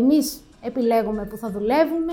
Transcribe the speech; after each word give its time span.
Εμείς 0.00 0.40
επιλέγουμε 0.60 1.24
που 1.24 1.36
θα 1.36 1.50
δουλεύουμε, 1.50 2.12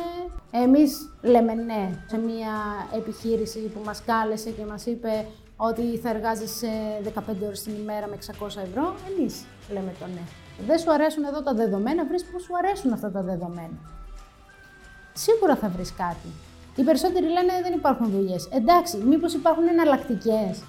εμείς 0.52 1.10
λέμε 1.22 1.54
ναι 1.54 1.90
σε 2.08 2.18
μια 2.18 2.54
επιχείρηση 2.96 3.60
που 3.60 3.82
μας 3.86 4.04
κάλεσε 4.06 4.50
και 4.50 4.66
μας 4.66 4.86
είπε 4.86 5.26
ότι 5.58 5.98
θα 5.98 6.10
εργάζεσαι 6.10 6.70
15 7.04 7.20
ώρες 7.46 7.62
την 7.62 7.74
ημέρα 7.74 8.08
με 8.08 8.18
600 8.40 8.48
ευρώ, 8.48 8.96
εμείς 9.10 9.46
λέμε 9.74 9.94
το 10.00 10.06
ναι. 10.06 10.22
Δεν 10.68 10.80
σου 10.80 10.92
αρέσουν 10.92 11.24
εδώ 11.24 11.44
τα 11.44 11.54
δεδομένα, 11.54 12.06
βρεις 12.06 12.26
που 12.26 12.40
σου 12.40 12.58
αρέσουν 12.58 12.94
αυτά 12.94 13.12
τα 13.12 13.22
δεδομένα. 13.22 13.78
Σίγουρα 15.14 15.56
θα 15.56 15.70
βρεις 15.70 15.94
κάτι. 15.94 16.30
Οι 16.76 16.84
περισσότεροι 16.84 17.26
λένε 17.26 17.54
δεν 17.64 17.74
υπάρχουν 17.74 18.10
δουλειές. 18.10 18.48
Εντάξει, 18.52 18.98
μήπως 18.98 19.34
υπάρχουν 19.34 19.68
εναλλακτικές. 19.68 20.64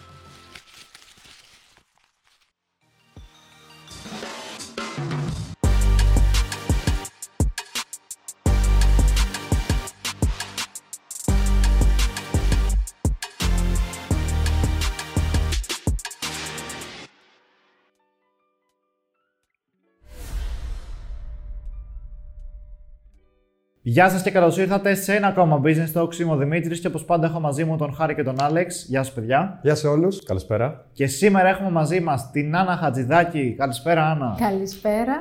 Γεια 23.91 24.09
σας 24.09 24.23
και 24.23 24.30
καλώς 24.30 24.59
ήρθατε 24.59 24.95
σε 24.95 25.15
ένα 25.15 25.27
ακόμα 25.27 25.60
business 25.65 25.92
talk. 25.95 26.19
Είμαι 26.20 26.33
ο 26.33 26.37
Δημήτρης 26.37 26.80
και 26.80 26.87
όπως 26.87 27.05
πάντα 27.05 27.27
έχω 27.27 27.41
μαζί 27.41 27.65
μου 27.65 27.77
τον 27.77 27.95
Χάρη 27.95 28.15
και 28.15 28.23
τον 28.23 28.34
Άλεξ. 28.41 28.84
Γεια 28.88 29.02
σας, 29.02 29.15
παιδιά. 29.15 29.59
Γεια 29.62 29.74
σε 29.74 29.87
όλους. 29.87 30.24
Καλησπέρα. 30.24 30.84
Και 30.92 31.06
σήμερα 31.06 31.48
έχουμε 31.48 31.70
μαζί 31.70 32.01
μας 32.01 32.30
την 32.30 32.56
Άννα 32.56 32.77
Χατζηδάκη. 32.77 33.55
Καλησπέρα, 33.59 34.05
Άννα. 34.10 34.37
Καλησπέρα. 34.38 35.12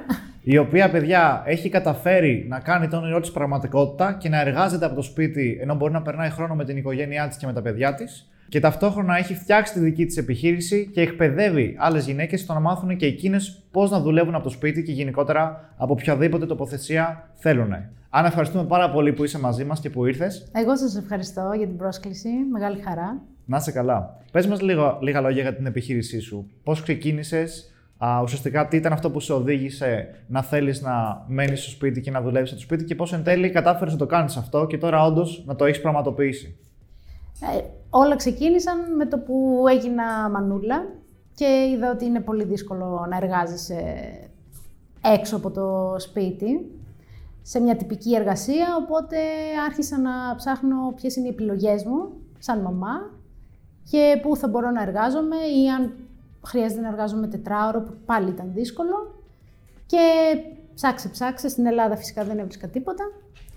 Η 0.42 0.58
οποία, 0.58 0.90
παιδιά, 0.90 1.44
έχει 1.46 1.70
καταφέρει 1.70 2.46
να 2.50 2.60
κάνει 2.60 2.88
τον 2.88 3.04
όνειρό 3.04 3.20
της 3.20 3.32
πραγματικότητα 3.32 4.14
και 4.14 4.30
να 4.30 4.42
εργάζεται 4.42 4.86
από 4.86 4.96
το 4.96 5.02
σπίτι 5.02 5.58
ενώ 5.62 5.76
μπορεί 5.76 5.94
να 5.94 6.02
περνάει 6.02 6.30
χρόνο 6.30 6.56
με 6.56 6.66
την 6.66 6.78
οικογένειά 6.78 7.28
της 7.28 7.38
και 7.38 7.46
με 7.46 7.54
τα 7.54 7.62
παιδιά 7.62 7.94
της. 7.94 8.32
Και 8.50 8.60
ταυτόχρονα 8.60 9.18
έχει 9.18 9.36
φτιάξει 9.36 9.74
τη 9.74 9.80
δική 9.80 10.06
της 10.06 10.18
επιχείρηση 10.18 10.90
και 10.94 11.02
εκπαιδεύει 11.02 11.76
άλλες 11.78 12.06
γυναίκες 12.06 12.40
στο 12.40 12.54
να 12.54 12.60
μάθουν 12.60 12.98
και 12.98 13.06
εκείνες 13.06 13.64
πώς 13.72 13.92
να 13.92 14.00
δουλεύουν 14.00 14.36
από 14.36 14.44
το 14.44 14.50
σπίτι 14.50 14.84
και 14.84 14.92
γενικότερα 14.92 15.74
από 15.78 15.94
οποιαδήποτε 15.94 16.46
τοποθεσία 16.46 17.30
θέλουν. 17.34 17.74
Αν 18.18 18.26
ευχαριστούμε 18.26 18.64
πάρα 18.64 18.92
πολύ 18.92 19.14
που 19.14 19.24
είσαι 19.24 19.40
μαζί 19.40 19.64
μας 19.64 19.80
και 19.80 19.90
που 19.90 20.06
ήρθες. 20.06 20.48
Εγώ 20.52 20.78
σας 20.78 20.96
ευχαριστώ 20.96 21.52
για 21.58 21.68
την 21.68 21.78
πρόσκληση. 21.78 22.30
Μεγάλη 22.52 22.82
χαρά. 22.82 23.22
Να 23.46 23.58
είσαι 23.58 23.72
καλά. 23.72 24.18
Πες 24.32 24.48
μας 24.48 24.62
λίγα 25.02 25.22
λόγια 25.22 25.42
για 25.42 25.56
την 25.56 25.66
επιχείρησή 25.66 26.20
σου. 26.20 26.50
Πώς 26.64 26.82
ξεκίνησες, 26.82 27.74
ουσιαστικά 28.24 28.68
τι 28.68 28.78
ήταν 28.78 28.94
αυτό 28.94 29.12
που 29.12 29.20
σε 29.20 29.34
οδήγησε 29.34 30.08
να 30.28 30.42
θέλεις 30.42 30.82
να 30.82 31.24
μένεις 31.28 31.62
στο 31.62 31.70
σπίτι 31.70 32.02
και 32.02 32.12
να 32.12 32.22
δουλεύει 32.22 32.48
στο 32.48 32.60
σπίτι 32.60 32.84
και 32.84 32.96
πώς 32.96 33.14
εν 33.14 33.24
τέλει 33.24 33.50
κατάφερες 33.50 33.94
να 33.94 34.00
το 34.00 34.06
κάνεις 34.06 34.38
αυτό 34.38 34.68
και 34.68 34.78
τώρα 34.78 35.04
όντως 35.04 35.44
να 35.46 35.56
το 35.56 35.66
έχεις 35.66 35.82
πραγματοποιήσει. 35.82 36.58
Ε, 37.42 37.62
όλα 37.90 38.16
ξεκίνησαν 38.16 38.96
με 38.96 39.06
το 39.06 39.18
που 39.18 39.66
έγινα 39.70 40.30
μανούλα 40.30 40.86
και 41.36 41.46
είδα 41.76 41.92
ότι 41.92 42.06
είναι 42.06 42.20
πολύ 42.20 42.44
δύσκολο 42.44 43.06
να 43.10 43.18
εργάζεσαι 43.18 43.84
έξω 45.02 45.36
από 45.36 45.52
το 45.52 45.96
σπίτι 46.00 46.77
σε 47.50 47.60
μια 47.60 47.76
τυπική 47.76 48.16
εργασία, 48.16 48.68
οπότε 48.84 49.18
άρχισα 49.66 50.00
να 50.00 50.36
ψάχνω 50.36 50.94
ποιες 50.96 51.16
είναι 51.16 51.28
οι 51.28 51.30
επιλογές 51.30 51.84
μου 51.84 52.12
σαν 52.40 52.62
μαμά 52.62 53.12
και 53.84 54.20
πού 54.22 54.36
θα 54.36 54.48
μπορώ 54.48 54.72
να 54.72 54.82
εργάζομαι 54.82 55.36
ή 55.36 55.70
αν 55.70 55.94
χρειάζεται 56.46 56.82
να 56.82 56.88
εργάζομαι 56.88 57.28
τετράωρο 57.28 57.82
που 57.82 57.94
πάλι 58.06 58.30
ήταν 58.30 58.52
δύσκολο. 58.54 59.24
Και 59.86 59.98
ψάξε 60.76 61.10
ψάξε, 61.10 61.50
στην 61.50 61.66
Ελλάδα 61.66 61.96
φυσικά 61.96 62.24
δεν 62.24 62.40
έβρισκα 62.40 62.68
τίποτα 62.68 63.04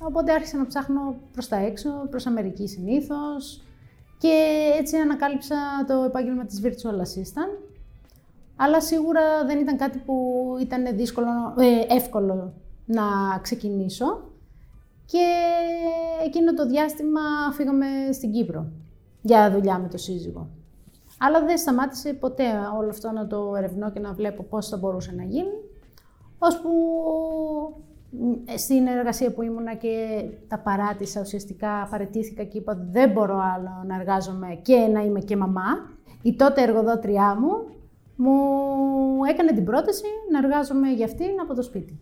οπότε 0.02 0.32
άρχισα 0.32 0.56
να 0.56 0.66
ψάχνω 0.66 1.14
προς 1.32 1.48
τα 1.48 1.56
έξω, 1.56 1.91
προς 2.10 2.27
Αμερική 2.27 2.69
συνήθως 2.69 3.62
και 4.19 4.34
έτσι 4.78 4.97
ανακάλυψα 4.97 5.56
το 5.86 5.94
επάγγελμα 6.02 6.44
της 6.44 6.60
Virtual 6.64 6.97
Assistant. 6.97 7.59
Αλλά 8.56 8.81
σίγουρα 8.81 9.44
δεν 9.47 9.59
ήταν 9.59 9.76
κάτι 9.76 9.98
που 9.98 10.44
ήταν 10.60 10.97
δύσκολο, 10.97 11.28
ε, 11.59 11.94
εύκολο 11.94 12.53
να 12.90 13.38
ξεκινήσω 13.42 14.20
και 15.04 15.26
εκείνο 16.24 16.54
το 16.54 16.66
διάστημα 16.66 17.20
φύγαμε 17.52 17.86
στην 18.12 18.32
Κύπρο 18.32 18.66
για 19.22 19.50
δουλειά 19.50 19.78
με 19.78 19.88
το 19.88 19.98
σύζυγο. 19.98 20.48
Αλλά 21.18 21.44
δεν 21.44 21.58
σταμάτησε 21.58 22.12
ποτέ 22.12 22.44
όλο 22.78 22.88
αυτό 22.88 23.10
να 23.10 23.26
το 23.26 23.54
ερευνώ 23.56 23.90
και 23.90 24.00
να 24.00 24.12
βλέπω 24.12 24.42
πώς 24.42 24.68
θα 24.68 24.76
μπορούσε 24.76 25.12
να 25.16 25.22
γίνει, 25.22 25.52
ώσπου 26.38 26.70
στην 28.56 28.86
εργασία 28.86 29.32
που 29.32 29.42
ήμουνα 29.42 29.74
και 29.74 30.24
τα 30.48 30.58
παράτησα, 30.58 31.20
ουσιαστικά 31.20 31.88
παρετήθηκα 31.90 32.44
και 32.44 32.58
είπα 32.58 32.72
ότι 32.72 32.86
δεν 32.90 33.10
μπορώ 33.10 33.38
άλλο 33.54 33.84
να 33.86 33.94
εργάζομαι 33.94 34.58
και 34.62 34.76
να 34.92 35.00
είμαι 35.00 35.20
και 35.20 35.36
μαμά. 35.36 35.90
Η 36.22 36.36
τότε 36.36 36.62
εργοδότριά 36.62 37.36
μου 37.40 37.50
μου 38.16 38.34
έκανε 39.28 39.52
την 39.52 39.64
πρόταση 39.64 40.04
να 40.30 40.38
εργάζομαι 40.38 40.90
για 40.90 41.04
αυτήν 41.04 41.40
από 41.42 41.54
το 41.54 41.62
σπίτι. 41.62 41.98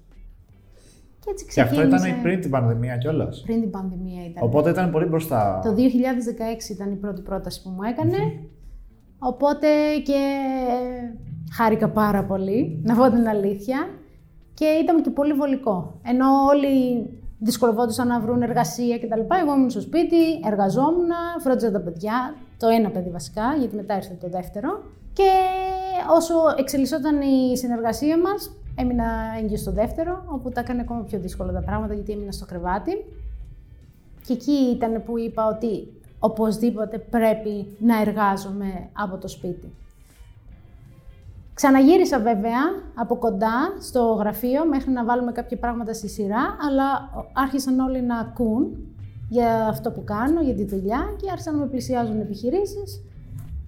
Και 1.29 1.35
έτσι 1.35 1.47
ξεκίνησε. 1.47 1.75
Και 1.75 1.95
αυτό 1.95 2.07
ήταν 2.07 2.23
πριν 2.23 2.41
την 2.41 2.51
πανδημία 2.51 2.97
κιόλας. 2.97 3.43
Πριν 3.47 3.61
την 3.61 3.71
πανδημία 3.71 4.25
ήταν. 4.25 4.43
Οπότε 4.43 4.71
ήταν 4.71 4.91
πολύ 4.91 5.05
μπροστά. 5.05 5.61
Το 5.65 5.75
2016 5.75 6.71
ήταν 6.71 6.93
η 6.93 6.97
πρώτη 6.97 7.21
πρόταση 7.21 7.63
που 7.63 7.69
μου 7.69 7.83
έκανε. 7.83 8.17
Οπότε 9.19 9.69
και 10.05 10.21
χάρηκα 11.53 11.89
πάρα 11.89 12.25
πολύ, 12.25 12.81
να 12.85 12.95
πω 12.95 13.11
την 13.11 13.29
αλήθεια. 13.29 13.89
Και 14.55 14.65
ήταν 14.65 15.03
και 15.03 15.11
πολύ 15.11 15.33
βολικό. 15.33 16.01
Ενώ 16.03 16.27
όλοι 16.53 17.07
δυσκολευόντουσαν 17.39 18.07
να 18.09 18.21
βρουν 18.21 18.43
εργασία 18.43 18.99
κτλ. 18.99 19.21
Εγώ 19.43 19.55
ήμουν 19.57 19.71
στο 19.71 19.81
σπίτι, 19.81 20.23
εργαζόμουν, 20.47 21.11
φρόντιζα 21.41 21.71
τα 21.71 21.81
παιδιά. 21.81 22.35
Το 22.59 22.69
ένα 22.69 22.91
παιδί 22.91 23.11
βασικά, 23.11 23.55
γιατί 23.59 23.77
μετά 23.77 23.97
ήρθε 23.97 24.17
το 24.21 24.29
δεύτερο. 24.29 24.83
Και 25.13 25.31
όσο 26.17 26.35
εξελισσόταν 26.59 27.21
η 27.21 27.57
συνεργασία 27.57 28.19
μας, 28.19 28.58
Έμεινα 28.81 29.05
έγκυος 29.43 29.61
στο 29.61 29.73
δεύτερο, 29.73 30.25
όπου 30.27 30.49
τα 30.49 30.61
έκανε 30.61 30.81
ακόμα 30.81 31.01
πιο 31.01 31.19
δύσκολα 31.19 31.53
τα 31.53 31.61
πράγματα 31.61 31.95
γιατί 31.95 32.13
έμεινα 32.13 32.33
στο 32.33 32.47
κρεβάτι. 32.47 32.93
Και 34.27 34.33
εκεί 34.33 34.53
ήταν 34.53 35.03
που 35.05 35.19
είπα 35.19 35.47
ότι 35.47 35.93
οπωσδήποτε 36.19 36.99
πρέπει 36.99 37.77
να 37.79 38.01
εργάζομαι 38.01 38.89
από 38.93 39.17
το 39.17 39.29
σπίτι. 39.29 39.73
Ξαναγύρισα 41.55 42.21
βέβαια 42.21 42.61
από 42.95 43.17
κοντά 43.17 43.77
στο 43.81 44.03
γραφείο 44.13 44.67
μέχρι 44.67 44.91
να 44.91 45.05
βάλουμε 45.05 45.33
κάποια 45.33 45.57
πράγματα 45.57 45.93
στη 45.93 46.09
σειρά, 46.09 46.57
αλλά 46.69 47.11
άρχισαν 47.33 47.79
όλοι 47.79 48.03
να 48.03 48.19
ακούν 48.19 48.77
για 49.29 49.67
αυτό 49.67 49.91
που 49.91 50.05
κάνω, 50.05 50.41
για 50.41 50.55
τη 50.55 50.65
δουλειά 50.65 51.15
και 51.21 51.31
άρχισαν 51.31 51.55
να 51.55 51.61
με 51.61 51.67
πλησιάζουν 51.67 52.21
επιχειρήσεις, 52.21 53.05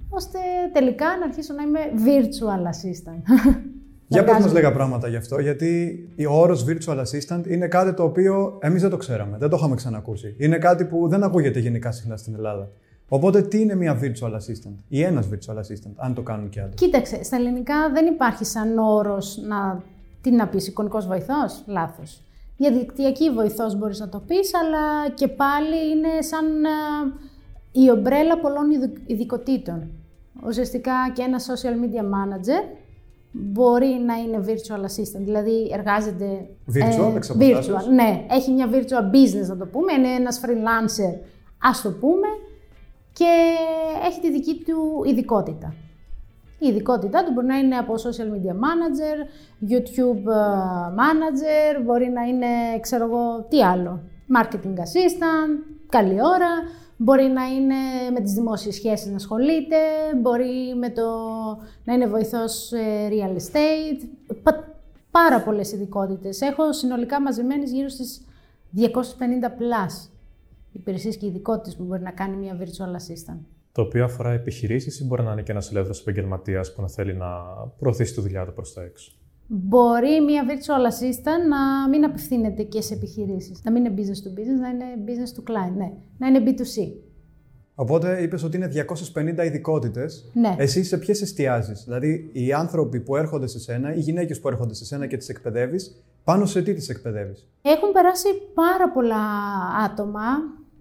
ώστε 0.09 0.39
τελικά 0.73 1.07
να 1.19 1.25
αρχίσω 1.25 1.55
να 1.55 1.63
είμαι 1.63 1.81
virtual 2.07 2.63
assistant. 2.73 3.23
Για 4.13 4.25
πες 4.25 4.39
μας 4.39 4.53
λίγα 4.53 4.73
πράγματα 4.73 5.09
γι' 5.09 5.17
αυτό, 5.17 5.41
γιατί 5.41 5.99
ο 6.29 6.41
όρος 6.41 6.65
virtual 6.69 6.99
assistant 6.99 7.47
είναι 7.47 7.67
κάτι 7.69 7.95
το 7.95 8.03
οποίο 8.03 8.59
εμείς 8.61 8.81
δεν 8.83 8.91
το 8.91 8.97
ξέραμε, 8.97 9.37
δεν 9.39 9.49
το 9.49 9.57
είχαμε 9.57 9.75
ξανακούσει. 9.75 10.35
Είναι 10.39 10.59
κάτι 10.59 10.85
που 10.85 11.09
δεν 11.09 11.23
ακούγεται 11.23 11.59
γενικά 11.59 11.93
συχνά 11.93 12.17
στην 12.17 12.35
Ελλάδα. 12.35 12.69
Οπότε, 13.09 13.43
τι 13.43 13.61
είναι 13.61 13.75
μια 13.75 14.01
virtual 14.01 14.33
assistant 14.33 14.75
ή 14.89 15.03
ένας 15.03 15.29
virtual 15.33 15.55
assistant, 15.55 15.93
αν 15.97 16.15
το 16.15 16.23
κάνουν 16.23 16.49
και 16.49 16.61
άλλοι; 16.61 16.75
Κοίταξε, 16.75 17.23
στα 17.23 17.37
ελληνικά 17.37 17.91
δεν 17.93 18.07
υπάρχει 18.07 18.45
σαν 18.45 18.79
όρος 18.79 19.39
να. 19.49 19.83
Τι 20.21 20.31
να 20.31 20.49
πεις, 20.49 20.67
εικονικός 20.67 21.07
βοηθός, 21.07 21.63
λάθος. 21.67 22.23
Διαδικτυακή 22.57 23.31
βοηθός 23.31 23.79
μπορείς 23.79 23.99
να 23.99 24.09
το 24.09 24.23
πεις, 24.27 24.51
αλλά 24.55 25.11
και 25.15 25.29
πάλι 25.29 25.91
είναι 25.91 26.23
σαν 26.23 26.45
η 27.73 27.91
ομπρέλα 27.91 28.39
πολλών 28.39 28.67
ειδικοτήτων. 29.07 29.91
Ουσιαστικά 30.47 30.93
και 31.13 31.23
ένα 31.23 31.39
social 31.39 31.75
media 31.83 32.03
manager 32.03 32.80
μπορεί 33.31 34.03
να 34.07 34.15
είναι 34.15 34.45
virtual 34.47 34.81
assistant, 34.81 35.23
δηλαδή 35.25 35.71
εργάζεται... 35.73 36.49
Virtual, 36.75 37.15
ε, 37.41 37.59
virtual, 37.59 37.93
ναι. 37.95 38.27
Έχει 38.31 38.51
μια 38.51 38.69
virtual 38.71 39.15
business 39.15 39.47
να 39.47 39.57
το 39.57 39.67
πούμε, 39.67 39.93
είναι 39.93 40.09
ένας 40.09 40.41
freelancer, 40.45 41.21
ας 41.59 41.83
το 41.83 41.91
πούμε, 41.91 42.27
και 43.13 43.55
έχει 44.07 44.21
τη 44.21 44.31
δική 44.31 44.63
του 44.67 45.03
ειδικότητα. 45.07 45.75
Η 46.59 46.67
ειδικότητά 46.69 47.25
του 47.25 47.33
μπορεί 47.33 47.47
να 47.47 47.57
είναι 47.57 47.77
από 47.77 47.95
social 47.95 48.27
media 48.35 48.55
manager, 48.55 49.17
YouTube 49.71 50.27
ε, 50.27 50.43
manager, 51.01 51.83
μπορεί 51.85 52.09
να 52.09 52.23
είναι, 52.23 52.47
ξέρω 52.81 53.05
εγώ, 53.05 53.47
τι 53.49 53.65
άλλο, 53.65 54.01
marketing 54.39 54.77
assistant, 54.79 55.79
καλή 55.89 56.13
ώρα, 56.13 56.51
Μπορεί 57.03 57.23
να 57.23 57.45
είναι 57.45 57.75
με 58.13 58.21
τις 58.21 58.33
δημόσιες 58.33 58.75
σχέσεις 58.75 59.07
να 59.07 59.15
ασχολείται, 59.15 59.77
μπορεί 60.17 60.75
με 60.79 60.91
το 60.91 61.03
να 61.85 61.93
είναι 61.93 62.07
βοηθός 62.07 62.73
real 63.11 63.37
estate, 63.37 64.09
πάρα 65.11 65.43
πολλές 65.43 65.73
ειδικότητες. 65.73 66.41
Έχω 66.41 66.73
συνολικά 66.73 67.21
μαζεμένες 67.21 67.71
γύρω 67.71 67.89
στις 67.89 68.25
250 68.77 69.49
plus 69.49 70.11
υπηρεσίες 70.73 71.17
και 71.17 71.27
ειδικότητες 71.27 71.77
που 71.77 71.85
μπορεί 71.85 72.03
να 72.03 72.11
κάνει 72.11 72.37
μια 72.37 72.59
virtual 72.61 72.97
assistant. 72.97 73.39
Το 73.73 73.83
οποίο 73.83 74.05
αφορά 74.05 74.31
επιχειρήσεις 74.31 75.01
ή 75.01 75.05
μπορεί 75.05 75.23
να 75.23 75.33
είναι 75.33 75.43
και 75.43 75.53
ένας 75.53 75.71
ελεύθερος 75.71 76.01
επαγγελματίας 76.01 76.75
που 76.75 76.83
να 76.83 76.89
θέλει 76.89 77.15
να 77.15 77.29
προωθήσει 77.79 78.15
τη 78.15 78.21
δουλειά 78.21 78.47
του 78.47 78.53
προς 78.53 78.73
τα 78.73 78.83
έξω; 78.83 79.13
Μπορεί 79.53 80.21
μια 80.25 80.45
virtual 80.49 80.85
assistant 80.93 81.49
να 81.49 81.89
μην 81.89 82.05
απευθύνεται 82.05 82.63
και 82.63 82.81
σε 82.81 82.95
επιχειρήσεις. 82.95 83.61
Να 83.65 83.71
μην 83.71 83.85
είναι 83.85 83.95
business 83.97 84.27
to 84.27 84.41
business, 84.41 84.61
να 84.61 84.69
είναι 84.69 84.85
business 85.07 85.41
to 85.41 85.51
client, 85.51 85.77
ναι. 85.77 85.93
Να 86.19 86.27
είναι 86.27 86.43
B2C. 86.47 86.93
Οπότε 87.75 88.23
είπες 88.23 88.43
ότι 88.43 88.57
είναι 88.57 88.67
250 88.67 89.45
ειδικότητες. 89.45 90.31
Ναι. 90.33 90.55
Εσύ 90.59 90.85
σε 90.85 90.99
ποιες 90.99 91.23
εστιάζεις, 91.23 91.85
Δηλαδή, 91.85 92.31
οι 92.33 92.53
άνθρωποι 92.53 93.01
που 93.01 93.17
έρχονται 93.17 93.47
σε 93.47 93.59
σένα, 93.59 93.95
οι 93.95 94.01
γυναίκες 94.01 94.41
που 94.41 94.49
έρχονται 94.49 94.75
σε 94.75 94.85
σένα 94.85 95.07
και 95.07 95.17
τις 95.17 95.29
εκπαιδεύεις, 95.29 96.05
πάνω 96.25 96.47
σε 96.47 96.63
τι 96.63 96.75
τις 96.75 96.89
εκπαιδεύεις; 96.89 97.49
Έχουν 97.63 97.93
περάσει 97.93 98.29
πάρα 98.55 98.91
πολλά 98.91 99.25
άτομα. 99.85 100.23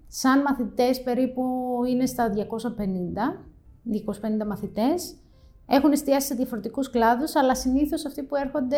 Σαν 0.07 0.41
μαθητές 0.41 1.01
περίπου 1.01 1.43
είναι 1.89 2.05
στα 2.05 2.29
250, 2.29 3.45
250 3.83 4.45
μαθητές. 4.47 5.15
Έχουν 5.71 5.91
εστιάσει 5.91 6.27
σε 6.27 6.35
διαφορετικούς 6.35 6.89
κλάδους, 6.89 7.35
αλλά 7.35 7.55
συνήθως 7.55 8.05
αυτοί 8.05 8.23
που 8.23 8.35
έρχονται 8.35 8.77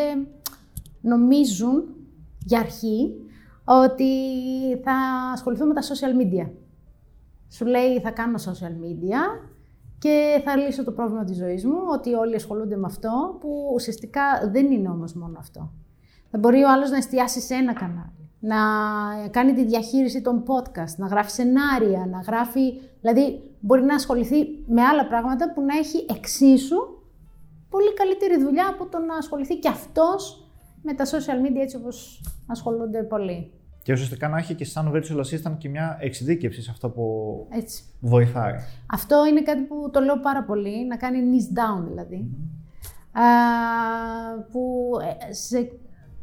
νομίζουν 1.00 1.94
για 2.44 2.58
αρχή 2.58 3.14
ότι 3.64 4.12
θα 4.84 4.94
ασχοληθούν 5.32 5.66
με 5.66 5.74
τα 5.74 5.80
social 5.80 6.20
media. 6.22 6.50
Σου 7.48 7.64
λέει 7.66 8.00
θα 8.00 8.10
κάνω 8.10 8.38
social 8.38 8.84
media 8.84 9.48
και 9.98 10.42
θα 10.44 10.56
λύσω 10.56 10.84
το 10.84 10.92
πρόβλημα 10.92 11.24
της 11.24 11.36
ζωής 11.36 11.64
μου, 11.64 11.76
ότι 11.92 12.14
όλοι 12.14 12.34
ασχολούνται 12.34 12.76
με 12.76 12.86
αυτό, 12.86 13.36
που 13.40 13.70
ουσιαστικά 13.74 14.22
δεν 14.50 14.70
είναι 14.70 14.88
όμως 14.88 15.14
μόνο 15.14 15.38
αυτό. 15.38 15.72
Θα 16.30 16.38
μπορεί 16.38 16.62
ο 16.62 16.70
άλλος 16.70 16.90
να 16.90 16.96
εστιάσει 16.96 17.40
σε 17.40 17.54
ένα 17.54 17.72
κανάλι, 17.72 18.30
να 18.40 18.56
κάνει 19.30 19.52
τη 19.52 19.64
διαχείριση 19.64 20.22
των 20.22 20.42
podcast, 20.46 20.94
να 20.96 21.06
γράφει 21.06 21.30
σενάρια, 21.30 22.06
να 22.10 22.20
γράφει... 22.20 22.80
Δηλαδή, 23.00 23.51
μπορεί 23.62 23.82
να 23.82 23.94
ασχοληθεί 23.94 24.36
με 24.66 24.82
άλλα 24.82 25.06
πράγματα 25.06 25.52
που 25.52 25.60
να 25.62 25.76
έχει 25.76 26.06
εξίσου 26.10 26.76
πολύ 27.68 27.94
καλύτερη 27.94 28.42
δουλειά 28.42 28.68
από 28.68 28.86
το 28.86 28.98
να 28.98 29.16
ασχοληθεί 29.16 29.58
και 29.58 29.68
αυτός 29.68 30.46
με 30.82 30.94
τα 30.94 31.04
social 31.04 31.46
media 31.46 31.60
έτσι 31.60 31.76
όπως 31.76 32.20
ασχολούνται 32.46 33.02
πολλοί. 33.02 33.52
Και 33.82 33.92
ουσιαστικά 33.92 34.28
να 34.28 34.38
έχει 34.38 34.54
και 34.54 34.64
σαν 34.64 34.92
virtual 34.94 35.16
assistant 35.16 35.56
και 35.58 35.68
μια 35.68 35.98
εξειδίκευση 36.00 36.62
σε 36.62 36.70
αυτό 36.70 36.88
που 36.88 37.06
Έτσι. 37.50 37.84
βοηθάει. 38.00 38.54
Αυτό 38.86 39.26
είναι 39.26 39.42
κάτι 39.42 39.60
που 39.60 39.90
το 39.92 40.00
λέω 40.00 40.20
πάρα 40.20 40.42
πολύ, 40.44 40.86
να 40.86 40.96
κάνει 40.96 41.18
niche 41.18 41.58
down 41.58 41.84
δηλαδή. 41.88 42.30
Α, 43.12 43.22
που 44.52 44.90
ε, 45.28 45.32
σε 45.32 45.70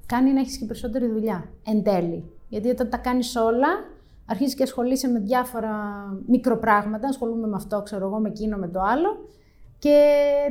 κάνει 0.05 0.33
να 0.33 0.39
έχεις 0.39 0.57
και 0.57 0.65
περισσότερη 0.65 1.07
δουλειά 1.07 1.49
εν 1.65 1.83
τέλει. 1.83 2.31
Γιατί 2.49 2.69
όταν 2.69 2.89
τα 2.89 2.97
κάνεις 2.97 3.35
όλα, 3.35 3.67
αρχίζεις 4.29 4.55
και 4.55 4.63
ασχολείσαι 4.63 5.07
με 5.07 5.19
διάφορα 5.19 5.71
μικροπράγματα, 6.27 7.07
ασχολούμαι 7.07 7.47
με 7.47 7.55
αυτό, 7.55 7.81
ξέρω 7.81 8.05
εγώ, 8.05 8.19
με 8.19 8.27
εκείνο, 8.29 8.57
με 8.57 8.67
το 8.67 8.79
άλλο 8.81 9.09
και 9.79 9.95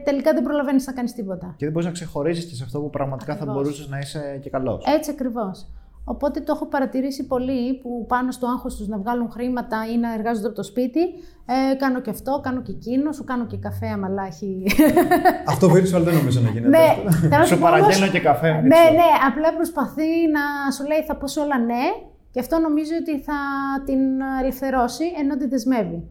τελικά 0.04 0.32
δεν 0.32 0.42
προλαβαίνεις 0.42 0.86
να 0.86 0.92
κάνεις 0.92 1.12
τίποτα. 1.12 1.46
Και 1.56 1.64
δεν 1.64 1.72
μπορείς 1.72 1.86
να 1.86 1.92
ξεχωρίσεις 1.92 2.44
και 2.44 2.54
σε 2.54 2.64
αυτό 2.64 2.80
που 2.80 2.90
πραγματικά 2.90 3.32
Ακριβώς. 3.32 3.54
θα 3.54 3.60
μπορούσες 3.60 3.88
να 3.88 3.98
είσαι 3.98 4.38
και 4.42 4.50
καλός. 4.50 4.84
Έτσι 4.96 5.10
ακριβώς. 5.10 5.66
Οπότε 6.04 6.40
το 6.40 6.52
έχω 6.54 6.66
παρατηρήσει 6.66 7.26
πολύ 7.26 7.78
που 7.82 8.04
πάνω 8.08 8.30
στο 8.30 8.46
άγχος 8.46 8.76
τους 8.76 8.88
να 8.88 8.98
βγάλουν 8.98 9.30
χρήματα 9.30 9.76
ή 9.92 9.96
να 9.98 10.14
εργάζονται 10.14 10.46
από 10.46 10.56
το 10.56 10.62
σπίτι. 10.62 11.00
Ε, 11.46 11.74
κάνω 11.74 12.00
και 12.00 12.10
αυτό, 12.10 12.40
κάνω 12.42 12.62
και 12.62 12.70
εκείνο, 12.72 13.12
σου 13.12 13.24
κάνω 13.24 13.46
και 13.46 13.56
καφέ 13.56 13.86
αμαλάχη. 13.86 14.62
Αυτό 15.52 15.66
virtual 15.66 16.02
δεν 16.02 16.14
νομίζω 16.14 16.40
να 16.40 16.48
γίνεται. 16.48 16.68
ναι, 16.68 16.84
εύκολα. 16.90 17.10
θέλω 17.20 17.36
να 17.36 17.44
Σου 17.44 17.54
σου 17.54 17.58
πω 17.60 17.66
όμως- 17.66 17.78
παραγγέλνω 17.80 18.08
και 18.12 18.20
καφέ. 18.20 18.50
Ναι, 18.52 18.60
μην 18.62 18.70
ξέρω. 18.70 18.90
ναι, 18.92 19.10
απλά 19.28 19.54
προσπαθεί 19.54 20.08
να 20.36 20.70
σου 20.74 20.86
λέει 20.86 21.02
θα 21.06 21.16
πω 21.16 21.26
σε 21.26 21.40
όλα 21.40 21.58
ναι 21.58 21.84
και 22.30 22.40
αυτό 22.40 22.58
νομίζω 22.58 22.92
ότι 23.00 23.20
θα 23.20 23.34
την 23.84 23.98
ελευθερώσει 24.42 25.04
ενώ 25.20 25.36
τη 25.36 25.46
δεσμεύει. 25.48 26.02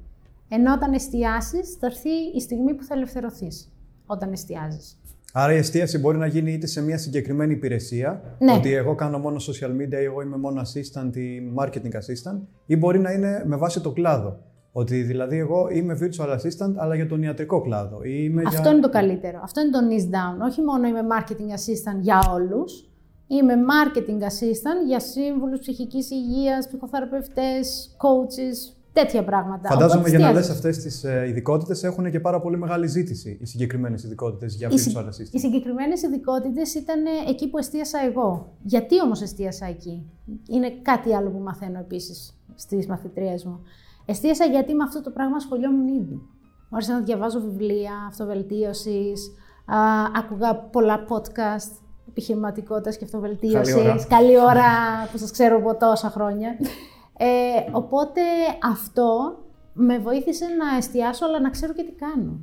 Ενώ 0.49 0.73
όταν 0.73 0.93
εστιάσεις, 0.93 1.75
θα 1.79 1.85
έρθει 1.87 2.09
η 2.35 2.39
στιγμή 2.41 2.73
που 2.73 2.83
θα 2.83 2.93
ελευθερωθείς. 2.95 3.71
Όταν 4.05 4.31
εστιάζεις. 4.31 4.97
Άρα 5.33 5.53
η 5.53 5.57
εστίαση 5.57 5.97
μπορεί 5.97 6.17
να 6.17 6.27
γίνει 6.27 6.53
είτε 6.53 6.67
σε 6.67 6.81
μια 6.81 6.97
συγκεκριμένη 6.97 7.53
υπηρεσία, 7.53 8.21
Ναι. 8.39 8.51
ότι 8.53 8.73
εγώ 8.73 8.95
κάνω 8.95 9.17
μόνο 9.19 9.37
social 9.39 9.69
media 9.81 9.91
ή 10.01 10.03
εγώ 10.03 10.21
είμαι 10.21 10.37
μόνο 10.37 10.61
assistant 10.61 11.15
ή 11.15 11.53
marketing 11.55 11.91
assistant, 11.93 12.39
ή 12.65 12.75
μπορεί 12.75 12.99
να 12.99 13.11
είναι 13.11 13.43
με 13.45 13.55
βάση 13.55 13.81
το 13.81 13.91
κλάδο. 13.91 14.39
Ότι 14.71 15.01
δηλαδή 15.01 15.37
εγώ 15.37 15.67
είμαι 15.71 15.97
virtual 16.01 16.29
assistant, 16.29 16.73
αλλά 16.75 16.95
για 16.95 17.07
τον 17.07 17.23
ιατρικό 17.23 17.61
κλάδο. 17.61 18.03
Ή 18.03 18.11
είμαι 18.23 18.43
Αυτό 18.45 18.61
για... 18.61 18.71
είναι 18.71 18.79
το 18.81 18.89
καλύτερο. 18.89 19.39
Αυτό 19.43 19.61
είναι 19.61 19.69
το 19.69 19.79
niche 19.89 20.13
down. 20.15 20.47
Όχι 20.47 20.61
μόνο 20.61 20.87
είμαι 20.87 21.01
marketing 21.19 21.49
assistant 21.57 21.99
για 21.99 22.19
όλους. 22.33 22.89
Είμαι 23.27 23.53
marketing 23.55 24.21
assistant 24.21 24.85
για 24.87 24.99
σύμβουλους 24.99 25.59
ψυχικής 25.59 26.09
υγείας, 26.11 26.67
ψυχοθεραπευτές, 26.67 27.95
coaches, 27.97 28.75
τέτοια 28.93 29.23
πράγματα. 29.23 29.69
Φαντάζομαι 29.69 29.99
Οπότε 29.99 30.09
για 30.09 30.19
να 30.19 30.31
λες 30.33 30.49
εστιάζεις. 30.49 30.65
αυτές 30.71 30.83
τις 30.83 31.03
ειδικότητες 31.29 31.83
έχουν 31.83 32.11
και 32.11 32.19
πάρα 32.19 32.39
πολύ 32.41 32.57
μεγάλη 32.57 32.87
ζήτηση 32.87 33.37
οι 33.41 33.45
συγκεκριμένες 33.45 34.03
ειδικότητες 34.03 34.55
για 34.55 34.67
Οι, 34.71 34.77
συ- 34.77 34.97
virtual 34.97 35.03
οι 35.03 35.07
assistant. 35.07 35.39
συγκεκριμένες 35.39 36.01
ειδικότητες 36.01 36.73
ήταν 36.75 36.99
εκεί 37.27 37.49
που 37.49 37.57
εστίασα 37.57 37.99
εγώ. 38.05 38.53
Γιατί 38.63 39.01
όμως 39.01 39.21
εστίασα 39.21 39.65
εκεί, 39.65 40.09
Είναι 40.49 40.69
κάτι 40.81 41.15
άλλο 41.15 41.29
που 41.29 41.39
μαθαίνω 41.39 41.79
επίσης 41.79 42.39
στις 42.55 42.87
μαθητρίε 42.87 43.35
μου. 43.45 43.59
Εστίασα 44.05 44.45
γιατί 44.45 44.73
με 44.73 44.83
αυτό 44.83 45.01
το 45.01 45.09
πράγμα 45.11 45.35
ασχολιόμουν 45.35 45.87
ήδη. 45.87 46.13
Μου 46.69 46.75
άρεσε 46.75 46.91
να 46.93 46.99
διαβάζω 47.01 47.39
βιβλία 47.41 47.93
αυτοβελτίωσης, 48.09 49.31
άκουγα 50.17 50.55
πολλά 50.55 51.05
podcast 51.09 51.71
επιχειρηματικότητας 52.17 52.97
και 52.97 53.03
αυτοβελτίωσης. 53.03 53.73
Καλή 53.73 53.87
ώρα. 53.87 54.05
Καλή 54.09 54.39
ώρα 54.39 54.71
που 55.11 55.17
σας 55.17 55.31
ξέρω 55.31 55.57
από 55.57 55.75
τόσα 55.75 56.09
χρόνια. 56.09 56.57
Ε, 57.17 57.27
οπότε 57.71 58.21
αυτό 58.63 59.37
με 59.73 59.97
βοήθησε 59.99 60.45
να 60.45 60.77
εστιάσω, 60.77 61.25
αλλά 61.25 61.39
να 61.39 61.49
ξέρω 61.49 61.73
και 61.73 61.83
τι 61.83 61.91
κάνω. 61.91 62.39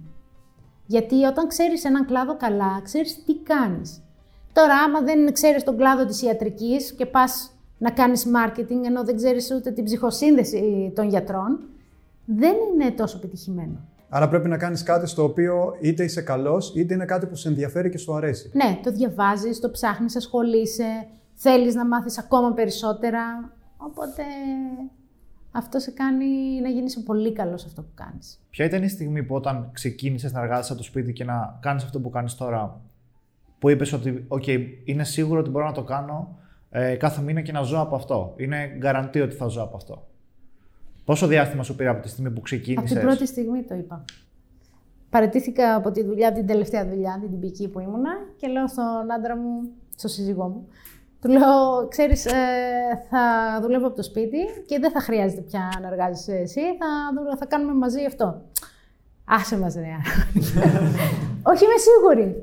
Γιατί 0.86 1.24
όταν 1.24 1.48
ξέρεις 1.48 1.84
έναν 1.84 2.06
κλάδο 2.06 2.36
καλά, 2.36 2.80
ξέρεις 2.82 3.24
τι 3.24 3.34
κάνεις. 3.34 4.02
Τώρα, 4.52 4.74
άμα 4.74 5.00
δεν 5.00 5.32
ξέρεις 5.32 5.64
τον 5.64 5.76
κλάδο 5.76 6.04
της 6.04 6.22
ιατρικής 6.22 6.92
και 6.92 7.06
πας 7.06 7.50
να 7.78 7.90
κάνεις 7.90 8.26
marketing, 8.34 8.84
ενώ 8.84 9.04
δεν 9.04 9.16
ξέρεις 9.16 9.50
ούτε 9.50 9.70
την 9.70 9.84
ψυχοσύνδεση 9.84 10.92
των 10.94 11.08
γιατρών, 11.08 11.60
δεν 12.24 12.54
είναι 12.72 12.90
τόσο 12.90 13.16
επιτυχημένο. 13.16 13.88
Άρα 14.16 14.28
πρέπει 14.28 14.48
να 14.48 14.56
κάνεις 14.56 14.82
κάτι 14.82 15.06
στο 15.06 15.22
οποίο 15.22 15.76
είτε 15.80 16.04
είσαι 16.04 16.22
καλός, 16.22 16.72
είτε 16.76 16.94
είναι 16.94 17.04
κάτι 17.04 17.26
που 17.26 17.34
σε 17.34 17.48
ενδιαφέρει 17.48 17.90
και 17.90 17.98
σου 17.98 18.14
αρέσει. 18.14 18.50
Ναι, 18.52 18.80
το 18.82 18.92
διαβάζεις, 18.92 19.60
το 19.60 19.70
ψάχνεις, 19.70 20.16
ασχολείσαι, 20.16 21.06
θέλεις 21.34 21.74
να 21.74 21.86
μάθεις 21.86 22.18
ακόμα 22.18 22.52
περισσότερα, 22.52 23.52
οπότε 23.76 24.22
αυτό 25.52 25.78
σε 25.78 25.90
κάνει 25.90 26.60
να 26.62 26.68
γίνεις 26.68 27.02
πολύ 27.02 27.32
καλός 27.32 27.60
σε 27.60 27.66
αυτό 27.68 27.82
που 27.82 27.92
κάνεις. 27.94 28.40
Ποια 28.50 28.64
ήταν 28.64 28.82
η 28.82 28.88
στιγμή 28.88 29.22
που 29.22 29.34
όταν 29.34 29.70
ξεκίνησες 29.72 30.32
να 30.32 30.40
εργάζεσαι 30.40 30.72
από 30.72 30.80
το 30.80 30.86
σπίτι 30.86 31.12
και 31.12 31.24
να 31.24 31.58
κάνεις 31.60 31.84
αυτό 31.84 32.00
που 32.00 32.10
κάνεις 32.10 32.34
τώρα, 32.34 32.80
που 33.58 33.70
είπες 33.70 33.92
ότι, 33.92 34.26
OK, 34.28 34.58
είναι 34.84 35.04
σίγουρο 35.04 35.40
ότι 35.40 35.50
μπορώ 35.50 35.66
να 35.66 35.72
το 35.72 35.82
κάνω 35.82 36.38
ε, 36.70 36.94
κάθε 36.94 37.22
μήνα 37.22 37.40
και 37.40 37.52
να 37.52 37.62
ζω 37.62 37.80
από 37.80 37.96
αυτό. 37.96 38.34
Είναι 38.36 38.74
γκαραντή 38.78 39.20
ότι 39.20 39.34
θα 39.34 39.46
ζω 39.46 39.62
από 39.62 39.76
αυτό. 39.76 40.06
Πόσο 41.04 41.26
διάστημα 41.26 41.62
σου 41.62 41.76
πήρε 41.76 41.88
από 41.88 42.02
τη 42.02 42.08
στιγμή 42.08 42.28
που 42.30 42.34
Από 42.36 42.44
ξεκίνησε. 42.44 42.94
την 42.94 43.02
πρώτη 43.04 43.26
στιγμή 43.26 43.62
το 43.62 43.74
είπα. 43.74 44.04
Παρετήθηκα 45.10 45.74
από 45.74 45.90
τη 45.90 46.04
δουλειά, 46.04 46.32
την 46.32 46.46
τελευταία 46.46 46.86
δουλειά, 46.88 47.18
την 47.20 47.30
τυπική 47.30 47.68
που 47.68 47.80
ήμουνα 47.80 48.10
και 48.36 48.46
λέω 48.48 48.66
στον 48.68 49.12
άντρα 49.16 49.36
μου, 49.36 49.70
στο 49.96 50.08
σύζυγό 50.08 50.48
μου, 50.48 50.68
του 51.20 51.28
λέω, 51.28 51.88
ξέρεις, 51.88 52.26
ε, 52.26 52.32
θα 53.10 53.20
δουλεύω 53.62 53.86
από 53.86 53.96
το 53.96 54.02
σπίτι 54.02 54.38
και 54.66 54.78
δεν 54.78 54.90
θα 54.90 55.00
χρειάζεται 55.00 55.40
πια 55.40 55.68
να 55.82 55.88
εργάζεσαι 55.88 56.34
εσύ, 56.36 56.60
θα, 56.60 56.86
δουλε- 57.18 57.36
θα 57.38 57.46
κάνουμε 57.46 57.74
μαζί 57.74 58.04
αυτό. 58.04 58.42
Άσε 59.24 59.58
μας, 59.58 59.74
ρε. 59.74 59.80
Όχι, 61.50 61.64
είμαι 61.64 61.78
σίγουρη. 61.88 62.42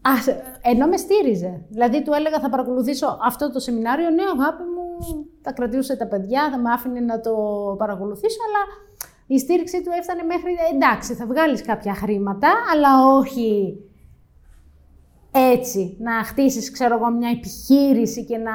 Άσε, 0.00 0.42
ενώ 0.62 0.86
με 0.86 0.96
στήριζε. 0.96 1.60
Δηλαδή, 1.68 2.02
του 2.02 2.12
έλεγα 2.12 2.40
θα 2.40 2.50
παρακολουθήσω 2.50 3.18
αυτό 3.24 3.52
το 3.52 3.58
σεμινάριο. 3.58 4.10
Ναι, 4.10 4.22
αγάπη 4.22 4.62
μου, 4.62 5.26
θα 5.44 5.52
κρατούσε 5.52 5.96
τα 5.96 6.06
παιδιά, 6.06 6.50
θα 6.50 6.58
με 6.58 6.70
άφηνε 6.72 7.00
να 7.00 7.20
το 7.20 7.34
παρακολουθήσω, 7.78 8.38
αλλά 8.48 8.62
η 9.26 9.38
στήριξή 9.38 9.82
του 9.82 9.90
έφτανε 9.98 10.22
μέχρι, 10.22 10.52
«Ε, 10.52 10.74
εντάξει, 10.74 11.14
θα 11.14 11.26
βγάλεις 11.26 11.62
κάποια 11.62 11.94
χρήματα, 11.94 12.48
αλλά 12.72 12.90
όχι 13.16 13.78
έτσι, 15.36 15.96
να 16.00 16.12
χτίσεις, 16.24 16.70
ξέρω 16.70 16.94
εγώ, 16.94 17.10
μια 17.10 17.30
επιχείρηση 17.30 18.24
και 18.24 18.36
να... 18.36 18.52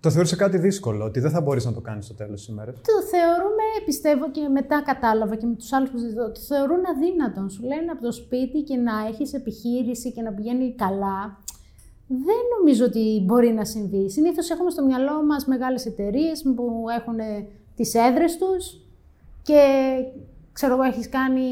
Το 0.00 0.10
θεώρησε 0.10 0.36
κάτι 0.36 0.58
δύσκολο, 0.58 1.04
ότι 1.04 1.20
δεν 1.20 1.30
θα 1.30 1.40
μπορείς 1.40 1.64
να 1.64 1.72
το 1.72 1.80
κάνεις 1.80 2.04
στο 2.04 2.14
τέλος 2.14 2.40
της 2.40 2.48
ημέρας; 2.48 2.74
Το 2.74 3.06
θεωρούμε, 3.10 3.66
πιστεύω 3.84 4.30
και 4.30 4.48
μετά 4.48 4.82
κατάλαβα 4.84 5.36
και 5.36 5.46
με 5.46 5.54
τους 5.54 5.72
άλλους 5.72 5.90
που 5.90 5.98
συζητώ, 5.98 6.32
το 6.32 6.40
θεωρούν 6.40 6.80
αδύνατον. 6.96 7.50
Σου 7.50 7.62
λένε 7.62 7.90
από 7.90 8.02
το 8.02 8.12
σπίτι 8.12 8.62
και 8.62 8.76
να 8.76 8.92
έχεις 9.08 9.32
επιχείρηση 9.32 10.12
και 10.12 10.22
να 10.22 10.32
πηγαίνει 10.32 10.74
καλά. 10.74 11.38
Δεν 12.06 12.36
νομίζω 12.58 12.84
ότι 12.84 13.22
μπορεί 13.24 13.52
να 13.52 13.64
συμβεί. 13.64 14.10
Συνήθως 14.10 14.50
έχουμε 14.50 14.70
στο 14.70 14.84
μυαλό 14.84 15.24
μας 15.24 15.46
μεγάλες 15.46 15.86
εταιρείες 15.86 16.42
που 16.56 16.84
έχουν 16.98 17.16
τις 17.76 17.94
έδρες 17.94 18.38
τους 18.38 18.80
και 19.42 19.62
ξέρω 20.52 20.72
εγώ 20.72 20.82
έχεις 20.82 21.08
κάνει 21.08 21.42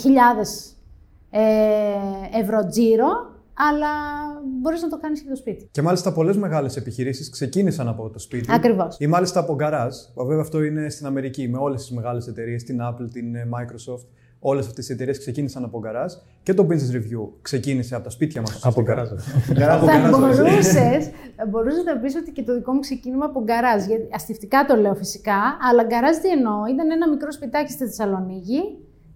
χιλιάδες 0.00 0.74
ε, 1.30 2.40
ευρώ 2.40 2.66
τζίρο, 2.66 3.10
αλλά 3.54 3.92
μπορείς 4.60 4.82
να 4.82 4.88
το 4.88 4.98
κάνεις 4.98 5.20
και 5.20 5.26
στο 5.26 5.36
σπίτι. 5.36 5.68
Και 5.70 5.82
μάλιστα 5.82 6.12
πολλές 6.12 6.36
μεγάλες 6.36 6.76
επιχειρήσεις 6.76 7.30
ξεκίνησαν 7.30 7.88
από 7.88 8.10
το 8.10 8.18
σπίτι. 8.18 8.52
Ακριβώς. 8.52 8.96
Ή 8.98 9.06
μάλιστα 9.06 9.40
από 9.40 9.54
γκαράζ. 9.54 9.96
Βέβαια 10.16 10.40
αυτό 10.40 10.62
είναι 10.62 10.88
στην 10.88 11.06
Αμερική 11.06 11.48
με 11.48 11.58
όλες 11.58 11.80
τις 11.80 11.90
μεγάλες 11.90 12.26
εταιρείες, 12.26 12.62
την 12.64 12.80
Apple, 12.82 13.10
την 13.12 13.34
ε, 13.34 13.48
Microsoft. 13.50 14.06
Όλες 14.46 14.66
αυτές 14.66 14.88
οι 14.88 14.92
εταιρείες 14.92 15.18
ξεκίνησαν 15.18 15.64
από 15.64 15.78
γκαράζ 15.78 16.12
και 16.42 16.54
το 16.54 16.66
Business 16.70 16.94
Review 16.96 17.28
ξεκίνησε 17.42 17.94
από 17.94 18.04
τα 18.04 18.10
σπίτια 18.10 18.40
μας. 18.40 18.64
Από 18.64 18.82
γκαράζ. 18.82 19.08
Θα 19.54 20.16
μπορούσες 20.18 21.10
μπορούσες 21.48 21.84
να 21.84 21.96
πεις 21.96 22.16
ότι 22.16 22.30
και 22.32 22.42
το 22.42 22.54
δικό 22.54 22.72
μου 22.72 22.80
ξεκίνημα 22.80 23.24
από 23.24 23.42
γκαράζ. 23.42 23.84
Γιατί 23.84 24.08
αστευτικά 24.12 24.64
το 24.64 24.76
λέω 24.76 24.94
φυσικά, 24.94 25.40
αλλά 25.70 25.82
γκαράζ 25.82 26.16
τι 26.16 26.28
εννοώ. 26.28 26.66
Ήταν 26.74 26.90
ένα 26.90 27.08
μικρό 27.08 27.32
σπιτάκι 27.32 27.70
στη 27.70 27.84
Θεσσαλονίκη, 27.84 28.60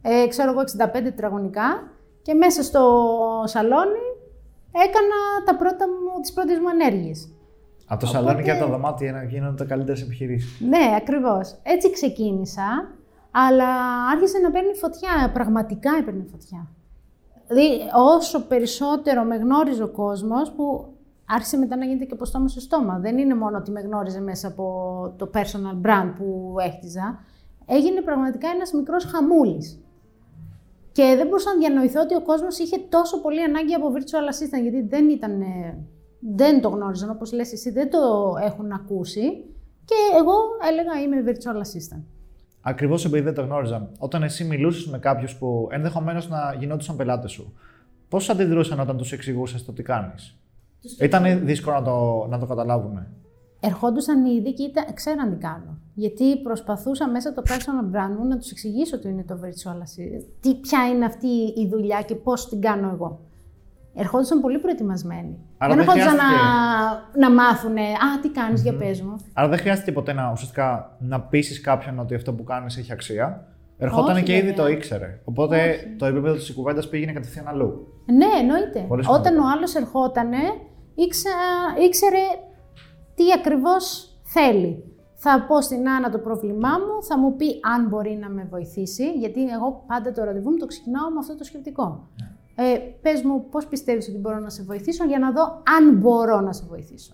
ε, 0.03 0.27
ξέρω 0.29 0.51
εγώ 0.51 0.61
65 0.61 1.03
τετραγωνικά, 1.03 1.69
και 2.23 2.35
μέσα 2.35 2.63
στο 2.63 2.83
σαλόνι 3.45 4.07
έκανα 4.87 5.19
τα 5.45 5.57
πρώτα 5.57 5.85
μου, 5.89 6.21
τις 6.21 6.33
πρώτες 6.33 6.59
μου 6.59 6.69
ενέργειες. 6.81 7.29
Από 7.87 8.01
το 8.01 8.07
Οπότε... 8.09 8.25
σαλόνι 8.25 8.43
και 8.45 8.51
από 8.51 8.61
τα 8.65 8.71
δωμάτια 8.71 9.13
να 9.13 9.23
γίνονται 9.25 9.57
τα 9.57 9.65
καλύτερες 9.65 10.03
επιχειρήσεις. 10.03 10.61
Ναι, 10.61 10.85
ακριβώς. 10.97 11.59
Έτσι 11.63 11.91
ξεκίνησα, 11.91 12.98
αλλά 13.31 13.69
άρχισε 14.13 14.39
να 14.39 14.51
παίρνει 14.51 14.75
φωτιά. 14.75 15.31
Πραγματικά 15.33 15.91
έπαιρνε 16.01 16.25
φωτιά. 16.31 16.67
Δηλαδή, 17.47 17.91
όσο 17.95 18.47
περισσότερο 18.47 19.23
με 19.23 19.37
γνώριζε 19.37 19.83
ο 19.83 19.89
κόσμος, 19.89 20.51
που 20.51 20.87
άρχισε 21.27 21.57
μετά 21.57 21.77
να 21.77 21.85
γίνεται 21.85 22.05
και 22.05 22.15
από 22.15 22.25
στόμα 22.25 22.49
σε 22.49 22.61
στόμα. 22.61 22.99
Δεν 22.99 23.19
είναι 23.19 23.35
μόνο 23.35 23.57
ότι 23.57 23.71
με 23.71 23.81
γνώριζε 23.81 24.21
μέσα 24.21 24.49
από 24.49 24.65
το 25.17 25.31
personal 25.35 25.87
brand 25.87 26.13
που 26.19 26.57
έχτιζα. 26.61 27.25
Έγινε 27.67 28.01
πραγματικά 28.01 28.49
ένας 28.49 28.73
μικρός 28.73 29.05
χαμούλης. 29.05 29.81
Και 30.93 31.15
δεν 31.17 31.27
μπορούσα 31.27 31.53
να 31.53 31.59
διανοηθώ 31.59 32.01
ότι 32.01 32.15
ο 32.15 32.23
κόσμος 32.23 32.59
είχε 32.59 32.79
τόσο 32.79 33.21
πολύ 33.21 33.43
ανάγκη 33.43 33.75
από 33.75 33.93
virtual 33.95 34.33
assistant, 34.33 34.63
γιατί 34.63 34.81
δεν 34.83 35.09
ήταν 35.09 35.43
δεν 36.21 36.61
το 36.61 36.69
γνώριζαν, 36.69 37.11
όπως 37.11 37.33
λες 37.33 37.53
εσύ, 37.53 37.71
δεν 37.71 37.91
το 37.91 38.35
έχουν 38.41 38.73
ακούσει 38.73 39.45
και 39.85 39.95
εγώ 40.19 40.33
έλεγα 40.71 41.01
είμαι 41.01 41.25
virtual 41.27 41.57
assistant. 41.57 42.03
Ακριβώς 42.69 43.05
επειδή 43.05 43.23
δεν 43.23 43.35
το 43.35 43.43
γνώριζαν. 43.43 43.91
Όταν 43.99 44.23
εσύ 44.23 44.45
μιλούσες 44.45 44.87
με 44.87 44.99
κάποιους 44.99 45.37
που 45.37 45.69
ενδεχομένως 45.71 46.29
να 46.29 46.55
γινόντουσαν 46.59 46.97
πελάτες 46.97 47.31
σου, 47.31 47.55
πώς 48.09 48.29
αντιδρούσαν 48.29 48.81
όταν 48.81 48.97
τους 48.97 49.13
εξηγούσες 49.13 49.65
το 49.65 49.73
τι 49.73 49.83
κάνεις; 49.83 50.37
Ήταν 51.01 51.47
δύσκολο 51.47 51.77
να 51.77 51.83
το, 51.83 52.27
να 52.31 52.39
το 52.39 52.47
καταλάβουν. 52.47 53.07
Ερχόντουσαν 53.61 54.27
ήδη 54.27 54.53
και 54.55 54.63
ήταν, 54.63 54.85
ξέραν 54.95 55.31
τι 55.31 55.37
κάνω. 55.37 55.79
Γιατί 55.95 56.37
προσπαθούσα 56.37 57.09
μέσα 57.09 57.33
το 57.33 57.43
personal 57.47 57.97
brand 57.97 58.17
μου 58.19 58.27
να 58.27 58.39
τους 58.39 58.51
εξηγήσω 58.51 58.99
τι 58.99 59.09
είναι 59.09 59.25
το 59.25 59.39
virtual 59.43 59.77
assistant, 59.77 60.27
τι, 60.41 60.55
ποια 60.55 60.89
είναι 60.89 61.05
αυτή 61.05 61.29
η 61.57 61.69
δουλειά 61.71 62.03
και 62.03 62.15
πώς 62.15 62.49
την 62.49 62.61
κάνω 62.61 62.91
εγώ 62.91 63.28
ερχόντουσαν 63.99 64.41
πολύ 64.41 64.59
προετοιμασμένοι. 64.59 65.39
Άρα 65.59 65.75
δεν 65.75 65.83
ερχόντουσαν 65.83 66.17
να, 66.17 67.29
να 67.29 67.31
μάθουν, 67.31 67.77
Α, 67.77 68.21
τι 68.23 68.29
κάνεις, 68.29 68.63
για 68.63 68.75
πες 68.77 69.01
μου. 69.03 69.17
Άρα 69.33 69.49
δεν 69.49 69.59
χρειάστηκε 69.59 69.93
ποτέ 69.93 70.13
να, 70.13 70.31
ουσιαστικά, 70.33 70.97
να 70.99 71.21
πείσεις 71.21 71.61
κάποιον 71.61 71.99
ότι 71.99 72.15
αυτό 72.15 72.33
που 72.33 72.45
κάνεις 72.45 72.77
έχει 72.77 72.93
αξία. 72.93 73.47
Ερχόταν 73.79 74.23
και 74.23 74.37
ήδη 74.37 74.53
το 74.53 74.69
ήξερε. 74.69 75.21
Οπότε 75.25 75.57
Όχι. 75.57 75.95
το 75.99 76.07
επίπεδο 76.07 76.35
της 76.35 76.53
κουβέντας 76.55 76.89
πήγαινε 76.89 77.13
κατευθείαν 77.13 77.49
αλλού. 77.49 77.87
Ναι, 78.07 78.27
εννοείται. 78.41 78.87
Όταν 79.09 79.39
ο 79.39 79.45
άλλος 79.57 79.75
ερχόταν, 79.75 80.31
ήξερε 81.87 82.25
τι 83.15 83.25
ακριβώς 83.39 84.13
θέλει. 84.23 84.83
Θα 85.21 85.45
πω 85.49 85.61
στην 85.61 85.89
Άννα 85.89 86.11
το 86.11 86.19
πρόβλημά 86.19 86.69
μου, 86.69 87.03
θα 87.03 87.19
μου 87.19 87.37
πει 87.37 87.47
αν 87.75 87.89
μπορεί 87.89 88.19
να 88.21 88.29
με 88.29 88.47
βοηθήσει, 88.51 89.13
γιατί 89.13 89.49
εγώ 89.49 89.85
πάντα 89.87 90.13
το 90.13 90.25
ραντεβού 90.25 90.51
μου 90.51 90.57
το 90.57 90.67
ξεκινάω 90.67 91.11
με 91.11 91.19
αυτό 91.19 91.37
το 91.37 91.45
σκεπτικό. 91.45 92.09
Ναι 92.21 92.38
ε, 92.61 92.79
πες 93.03 93.23
μου 93.23 93.49
πώς 93.51 93.67
πιστεύεις 93.67 94.09
ότι 94.09 94.19
μπορώ 94.19 94.39
να 94.39 94.51
σε 94.51 94.63
βοηθήσω 94.63 95.05
για 95.05 95.19
να 95.19 95.33
δω 95.33 95.63
αν 95.77 95.99
μπορώ 95.99 96.41
να 96.41 96.53
σε 96.53 96.65
βοηθήσω. 96.69 97.13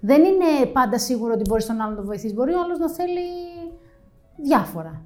Δεν 0.00 0.24
είναι 0.24 0.66
πάντα 0.72 0.98
σίγουρο 0.98 1.32
ότι 1.32 1.42
μπορείς 1.48 1.66
τον 1.66 1.80
άλλον 1.80 1.94
να 1.94 2.00
το 2.00 2.06
βοηθήσεις. 2.06 2.34
Μπορεί 2.34 2.52
ο 2.52 2.60
άλλος 2.64 2.78
να 2.78 2.90
θέλει 2.90 3.20
διάφορα. 4.36 5.04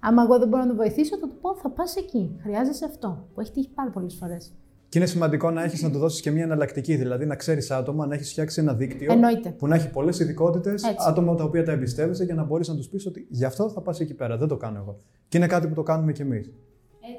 Αν 0.00 0.18
εγώ 0.18 0.38
δεν 0.38 0.48
μπορώ 0.48 0.62
να 0.62 0.68
το 0.68 0.74
βοηθήσω, 0.74 1.18
θα 1.18 1.28
του 1.28 1.36
πω 1.40 1.56
θα 1.56 1.70
πας 1.70 1.96
εκεί. 1.96 2.36
Χρειάζεσαι 2.42 2.84
αυτό, 2.84 3.28
που 3.34 3.40
έχει 3.40 3.50
τύχει 3.52 3.68
πάρα 3.74 3.90
πολλές 3.90 4.14
φορές. 4.14 4.52
Και 4.88 4.98
είναι 4.98 5.06
σημαντικό 5.08 5.50
να 5.50 5.62
έχεις 5.62 5.82
να 5.82 5.90
του 5.90 5.98
δώσεις 5.98 6.20
και 6.20 6.30
μια 6.30 6.42
εναλλακτική, 6.42 6.96
δηλαδή 6.96 7.26
να 7.26 7.36
ξέρεις 7.36 7.70
άτομα, 7.70 8.06
να 8.06 8.14
έχεις 8.14 8.30
φτιάξει 8.30 8.60
ένα 8.60 8.74
δίκτυο 8.74 9.12
Εννοείται. 9.12 9.50
που 9.50 9.66
να 9.66 9.74
έχει 9.74 9.90
πολλές 9.90 10.18
ειδικότητες, 10.18 10.82
άτομα 11.08 11.34
τα 11.34 11.44
οποία 11.44 11.64
τα 11.64 11.72
εμπιστεύεσαι 11.72 12.24
για 12.24 12.34
να 12.34 12.44
μπορείς 12.44 12.68
να 12.68 12.74
τους 12.74 12.88
πεις 12.88 13.06
ότι 13.06 13.26
γι' 13.30 13.44
αυτό 13.44 13.68
θα 13.70 13.80
πας 13.80 14.00
εκεί 14.00 14.14
πέρα. 14.14 14.36
Δεν 14.36 14.48
το 14.48 14.56
κάνω 14.56 14.78
εγώ. 14.78 14.98
Και 15.28 15.36
είναι 15.36 15.46
κάτι 15.46 15.68
που 15.68 15.74
το 15.74 15.82
κάνουμε 15.82 16.12
κι 16.12 16.22
εμείς. 16.22 16.52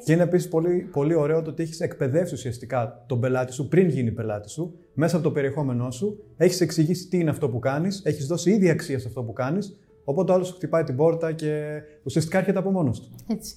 Και 0.04 0.14
είναι 0.14 0.24
επίσης 0.24 0.50
πολύ, 0.50 0.90
πολύ 0.92 1.14
ωραίο 1.14 1.42
το 1.42 1.50
ότι 1.50 1.64
έχεις 1.64 1.80
εκπαιδεύσει 1.80 2.34
ουσιαστικά 2.34 3.04
τον 3.08 3.20
πελάτη 3.20 3.54
σου 3.54 3.68
πριν 3.68 3.90
γίνει 3.90 4.12
πελάτη 4.12 4.50
σου, 4.50 4.78
μέσα 4.94 5.16
από 5.16 5.26
το 5.26 5.32
περιεχόμενό 5.32 5.92
σου, 5.92 6.24
έχεις 6.38 6.62
εξηγήσει 6.62 7.08
τι 7.08 7.20
είναι 7.20 7.30
αυτό 7.30 7.50
που 7.50 7.60
κάνεις, 7.60 8.02
έχεις 8.06 8.28
δώσει 8.28 8.52
ήδη 8.52 8.70
αξία 8.70 9.00
σε 9.00 9.08
αυτό 9.08 9.24
που 9.24 9.34
κάνεις, 9.34 9.80
οπότε 10.04 10.32
ο 10.32 10.36
άλλος 10.36 10.48
σου 10.48 10.54
χτυπάει 10.54 10.84
την 10.84 10.96
πόρτα 10.96 11.32
και 11.32 11.82
ουσιαστικά 12.04 12.38
έρχεται 12.38 12.60
από 12.60 12.72
μόνος 12.72 13.02
του. 13.02 13.16
Έτσι. 13.28 13.56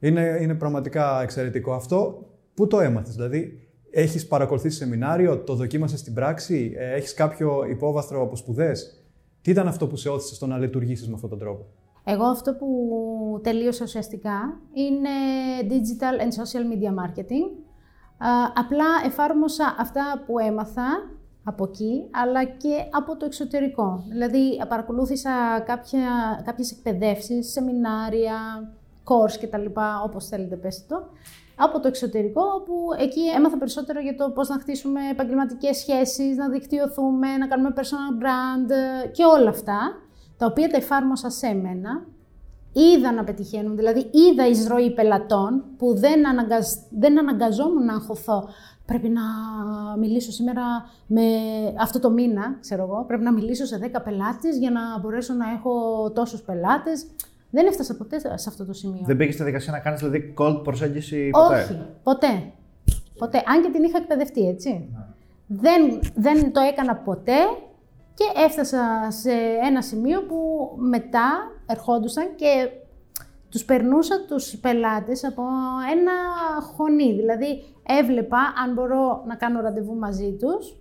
Είναι, 0.00 0.38
είναι 0.40 0.54
πραγματικά 0.54 1.22
εξαιρετικό 1.22 1.72
αυτό. 1.72 2.26
Πού 2.54 2.66
το 2.66 2.80
έμαθες, 2.80 3.14
δηλαδή, 3.14 3.60
έχεις 3.90 4.26
παρακολουθήσει 4.26 4.76
σεμινάριο, 4.76 5.38
το 5.38 5.54
δοκίμασες 5.54 6.00
στην 6.00 6.14
πράξη, 6.14 6.72
ε, 6.76 6.94
έχεις 6.94 7.14
κάποιο 7.14 7.64
υπόβαθρο 7.70 8.22
από 8.22 8.36
σπουδές; 8.36 9.04
Τι 9.42 9.50
ήταν 9.50 9.68
αυτό 9.68 9.86
που 9.86 9.96
σε 9.96 10.08
όθησε 10.08 10.34
στο 10.34 10.46
να 10.46 10.58
λειτουργήσεις 10.58 11.08
με 11.08 11.14
αυτόν 11.14 11.30
τον 11.30 11.38
τρόπο; 11.38 11.66
Εγώ 12.08 12.24
αυτό 12.24 12.54
που 12.54 12.68
τελείωσα 13.42 13.84
ουσιαστικά 13.84 14.60
είναι 14.72 15.08
Digital 15.68 16.22
and 16.22 16.42
Social 16.42 16.64
Media 16.72 17.04
Marketing. 17.04 17.46
Απλά 18.54 18.84
εφάρμοσα 19.04 19.76
αυτά 19.78 20.22
που 20.26 20.38
έμαθα 20.38 20.86
από 21.44 21.64
εκεί, 21.64 22.08
αλλά 22.10 22.44
και 22.44 22.74
από 22.90 23.16
το 23.16 23.24
εξωτερικό. 23.24 24.04
Δηλαδή, 24.08 24.62
παρακολούθησα 24.68 25.60
κάποια, 25.66 26.42
κάποιες 26.44 26.70
εκπαιδεύσεις, 26.70 27.52
σεμινάρια, 27.52 28.36
course 29.04 29.38
κτλ, 29.40 29.66
όπως 30.04 30.26
θέλετε 30.26 30.56
πέστε 30.56 30.94
το, 30.94 31.08
από 31.56 31.80
το 31.80 31.88
εξωτερικό, 31.88 32.42
όπου 32.42 32.74
εκεί 32.98 33.20
έμαθα 33.36 33.58
περισσότερο 33.58 34.00
για 34.00 34.16
το 34.16 34.30
πώς 34.30 34.48
να 34.48 34.58
χτίσουμε 34.58 35.00
επαγγελματικές 35.10 35.76
σχέσεις, 35.76 36.36
να 36.36 36.48
δικτυωθούμε, 36.48 37.36
να 37.36 37.46
κάνουμε 37.46 37.74
personal 37.76 38.22
brand 38.22 38.70
και 39.12 39.24
όλα 39.24 39.48
αυτά 39.48 40.05
τα 40.36 40.46
οποία 40.46 40.68
τα 40.68 40.76
εφάρμοσα 40.76 41.30
σε 41.30 41.54
μένα, 41.54 42.06
είδα 42.72 43.12
να 43.12 43.24
πετυχαίνουν, 43.24 43.76
δηλαδή 43.76 44.10
είδα 44.10 44.48
εισρωή 44.48 44.94
πελατών 44.94 45.64
που 45.76 45.94
δεν, 45.94 46.26
αναγκαζ... 46.26 46.66
δεν 46.90 47.18
αναγκαζόμουν 47.18 47.84
να 47.84 47.94
αγχωθώ. 47.94 48.48
Πρέπει 48.86 49.08
να 49.08 49.22
μιλήσω 49.98 50.30
σήμερα 50.30 50.62
με 51.06 51.22
αυτό 51.80 52.00
το 52.00 52.10
μήνα, 52.10 52.56
ξέρω 52.60 52.82
εγώ, 52.82 53.04
πρέπει 53.06 53.22
να 53.22 53.32
μιλήσω 53.32 53.64
σε 53.64 53.90
10 53.94 54.00
πελάτες 54.04 54.58
για 54.58 54.70
να 54.70 54.80
μπορέσω 55.00 55.34
να 55.34 55.50
έχω 55.50 55.72
τόσους 56.14 56.40
πελάτες. 56.40 57.06
Δεν 57.50 57.66
έφτασα 57.66 57.96
ποτέ 57.96 58.18
σε 58.18 58.48
αυτό 58.48 58.64
το 58.64 58.72
σημείο. 58.72 59.02
Δεν 59.04 59.16
πήγες 59.16 59.34
στη 59.34 59.44
δικασία 59.44 59.72
να 59.72 59.78
κάνεις 59.78 60.00
δηλαδή 60.00 60.34
cold 60.38 60.60
προσέγγιση 60.64 61.30
ποτέ; 61.30 61.62
Όχι, 61.62 61.78
ποτέ. 62.02 62.52
Ποτέ. 63.18 63.42
Αν 63.46 63.62
και 63.62 63.70
την 63.70 63.82
είχα 63.82 63.98
εκπαιδευτεί, 63.98 64.48
έτσι. 64.48 64.88
Ναι. 64.92 65.06
Δεν, 65.46 66.00
δεν 66.14 66.52
το 66.52 66.60
έκανα 66.60 66.96
ποτέ 66.96 67.36
και 68.16 68.40
έφτασα 68.44 69.06
σε 69.08 69.32
ένα 69.66 69.82
σημείο 69.82 70.22
που 70.22 70.70
μετά 70.76 71.50
ερχόντουσαν 71.66 72.34
και 72.34 72.68
τους 73.48 73.64
περνούσα 73.64 74.24
τους 74.28 74.58
πελάτες 74.58 75.24
από 75.24 75.42
ένα 75.92 76.12
χωνί. 76.76 77.14
Δηλαδή 77.14 77.64
έβλεπα 77.86 78.38
αν 78.64 78.72
μπορώ 78.72 79.24
να 79.26 79.34
κάνω 79.34 79.60
ραντεβού 79.60 79.94
μαζί 79.94 80.36
τους, 80.36 80.76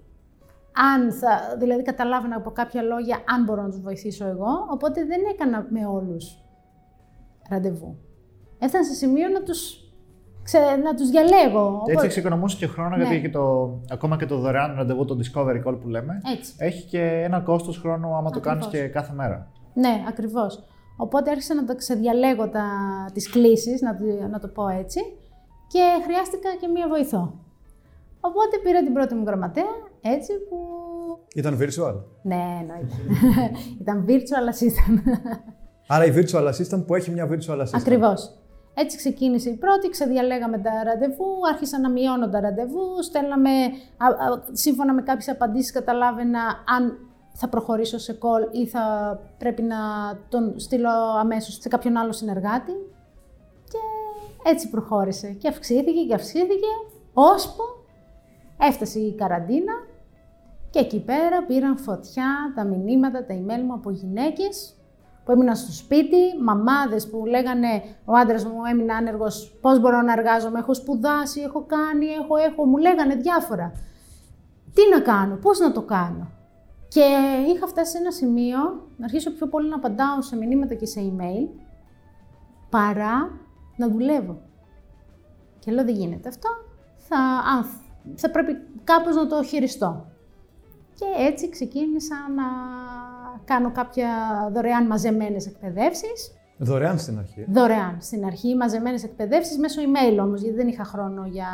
αν 0.93 1.11
θα, 1.11 1.55
δηλαδή 1.57 1.83
καταλάβαινα 1.83 2.35
από 2.35 2.51
κάποια 2.51 2.81
λόγια 2.81 3.23
αν 3.27 3.43
μπορώ 3.43 3.61
να 3.61 3.69
τους 3.69 3.81
βοηθήσω 3.81 4.25
εγώ, 4.25 4.67
οπότε 4.69 5.05
δεν 5.05 5.21
έκανα 5.33 5.67
με 5.69 5.85
όλους 5.85 6.43
ραντεβού. 7.49 7.97
Έφτανα 8.59 8.83
σε 8.83 8.93
σημείο 8.93 9.27
να 9.27 9.43
τους 9.43 9.84
ξε, 10.45 10.59
να 10.83 10.95
τους 10.95 11.09
διαλέγω. 11.09 11.81
Και 11.85 11.91
έτσι 11.91 12.05
εξοικονομούσε 12.05 12.57
και 12.57 12.67
χρόνο, 12.67 12.95
γιατί 12.95 13.19
ναι. 13.19 13.29
το, 13.29 13.73
ακόμα 13.89 14.17
και 14.17 14.25
το 14.25 14.37
δωρεάν 14.37 14.75
ραντεβού, 14.75 15.05
το 15.05 15.17
Discovery 15.21 15.63
Call 15.67 15.77
που 15.81 15.87
λέμε, 15.87 16.21
έτσι. 16.37 16.53
έχει 16.57 16.83
και 16.85 17.21
ένα 17.23 17.39
κόστος 17.39 17.77
χρόνου 17.77 18.15
άμα 18.15 18.29
το 18.29 18.39
κάνεις 18.39 18.67
και 18.67 18.87
κάθε 18.87 19.13
μέρα. 19.13 19.51
Ναι, 19.73 20.03
ακριβώς. 20.07 20.63
Οπότε 20.97 21.29
άρχισα 21.29 21.55
να 21.55 21.65
το 21.65 21.75
ξεδιαλέγω 21.75 22.49
τα, 22.49 22.65
τις 23.13 23.29
κλήσεις, 23.29 23.81
να, 23.81 23.97
να 24.27 24.39
το 24.39 24.47
πω 24.47 24.67
έτσι, 24.67 24.99
και 25.67 25.83
χρειάστηκα 26.03 26.49
και 26.59 26.67
μία 26.67 26.87
βοηθό. 26.87 27.33
Οπότε 28.19 28.57
πήρα 28.63 28.83
την 28.83 28.93
πρώτη 28.93 29.15
μου 29.15 29.23
γραμματέα, 29.25 29.73
έτσι 30.01 30.31
που... 30.49 30.57
Ήταν 31.35 31.57
virtual. 31.61 31.95
Ναι, 32.21 32.43
εννοείται. 32.59 32.95
Ήταν 33.81 34.05
virtual 34.07 34.53
assistant. 34.53 34.99
Άρα 35.87 36.05
η 36.05 36.11
virtual 36.15 36.47
assistant 36.47 36.85
που 36.85 36.95
έχει 36.95 37.11
μια 37.11 37.29
virtual 37.29 37.61
assistant. 37.61 37.79
Ακριβώς. 37.79 38.44
Έτσι 38.77 38.97
ξεκίνησε 38.97 39.49
η 39.49 39.55
πρώτη, 39.55 39.89
ξεδιαλέγαμε 39.89 40.57
τα 40.57 40.83
ραντεβού, 40.83 41.25
άρχισα 41.51 41.79
να 41.79 41.89
μειώνω 41.89 42.29
τα 42.29 42.39
ραντεβού, 42.39 43.03
στέλναμε, 43.03 43.49
σύμφωνα 44.51 44.93
με 44.93 45.01
κάποιες 45.01 45.29
απαντήσεις 45.29 45.71
καταλάβαινα 45.71 46.39
αν 46.75 46.97
θα 47.33 47.49
προχωρήσω 47.49 47.97
σε 47.97 48.17
call 48.21 48.55
ή 48.55 48.67
θα 48.67 48.83
πρέπει 49.37 49.61
να 49.61 49.77
τον 50.29 50.59
στείλω 50.59 50.89
αμέσως 51.19 51.57
σε 51.61 51.69
κάποιον 51.69 51.97
άλλο 51.97 52.11
συνεργάτη. 52.11 52.71
Και 53.63 53.77
έτσι 54.49 54.69
προχώρησε 54.69 55.31
και 55.31 55.47
αυξήθηκε 55.47 56.03
και 56.07 56.13
αυξήθηκε, 56.13 56.67
ώσπου 57.13 57.63
έφτασε 58.59 58.99
η 58.99 59.15
καραντίνα 59.15 59.73
και 60.69 60.79
εκεί 60.79 60.99
πέρα 60.99 61.43
πήραν 61.47 61.77
φωτιά 61.77 62.53
τα 62.55 62.63
μηνύματα, 62.63 63.25
τα 63.25 63.35
email 63.35 63.61
μου 63.65 63.73
από 63.73 63.91
γυναίκες 63.91 64.75
που 65.25 65.31
έμειναν 65.31 65.55
στο 65.55 65.71
σπίτι, 65.71 66.17
μαμάδες 66.43 67.09
που 67.09 67.25
λέγανε 67.25 67.67
Ο 68.05 68.13
άντρας 68.13 68.45
μου 68.45 68.65
έμεινε 68.71 68.93
άνεργος, 68.93 69.57
πώς 69.61 69.79
μπορώ 69.79 70.01
να 70.01 70.11
εργάζομαι, 70.11 70.59
έχω 70.59 70.73
σπουδάσει, 70.73 71.41
έχω 71.41 71.65
κάνει, 71.65 72.05
έχω, 72.05 72.35
έχω. 72.35 72.65
Μου 72.65 72.77
λέγανε 72.77 73.15
διάφορα. 73.15 73.71
Τι 74.73 74.81
να 74.93 74.99
κάνω, 74.99 75.35
πώς 75.35 75.59
να 75.59 75.71
το 75.71 75.81
κάνω; 75.81 76.31
Και 76.87 77.03
είχα 77.55 77.67
φτάσει 77.67 77.91
σε 77.91 77.97
ένα 77.97 78.11
σημείο 78.11 78.57
να 78.97 79.05
αρχίσω 79.05 79.31
πιο 79.31 79.47
πολύ 79.47 79.69
να 79.69 79.75
απαντάω 79.75 80.21
σε 80.21 80.35
μηνύματα 80.35 80.73
και 80.73 80.85
σε 80.85 80.99
email 81.01 81.49
παρά 82.69 83.31
να 83.75 83.89
δουλεύω. 83.89 84.41
Και 85.59 85.71
λέω 85.71 85.85
δεν 85.85 85.95
γίνεται 85.95 86.29
αυτό, 86.29 86.49
θα, 86.95 87.17
θα 88.15 88.31
πρέπει 88.31 88.57
κάπως 88.83 89.15
να 89.15 89.27
το 89.27 89.43
χειριστώ. 89.43 90.05
Και 90.93 91.05
έτσι 91.17 91.49
ξεκίνησα 91.49 92.15
να 92.35 92.43
κάνω 93.45 93.71
κάποια 93.71 94.09
δωρεάν 94.53 94.85
μαζεμένες 94.85 95.47
εκπαιδεύσεις. 95.47 96.31
Δωρεάν 96.57 96.99
στην 96.99 97.17
αρχή. 97.17 97.45
Δωρεάν 97.49 97.97
στην 97.99 98.25
αρχή, 98.25 98.55
μαζεμένες 98.55 99.03
εκπαιδεύσεις 99.03 99.57
μέσω 99.57 99.81
email 99.81 100.17
όμως, 100.19 100.41
γιατί 100.41 100.55
δεν 100.55 100.67
είχα 100.67 100.83
χρόνο 100.83 101.25
για 101.25 101.47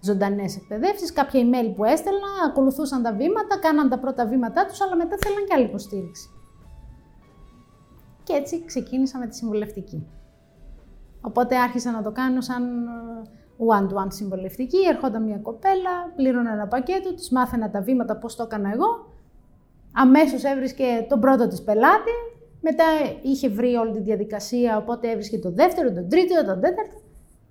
ζωντανές 0.00 0.56
εκπαιδεύσεις. 0.56 1.12
Κάποια 1.12 1.40
email 1.40 1.72
που 1.76 1.84
έστελνα, 1.84 2.28
ακολουθούσαν 2.48 3.02
τα 3.02 3.12
βήματα, 3.12 3.58
κάναν 3.58 3.88
τα 3.88 3.98
πρώτα 3.98 4.26
βήματά 4.26 4.66
τους, 4.66 4.80
αλλά 4.80 4.96
μετά 4.96 5.16
θέλαν 5.20 5.44
και 5.44 5.54
άλλη 5.54 5.64
υποστήριξη. 5.64 6.28
Και 8.22 8.32
έτσι 8.32 8.64
ξεκίνησα 8.64 9.18
με 9.18 9.26
τη 9.26 9.36
συμβουλευτική. 9.36 10.06
Οπότε 11.20 11.56
άρχισα 11.58 11.90
να 11.90 12.02
το 12.02 12.12
κάνω 12.12 12.40
σαν 12.40 12.64
one-to-one 13.58 14.06
συμβολευτική. 14.08 14.78
Ερχόταν 14.90 15.22
μια 15.22 15.38
κοπέλα, 15.38 16.12
πλήρωνα 16.16 16.52
ένα 16.52 16.66
πακέτο, 16.66 17.14
της 17.14 17.30
μάθαινα 17.30 17.70
τα 17.70 17.80
βήματα 17.80 18.16
πώς 18.16 18.36
το 18.36 18.42
έκανα 18.42 18.70
εγώ. 18.72 19.13
Αμέσως 19.94 20.42
έβρισκε 20.42 20.84
τον 21.08 21.20
πρώτο 21.20 21.48
της 21.48 21.62
πελάτη. 21.62 22.14
Μετά 22.60 22.84
είχε 23.22 23.48
βρει 23.48 23.74
όλη 23.74 23.92
τη 23.92 24.00
διαδικασία, 24.00 24.76
οπότε 24.76 25.10
έβρισκε 25.10 25.38
τον 25.38 25.54
δεύτερο, 25.54 25.92
τον 25.92 26.08
τρίτο, 26.08 26.34
τον 26.34 26.60
τέταρτο. 26.60 27.00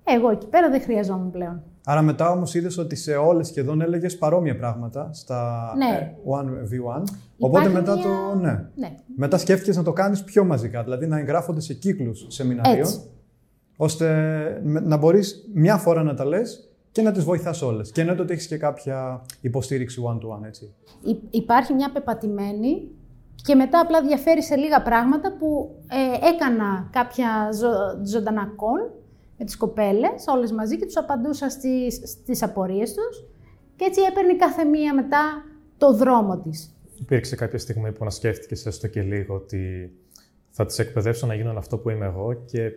Εγώ 0.04 0.30
εκεί 0.30 0.46
πέρα 0.46 0.70
δεν 0.70 0.80
χρειαζόμουν 0.80 1.30
πλέον. 1.30 1.62
Άρα 1.84 2.02
μετά 2.02 2.30
όμως 2.30 2.54
είδες 2.54 2.78
ότι 2.78 2.96
σε 2.96 3.14
όλες 3.14 3.46
σχεδόν 3.46 3.80
έλεγες 3.80 4.18
παρόμοια 4.18 4.56
πράγματα 4.56 5.10
στα 5.12 5.72
ναι. 5.76 6.14
1v1. 6.24 7.02
Οπότε 7.38 7.68
μετά 7.68 7.94
το. 7.96 8.38
Ναι. 8.40 8.68
ναι. 8.74 8.94
Μετά 9.16 9.38
σκέφτηκες 9.38 9.76
να 9.76 9.82
το 9.82 9.92
κάνεις 9.92 10.24
πιο 10.24 10.44
μαζικά, 10.44 10.82
δηλαδή 10.82 11.06
να 11.06 11.18
εγγράφονται 11.18 11.60
σε 11.60 11.74
κύκλους 11.74 12.26
σεμιναρίων. 12.28 12.78
Έτσι 12.78 13.00
ώστε 13.76 14.60
να 14.62 14.96
μπορείς 14.96 15.48
μια 15.54 15.76
φορά 15.76 16.02
να 16.02 16.14
τα 16.14 16.24
λες 16.24 16.73
και 16.94 17.02
να 17.02 17.12
τις 17.12 17.24
βοηθάς 17.24 17.62
όλες. 17.62 17.90
Και 17.90 18.00
εννοείται 18.00 18.22
ότι 18.22 18.32
έχεις 18.32 18.46
και 18.46 18.56
κάποια 18.56 19.26
υποστήριξη 19.40 20.02
one-to-one, 20.06 20.46
έτσι. 20.46 20.74
Υπάρχει 21.30 21.72
μια 21.72 21.90
πεπατημένη 21.92 22.90
και 23.42 23.54
μετά 23.54 23.80
απλά 23.80 24.02
διαφέρει 24.02 24.42
σε 24.42 24.56
λίγα 24.56 24.82
πράγματα 24.82 25.36
που 25.38 25.74
ε, 25.88 26.26
έκανα 26.26 26.88
κάποια 26.92 27.48
ζω, 27.52 27.68
ζωντανά 28.04 28.48
call 28.56 28.92
με 29.38 29.44
τις 29.44 29.56
κοπέλες, 29.56 30.24
όλες 30.26 30.52
μαζί 30.52 30.78
και 30.78 30.84
τους 30.84 30.96
απαντούσα 30.96 31.50
στις, 31.50 32.00
στις 32.04 32.42
απορίες 32.42 32.94
τους 32.94 33.24
και 33.76 33.84
έτσι 33.84 34.00
έπαιρνε 34.10 34.36
κάθε 34.36 34.64
μία 34.64 34.94
μετά 34.94 35.44
το 35.78 35.92
δρόμο 35.92 36.38
της. 36.38 36.74
Υπήρξε 37.00 37.36
κάποια 37.36 37.58
στιγμή 37.58 37.92
που 37.92 38.04
να 38.04 38.10
σκέφτηκες 38.10 38.66
έστω 38.66 38.88
και 38.88 39.02
λίγο 39.02 39.34
ότι 39.34 39.92
θα 40.50 40.66
τις 40.66 40.78
εκπαιδεύσω 40.78 41.26
να 41.26 41.34
γίνουν 41.34 41.56
αυτό 41.56 41.78
που 41.78 41.90
είμαι 41.90 42.06
εγώ 42.06 42.34
και 42.34 42.70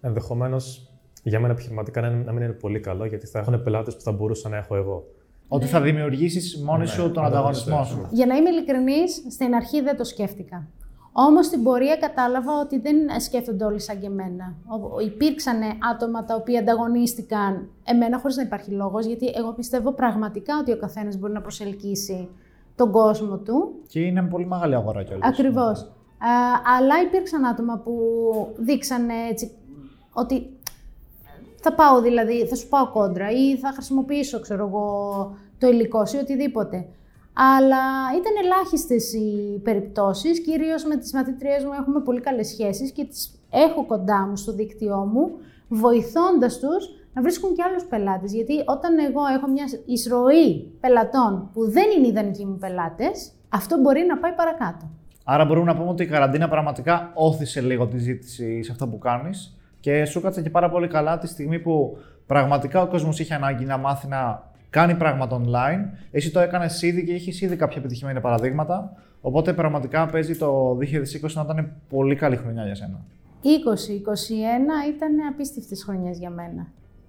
ενδεχομένως 0.00 0.93
για 1.28 1.40
μένα 1.40 1.52
επιχειρηματικά 1.52 2.00
να 2.00 2.32
μην 2.32 2.42
είναι 2.42 2.52
πολύ 2.52 2.80
καλό, 2.80 3.04
γιατί 3.04 3.26
θα 3.26 3.38
έχουν 3.38 3.62
πελάτες 3.62 3.96
που 3.96 4.00
θα 4.00 4.12
μπορούσα 4.12 4.48
να 4.48 4.56
έχω 4.56 4.76
εγώ. 4.76 5.04
Ότι 5.48 5.66
θα 5.66 5.80
δημιουργήσεις 5.80 6.62
μόνη 6.62 6.78
ναι, 6.78 6.86
σου 6.86 7.10
τον 7.10 7.24
ανταγωνισμό 7.24 7.84
σου. 7.84 8.08
Για 8.10 8.26
να 8.26 8.34
είμαι 8.34 8.50
ειλικρινής, 8.50 9.22
στην 9.30 9.54
αρχή 9.54 9.80
δεν 9.80 9.96
το 9.96 10.04
σκέφτηκα. 10.04 10.66
Όμως 11.12 11.46
στην 11.46 11.62
πορεία 11.62 11.96
κατάλαβα 11.96 12.60
ότι 12.60 12.78
δεν 12.78 12.96
σκέφτονται 13.20 13.64
όλοι 13.64 13.80
σαν 13.80 14.00
και 14.00 14.06
εμένα. 14.06 14.54
Υπήρξαν 15.04 15.60
άτομα 15.92 16.24
τα 16.24 16.34
οποία 16.34 16.60
ανταγωνίστηκαν 16.60 17.68
εμένα 17.84 18.18
χωρίς 18.18 18.36
να 18.36 18.42
υπάρχει 18.42 18.70
λόγος, 18.70 19.06
γιατί 19.06 19.32
εγώ 19.34 19.52
πιστεύω 19.52 19.92
πραγματικά 19.92 20.58
ότι 20.60 20.72
ο 20.72 20.76
καθένας 20.76 21.16
μπορεί 21.18 21.32
να 21.32 21.40
προσελκύσει 21.40 22.28
τον 22.76 22.90
κόσμο 22.90 23.36
του. 23.36 23.72
Και 23.86 24.00
είναι 24.00 24.22
πολύ 24.22 24.46
μεγάλη 24.46 24.74
αγορά 24.74 25.02
κιόλας. 25.02 25.28
Ακριβώς. 25.28 25.92
αλλά 26.78 26.94
υπήρξαν 27.06 27.44
άτομα 27.44 27.78
που 27.78 27.92
δείξανε 28.56 29.14
έτσι 29.30 29.50
ότι 30.12 30.50
θα 31.64 31.72
πάω 31.72 32.00
δηλαδή, 32.00 32.46
θα 32.46 32.54
σου 32.54 32.68
πάω 32.68 32.90
κόντρα 32.90 33.30
ή 33.30 33.56
θα 33.56 33.70
χρησιμοποιήσω, 33.72 34.40
ξέρω 34.40 34.66
εγώ, 34.66 34.86
το 35.58 35.66
υλικό 35.66 36.02
ή 36.14 36.16
οτιδήποτε. 36.16 36.86
Αλλά 37.32 37.84
ήταν 38.18 38.32
ελάχιστες 38.44 39.12
οι 39.12 39.60
περιπτώσεις, 39.62 40.40
κυρίως 40.40 40.84
με 40.84 40.96
τις 40.96 41.12
μαθητριές 41.12 41.64
μου 41.64 41.72
έχουμε 41.80 42.00
πολύ 42.00 42.20
καλές 42.20 42.46
σχέσεις 42.48 42.90
και 42.90 43.04
τις 43.04 43.40
έχω 43.50 43.86
κοντά 43.86 44.26
μου 44.28 44.36
στο 44.36 44.52
δίκτυό 44.52 44.96
μου, 45.12 45.30
βοηθώντας 45.68 46.58
τους 46.58 46.88
να 47.14 47.22
βρίσκουν 47.22 47.54
και 47.54 47.62
άλλους 47.62 47.84
πελάτες. 47.84 48.32
Γιατί 48.32 48.54
όταν 48.66 48.98
εγώ 48.98 49.22
έχω 49.36 49.48
μια 49.50 49.64
εισρωή 49.84 50.72
πελατών 50.80 51.50
που 51.52 51.70
δεν 51.70 51.84
είναι 51.96 52.06
ιδανικοί 52.06 52.44
μου 52.46 52.58
πελάτες, 52.58 53.32
αυτό 53.48 53.80
μπορεί 53.80 54.04
να 54.08 54.18
πάει 54.18 54.32
παρακάτω. 54.32 54.90
Άρα 55.24 55.44
μπορούμε 55.44 55.66
να 55.66 55.76
πούμε 55.76 55.90
ότι 55.90 56.02
η 56.02 56.06
καραντίνα 56.06 56.48
πραγματικά 56.48 57.12
όθησε 57.14 57.60
λίγο 57.60 57.86
τη 57.86 57.98
ζήτηση 57.98 58.62
σε 58.62 58.72
αυτό 58.72 58.88
που 58.88 58.98
κάνεις 58.98 59.56
και 59.84 60.04
σου 60.04 60.20
κάτσε 60.20 60.42
και 60.42 60.50
πάρα 60.50 60.70
πολύ 60.70 60.88
καλά 60.88 61.18
τη 61.18 61.26
στιγμή 61.26 61.58
που 61.58 61.98
πραγματικά 62.26 62.82
ο 62.82 62.86
κόσμος 62.86 63.18
είχε 63.18 63.34
ανάγκη 63.34 63.64
να 63.64 63.76
μάθει 63.76 64.08
να 64.08 64.50
κάνει 64.70 64.94
πράγματα 64.94 65.40
online. 65.40 65.98
Εσύ 66.10 66.30
το 66.30 66.40
έκανες 66.40 66.82
ήδη 66.82 67.04
και 67.04 67.12
έχεις 67.12 67.40
ήδη 67.40 67.56
κάποια 67.56 67.78
επιτυχημένα 67.78 68.20
παραδείγματα. 68.20 68.92
Οπότε 69.20 69.52
πραγματικά 69.52 70.06
παίζει 70.06 70.36
το 70.36 70.78
2020 70.78 71.32
να 71.32 71.42
ήταν 71.42 71.72
πολύ 71.88 72.14
καλή 72.14 72.36
χρονιά 72.36 72.64
για 72.64 72.74
σένα. 72.74 73.04
2021 73.42 73.46
ήταν 74.94 75.12
απίστευτες 75.32 75.82
χρονιές 75.84 76.18
για 76.18 76.30
μένα. 76.30 76.66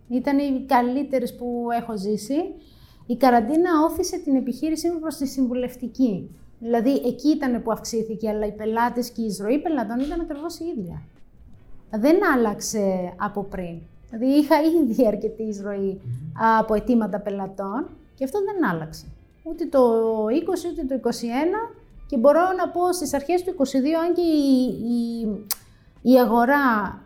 Ήταν 0.10 0.38
οι 0.38 0.66
καλύτερες 0.66 1.36
που 1.36 1.68
έχω 1.80 1.98
ζήσει. 1.98 2.38
Η 3.06 3.16
καραντίνα 3.16 3.70
όθησε 3.90 4.20
την 4.20 4.36
επιχείρησή 4.36 4.90
μου 4.92 5.00
προς 5.00 5.16
τη 5.16 5.28
συμβουλευτική. 5.28 6.36
Δηλαδή, 6.60 6.92
εκεί 7.06 7.28
ήταν 7.28 7.64
που 7.64 7.72
αυξήθηκε, 7.72 8.30
αλλά 8.30 8.46
οι 8.46 8.52
πελάτες 8.52 9.10
και 9.10 9.22
η 9.22 9.26
εισρωή 9.26 9.60
πελατών 9.60 10.00
ήταν 10.00 10.20
ακριβώς 10.20 10.60
η 10.60 10.66
ίδια 10.78 11.02
δεν 12.00 12.18
άλλαξε 12.36 13.14
από 13.18 13.44
πριν. 13.44 13.80
Δηλαδή 14.10 14.40
είχα 14.40 14.56
ήδη 14.62 15.08
αρκετή 15.08 15.44
εισρωή 15.44 16.02
από 16.58 16.74
αιτήματα 16.74 17.20
πελατών 17.20 17.88
και 18.16 18.24
αυτό 18.24 18.40
δεν 18.44 18.70
άλλαξε. 18.70 19.06
Ούτε 19.44 19.66
το 19.66 19.80
20 20.26 20.30
ούτε 20.72 20.98
το 20.98 21.10
21 21.10 21.12
και 22.08 22.18
μπορώ 22.18 22.42
να 22.58 22.70
πω 22.70 22.94
στις 22.94 23.14
αρχές 23.14 23.44
του 23.44 23.56
22 23.58 23.62
αν 24.06 24.14
και 24.14 24.22
η, 24.22 26.12
η, 26.12 26.20
αγορά 26.20 27.02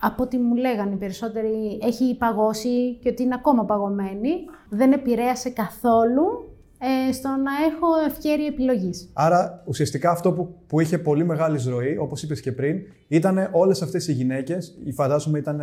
από 0.00 0.22
ό,τι 0.22 0.38
μου 0.38 0.54
λέγανε 0.54 0.94
οι 0.94 0.98
περισσότεροι 0.98 1.78
έχει 1.82 2.16
παγώσει 2.18 2.98
και 3.02 3.08
ότι 3.08 3.22
είναι 3.22 3.34
ακόμα 3.34 3.64
παγωμένη, 3.64 4.44
δεν 4.68 4.92
επηρέασε 4.92 5.50
καθόλου 5.50 6.47
ε, 6.78 7.12
στο 7.12 7.28
να 7.28 7.52
έχω 7.66 7.86
ευκαιρία 8.06 8.46
επιλογής. 8.46 9.10
Άρα, 9.12 9.62
ουσιαστικά 9.66 10.10
αυτό 10.10 10.32
που, 10.32 10.54
που 10.66 10.80
είχε 10.80 10.98
πολύ 10.98 11.24
μεγάλη 11.24 11.58
ροή, 11.68 11.96
όπως 11.96 12.22
είπες 12.22 12.40
και 12.40 12.52
πριν, 12.52 12.76
ήταν 13.08 13.48
όλες 13.52 13.82
αυτές 13.82 14.08
οι 14.08 14.12
γυναίκες, 14.12 14.78
φαντάζομαι 14.94 15.38
ήταν 15.38 15.60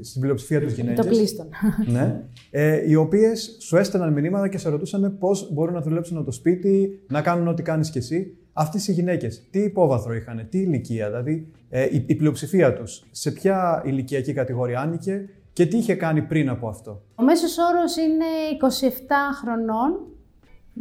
στην 0.00 0.20
πλειοψηφία 0.20 0.60
τους 0.60 0.72
γυναίκες. 0.72 1.04
Το 1.04 1.10
πλήστον. 1.10 1.46
Ναι. 1.86 2.22
Ε, 2.50 2.88
οι 2.90 2.94
οποίες 2.94 3.56
σου 3.60 3.76
έστελναν 3.76 4.12
μηνύματα 4.12 4.48
και 4.48 4.58
σε 4.58 4.68
ρωτούσαν 4.68 5.16
πώς 5.18 5.52
μπορούν 5.52 5.74
να 5.74 5.80
δουλέψουν 5.80 6.16
από 6.16 6.26
το 6.26 6.32
σπίτι, 6.32 7.00
να 7.08 7.22
κάνουν 7.22 7.48
ό,τι 7.48 7.62
κάνεις 7.62 7.90
κι 7.90 7.98
εσύ. 7.98 8.34
Αυτές 8.52 8.88
οι 8.88 8.92
γυναίκες, 8.92 9.42
τι 9.50 9.58
υπόβαθρο 9.58 10.14
είχαν, 10.14 10.46
τι 10.50 10.58
ηλικία, 10.58 11.06
δηλαδή 11.06 11.48
ε, 11.68 11.84
η, 11.84 12.04
η 12.06 12.14
πλειοψηφία 12.14 12.74
τους, 12.74 13.06
σε 13.10 13.30
ποια 13.30 13.82
ηλικιακή 13.84 14.32
κατηγορία 14.32 14.80
άνοικε 14.80 15.28
και 15.52 15.66
τι 15.66 15.76
είχε 15.76 15.94
κάνει 15.94 16.22
πριν 16.22 16.48
από 16.48 16.68
αυτό. 16.68 17.02
Ο 17.14 17.22
μέσος 17.22 17.56
όρος 17.58 17.96
είναι 17.96 18.24
27 18.60 18.94
χρονών 19.42 20.09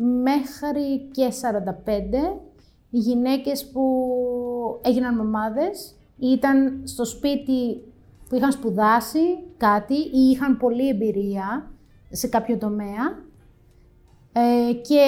μέχρι 0.01 1.09
και 1.12 1.27
45 1.27 2.39
οι 2.89 2.97
γυναίκες 2.97 3.69
που 3.71 3.83
έγιναν 4.81 5.15
μαμάδες 5.15 5.95
ή 6.17 6.27
ήταν 6.27 6.81
στο 6.83 7.05
σπίτι 7.05 7.83
που 8.29 8.35
είχαν 8.35 8.51
σπουδάσει 8.51 9.19
κάτι 9.57 9.93
ή 9.93 10.29
είχαν 10.31 10.57
πολλή 10.57 10.88
εμπειρία 10.88 11.71
σε 12.09 12.27
κάποιο 12.27 12.57
τομέα 12.57 13.27
ε, 14.31 14.73
και 14.73 15.03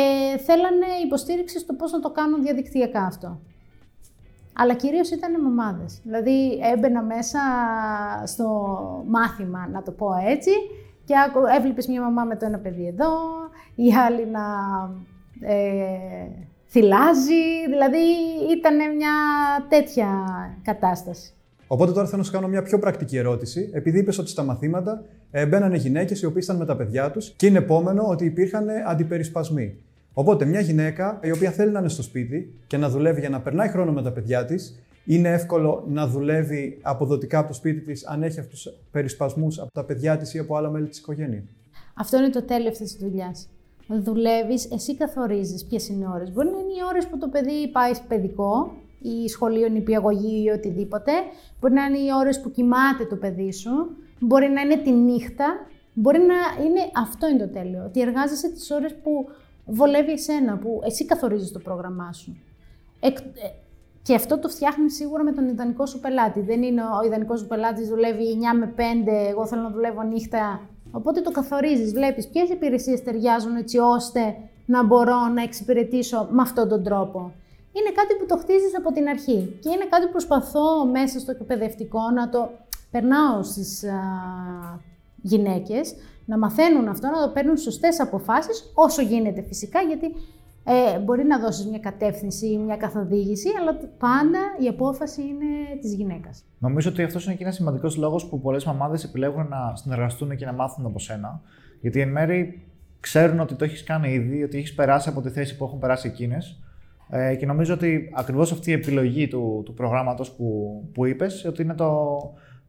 θέλανε 0.46 0.86
υποστήριξη 1.06 1.60
στο 1.60 1.74
πώς 1.74 1.92
να 1.92 2.00
το 2.00 2.12
κάνουν 2.12 2.42
διαδικτυακά 2.42 3.04
αυτό. 3.04 3.40
Αλλά 4.54 4.74
κυρίως 4.74 5.10
ήταν 5.10 5.42
μαμάδες. 5.42 6.00
Δηλαδή 6.04 6.60
έμπαινα 6.74 7.02
μέσα 7.04 7.40
στο 8.26 8.48
μάθημα, 9.08 9.68
να 9.68 9.84
το 9.84 9.92
πω 9.92 10.08
έτσι, 10.28 10.52
και 11.12 11.56
έβλεπες 11.58 11.88
μια 11.88 12.02
μαμά 12.02 12.24
με 12.24 12.36
το 12.36 12.46
ένα 12.46 12.58
παιδί 12.58 12.88
εδώ, 12.88 13.12
η 13.76 13.94
άλλη 14.08 14.28
να 14.28 14.46
ε, 15.48 15.66
θυλάζει, 16.68 17.68
δηλαδή 17.70 18.04
ήταν 18.58 18.96
μια 18.96 19.14
τέτοια 19.70 20.08
κατάσταση. 20.64 21.34
Οπότε 21.68 21.92
τώρα 21.92 22.06
θέλω 22.06 22.18
να 22.18 22.24
σου 22.24 22.32
κάνω 22.32 22.48
μια 22.48 22.62
πιο 22.62 22.80
πρακτική 22.80 23.18
ερώτηση. 23.18 23.70
Επειδή 23.74 24.00
είπες 24.00 24.18
ότι 24.18 24.30
στα 24.30 24.44
μαθήματα 24.44 25.04
ε, 25.32 25.46
μπαίνανε 25.46 25.78
γυναίκες 25.78 26.22
οι 26.22 26.26
οποίες 26.26 26.46
ήταν 26.46 26.58
με 26.58 26.66
τα 26.66 26.76
παιδιά 26.76 27.12
τους 27.12 27.34
και 27.36 27.46
είναι 27.46 27.58
επόμενο 27.58 28.04
ότι 28.08 28.26
υπήρχαν 28.26 28.68
αντιπερισπασμοί. 28.88 29.76
Οπότε 30.14 30.46
μια 30.46 30.60
γυναίκα 30.60 31.20
η 31.24 31.32
οποία 31.32 31.52
θέλει 31.52 31.72
να 31.72 31.80
είναι 31.80 31.90
στο 31.90 32.02
σπίτι 32.02 32.54
και 32.68 32.78
να 32.78 32.90
δουλεύει 32.90 33.20
για 33.20 33.30
να 33.30 33.40
περνάει 33.40 33.68
χρόνο 33.68 33.92
με 33.92 34.02
τα 34.02 34.12
παιδιά 34.12 34.46
της, 34.46 34.80
είναι 35.06 35.30
εύκολο 35.30 35.84
να 35.88 36.08
δουλεύει 36.08 36.80
αποδοτικά 36.82 37.40
από 37.40 37.48
το 37.48 37.54
σπίτι 37.54 37.82
της 37.82 38.08
αν 38.08 38.24
έχει 38.24 38.40
αυτούς 38.40 38.64
του 38.64 38.74
περισπασμούς 38.92 39.60
από 39.60 39.72
τα 39.72 39.86
παιδιά 39.86 40.18
της 40.18 40.34
ή 40.34 40.40
από 40.40 40.56
άλλα 40.56 40.70
μέλη 40.70 40.88
της 40.88 40.98
οικογένειας. 40.98 41.44
Αυτό 41.96 42.18
είναι 42.18 42.30
το 42.30 42.44
τέλειο 42.44 42.70
αυτής 42.70 42.96
της 42.96 43.08
δουλειάς. 43.08 43.50
Δουλεύεις, 43.88 44.72
εσύ 44.72 44.98
καθορίζεις 44.98 45.66
ποιες 45.66 45.88
είναι 45.88 46.04
οι 46.04 46.08
ώρες. 46.14 46.32
Μπορεί 46.32 46.48
να 46.50 46.58
είναι 46.58 46.72
οι 46.72 46.84
ώρες 46.90 47.08
που 47.08 47.18
το 47.18 47.28
παιδί 47.28 47.70
πάει 47.72 47.92
παιδικό, 48.08 48.72
ή 49.02 49.28
σχολείο, 49.28 49.70
νηπιαγωγή 49.70 50.44
ή 50.44 50.50
οτιδήποτε. 50.50 51.12
Μπορεί 51.60 51.74
να 51.74 51.84
είναι 51.84 51.98
οι 51.98 52.08
ώρες 52.20 52.42
που 52.42 52.52
κοιμάται 52.52 53.06
το 53.10 53.16
παιδί 53.16 53.52
σου. 53.54 53.72
Μπορεί 54.20 54.50
να 54.50 54.62
είναι 54.62 54.78
τη 54.78 54.92
νύχτα. 54.92 55.46
Μπορεί 55.94 56.18
να 56.20 56.64
είναι. 56.64 56.80
Αυτό 56.96 57.28
είναι 57.28 57.40
το 57.40 57.48
τέλειο. 57.48 57.84
Ότι 57.86 58.02
εργάζεσαι 58.02 58.52
τις 58.52 58.72
ώρες 58.72 58.96
που 59.04 59.30
βολεύει 59.66 60.12
εσένα, 60.12 60.58
που 60.58 60.82
εσύ 60.84 61.06
καθορίζεις 61.06 61.52
το 61.52 61.60
πρόγραμμά 61.60 62.14
σου. 62.14 62.38
Εκ, 63.00 63.18
ε, 63.18 63.24
και 64.02 64.16
αυτό 64.16 64.40
το 64.40 64.48
φτιάχνει 64.50 64.90
σίγουρα 64.92 65.24
με 65.24 65.32
τον 65.32 65.48
ιδανικό 65.48 65.86
σου 65.86 66.00
πελάτη. 66.00 66.42
Δεν 66.42 66.64
είναι 66.64 66.82
ο 66.82 67.06
ιδανικός 67.06 67.40
σου 67.40 67.48
πελάτης 67.48 67.88
δουλεύει 67.88 68.24
9 68.54 68.58
με 68.60 68.74
5, 68.78 68.82
εγώ 69.30 69.48
θέλω 69.48 69.62
να 69.62 69.70
δουλεύω 69.70 70.02
νύχτα. 70.02 70.62
Οπότε 70.92 71.22
το 71.22 71.32
καθορίζεις, 71.32 71.94
βλέπεις 71.94 72.28
ποιες 72.28 72.50
υπηρεσίες 72.50 73.04
ταιριάζουν 73.04 73.56
έτσι 73.56 73.78
ώστε 73.78 74.36
να 74.66 74.84
μπορώ 74.84 75.28
να 75.28 75.42
εξυπηρετήσω 75.42 76.28
με 76.32 76.42
αυτόν 76.42 76.70
τον 76.70 76.84
τρόπο. 76.84 77.32
Είναι 77.74 77.92
κάτι 77.96 78.16
που 78.20 78.26
το 78.26 78.38
χτίζεις 78.38 78.78
από 78.78 78.92
την 78.92 79.08
αρχή 79.08 79.58
και 79.62 79.70
είναι 79.70 79.86
κάτι 79.90 80.06
που 80.06 80.12
προσπαθώ 80.12 80.86
μέσα 80.86 81.20
στο 81.20 81.32
εκπαιδευτικό 81.32 82.00
να 82.16 82.30
το 82.30 82.50
περνάω 82.92 83.44
στις 83.44 83.86
γυναίκες, 85.22 85.96
να 86.26 86.38
μαθαίνουν 86.38 86.88
αυτό, 86.88 87.08
να 87.08 87.22
το 87.22 87.32
παίρνουν 87.34 87.58
σωστές 87.58 88.00
αποφάσεις 88.00 88.72
όσο 88.74 89.02
γίνεται 89.02 89.42
φυσικά, 89.42 89.82
γιατί 89.82 90.16
ε, 90.64 91.00
μπορεί 91.00 91.24
να 91.24 91.40
δώσεις 91.40 91.66
μια 91.66 91.80
κατεύθυνση 91.80 92.48
ή 92.48 92.58
μια 92.58 92.78
καθοδήγηση, 92.78 93.48
αλλά 93.60 93.76
πάντα 93.98 94.40
η 94.64 94.68
απόφαση 94.68 95.22
είναι 95.22 95.80
της 95.82 95.94
γυναίκας. 95.94 96.44
Νομίζω 96.60 96.90
ότι 96.90 97.04
αυτός 97.04 97.26
είναι 97.26 97.36
και 97.36 97.44
ένας 97.44 97.56
σημαντικός 97.56 97.98
λόγος 97.98 98.26
που 98.26 98.42
πολλές 98.42 98.66
μαμάδες 98.66 99.04
επιλέγουν 99.04 99.48
να 99.48 99.76
συνεργαστούν 99.76 100.36
και 100.36 100.46
να 100.46 100.54
μάθουν 100.54 100.86
από 100.86 101.00
σένα. 101.00 101.42
Γιατί 101.82 102.00
εν 102.00 102.10
μέρει 102.10 102.66
ξέρουν 103.00 103.40
ότι 103.40 103.56
το 103.56 103.64
έχεις 103.64 103.84
κάνει 103.84 104.14
ήδη, 104.14 104.44
ότι 104.44 104.58
έχεις 104.58 104.74
περάσει 104.74 105.10
από 105.10 105.22
τη 105.22 105.30
θέση 105.30 105.58
που 105.58 105.64
έχουν 105.64 105.80
περάσει 105.80 106.08
εκείνες. 106.08 106.64
Ε, 107.10 107.36
και 107.36 107.46
νομίζω 107.46 107.74
ότι 107.74 108.12
ακριβώς 108.14 108.52
αυτή 108.52 108.70
η 108.70 108.74
επιλογή 108.74 109.28
του, 109.28 109.62
του 109.66 109.74
προγράμματος 109.74 110.32
που, 110.32 110.82
που 110.94 111.06
είπες, 111.06 111.46
ότι 111.46 111.62
είναι 111.62 111.74
το 111.74 112.20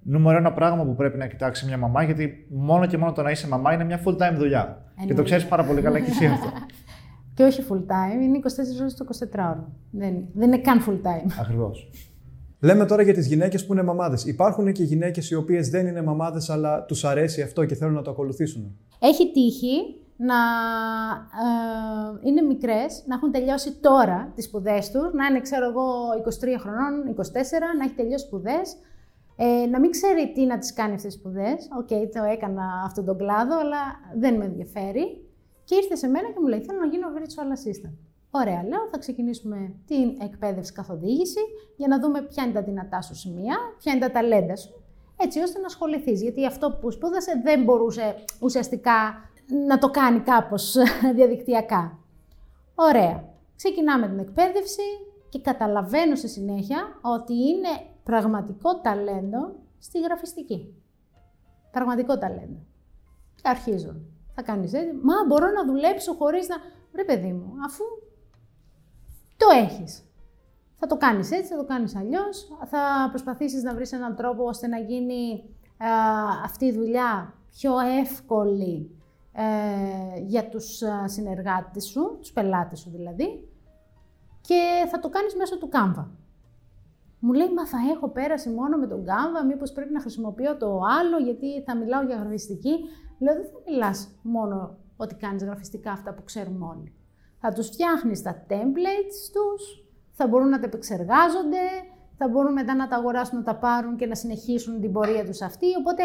νούμερο 0.02 0.36
ένα 0.38 0.52
πράγμα 0.52 0.84
που 0.84 0.94
πρέπει 0.94 1.18
να 1.18 1.26
κοιτάξει 1.26 1.66
μια 1.66 1.76
μαμά, 1.76 2.02
γιατί 2.02 2.46
μόνο 2.50 2.86
και 2.86 2.98
μόνο 2.98 3.12
το 3.12 3.22
να 3.22 3.30
είσαι 3.30 3.48
μαμά 3.48 3.72
είναι 3.72 3.84
μια 3.84 4.02
full 4.04 4.16
time 4.16 4.34
δουλειά. 4.36 4.82
Και 5.06 5.14
το 5.14 5.22
ξέρεις 5.22 5.46
πάρα 5.46 5.64
πολύ 5.64 5.80
καλά 5.80 6.00
και 6.00 6.10
εσύ 6.10 6.26
αυτό. 6.26 6.52
Και 7.42 7.48
όχι 7.48 7.64
full 7.70 7.76
time, 7.76 8.22
είναι 8.22 8.38
24 8.42 8.80
ώρες 8.80 8.94
το 8.94 9.06
24ωρο. 9.34 9.64
Δεν, 9.90 10.14
δεν 10.34 10.52
είναι 10.52 10.58
καν 10.58 10.84
full 10.86 11.06
time. 11.06 11.30
Ακριβώς. 11.40 11.90
Λέμε 12.60 12.86
τώρα 12.86 13.02
για 13.02 13.14
τις 13.14 13.26
γυναίκες 13.26 13.66
που 13.66 13.72
είναι 13.72 13.82
μαμάδες. 13.82 14.24
Υπάρχουν 14.24 14.72
και 14.72 14.82
γυναίκες 14.82 15.30
οι 15.30 15.34
οποίες 15.34 15.68
δεν 15.68 15.86
είναι 15.86 16.02
μαμάδες, 16.02 16.50
αλλά 16.50 16.84
τους 16.84 17.04
αρέσει 17.04 17.42
αυτό 17.42 17.64
και 17.64 17.74
θέλουν 17.74 17.94
να 17.94 18.02
το 18.02 18.10
ακολουθήσουν. 18.10 18.76
Έχει 18.98 19.32
τύχει 19.32 19.76
να 20.16 20.34
ε, 21.44 22.28
είναι 22.28 22.42
μικρές, 22.42 23.04
να 23.06 23.14
έχουν 23.14 23.32
τελειώσει 23.32 23.72
τώρα 23.72 24.32
τις 24.34 24.44
σπουδές 24.44 24.90
τους, 24.90 25.12
να 25.12 25.26
είναι, 25.26 25.40
ξέρω 25.40 25.68
εγώ, 25.68 25.88
23 26.24 26.58
χρονών, 26.58 27.14
24, 27.16 27.22
να 27.78 27.84
έχει 27.84 27.94
τελειώσει 27.94 28.24
σπουδές, 28.24 28.76
ε, 29.36 29.66
να 29.66 29.80
μην 29.80 29.90
ξέρει 29.90 30.32
τι 30.34 30.44
να 30.44 30.58
τις 30.58 30.72
κάνει 30.72 30.94
αυτές 30.94 31.12
τις 31.12 31.20
σπουδές. 31.20 31.68
OK, 31.78 31.88
okay, 31.90 32.08
το 32.14 32.24
έκανα 32.32 32.82
αυτόν 32.84 33.04
τον 33.04 33.18
κλάδο, 33.18 33.58
αλλά 33.58 33.82
δεν 34.18 34.36
με 34.36 34.44
ενδιαφέρει. 34.44 35.21
Και 35.64 35.74
ήρθε 35.74 35.94
σε 35.94 36.08
μένα 36.08 36.28
και 36.28 36.40
μου 36.40 36.46
λέει: 36.46 36.60
Θέλω 36.60 36.78
να 36.78 36.86
γίνω 36.86 37.08
virtual 37.16 37.48
assistant. 37.56 37.96
Ωραία, 38.30 38.62
λέω, 38.62 38.88
θα 38.90 38.98
ξεκινήσουμε 38.98 39.74
την 39.86 40.16
εκπαίδευση 40.22 40.72
καθοδήγηση 40.72 41.40
για 41.76 41.88
να 41.88 42.00
δούμε 42.00 42.22
ποια 42.22 42.44
είναι 42.44 42.52
τα 42.52 42.62
δυνατά 42.62 43.02
σου 43.02 43.14
σημεία, 43.14 43.56
ποια 43.78 43.92
είναι 43.92 44.00
τα 44.06 44.10
ταλέντα 44.10 44.56
σου, 44.56 44.82
έτσι 45.16 45.40
ώστε 45.40 45.58
να 45.58 45.66
ασχοληθείς. 45.66 46.22
Γιατί 46.22 46.46
αυτό 46.46 46.78
που 46.80 46.90
σπούδασε 46.90 47.40
δεν 47.44 47.62
μπορούσε 47.62 48.14
ουσιαστικά 48.40 49.30
να 49.66 49.78
το 49.78 49.90
κάνει 49.90 50.20
κάπως 50.20 50.76
διαδικτυακά. 51.16 51.98
Ωραία. 52.74 53.24
Ξεκινάμε 53.56 54.08
την 54.08 54.18
εκπαίδευση 54.18 54.82
και 55.28 55.40
καταλαβαίνω 55.40 56.14
στη 56.14 56.28
συνέχεια 56.28 56.98
ότι 57.00 57.34
είναι 57.34 57.68
πραγματικό 58.02 58.80
ταλέντο 58.80 59.54
στη 59.78 60.00
γραφιστική. 60.00 60.74
Πραγματικό 61.70 62.18
ταλέντο. 62.18 62.58
Και 63.34 63.48
αρχίζω 63.48 63.96
θα 64.34 64.42
κάνεις 64.42 64.72
έτσι. 64.72 64.94
Μα 65.02 65.14
μπορώ 65.26 65.50
να 65.50 65.64
δουλέψω 65.64 66.14
χωρίς 66.14 66.48
να. 66.48 66.56
Ρε 66.94 67.04
παιδί 67.04 67.32
μου, 67.32 67.52
αφού 67.64 67.84
το 69.36 69.46
έχεις. 69.54 70.06
Θα 70.74 70.86
το 70.86 70.96
κάνεις 70.96 71.30
έτσι, 71.30 71.52
θα 71.52 71.56
το 71.56 71.64
κάνεις 71.64 71.96
αλλιώς. 71.96 72.48
Θα 72.66 73.08
προσπαθήσεις 73.08 73.62
να 73.62 73.74
βρεις 73.74 73.92
έναν 73.92 74.16
τρόπο 74.16 74.44
ώστε 74.44 74.66
να 74.66 74.78
γίνει 74.78 75.44
αυτή 76.44 76.64
η 76.64 76.72
δουλειά 76.72 77.34
πιο 77.50 77.78
εύκολη 77.78 78.96
ε, 79.32 80.20
για 80.20 80.48
τους 80.48 80.82
συνεργάτες 81.04 81.84
σου, 81.84 82.16
τους 82.20 82.32
πελάτες 82.32 82.78
σου 82.78 82.90
δηλαδή, 82.90 83.48
και 84.40 84.86
θα 84.90 84.98
το 84.98 85.08
κάνεις 85.08 85.36
μέσω 85.36 85.58
του 85.58 85.68
Canva. 85.72 86.06
Μου 87.24 87.32
λέει, 87.32 87.52
μα 87.56 87.66
θα 87.66 87.78
έχω 87.94 88.08
πέρασει 88.08 88.48
μόνο 88.50 88.76
με 88.76 88.86
τον 88.86 89.04
Canva, 89.04 89.46
μήπως 89.46 89.72
πρέπει 89.72 89.92
να 89.92 90.00
χρησιμοποιώ 90.00 90.56
το 90.56 90.80
άλλο, 91.00 91.18
γιατί 91.24 91.62
θα 91.66 91.76
μιλάω 91.76 92.02
για 92.02 92.16
γραφιστική. 92.16 92.74
Λέω, 93.18 93.34
δεν 93.34 93.44
θα 93.44 93.70
μιλάς 93.70 94.18
μόνο 94.22 94.78
ότι 94.96 95.14
κάνεις 95.14 95.44
γραφιστικά 95.44 95.92
αυτά 95.92 96.14
που 96.14 96.24
ξέρουμε 96.24 96.66
όλοι. 96.66 96.94
Θα 97.40 97.52
τους 97.52 97.66
φτιάχνεις 97.66 98.22
τα 98.22 98.46
templates 98.48 99.18
τους, 99.32 99.84
θα 100.12 100.26
μπορούν 100.26 100.48
να 100.48 100.58
τα 100.58 100.66
επεξεργάζονται, 100.66 101.64
θα 102.16 102.28
μπορούν 102.28 102.52
μετά 102.52 102.74
να 102.74 102.88
τα 102.88 102.96
αγοράσουν, 102.96 103.38
να 103.38 103.44
τα 103.44 103.56
πάρουν 103.56 103.96
και 103.96 104.06
να 104.06 104.14
συνεχίσουν 104.14 104.80
την 104.80 104.92
πορεία 104.92 105.24
τους 105.24 105.40
αυτή. 105.40 105.66
Οπότε 105.78 106.02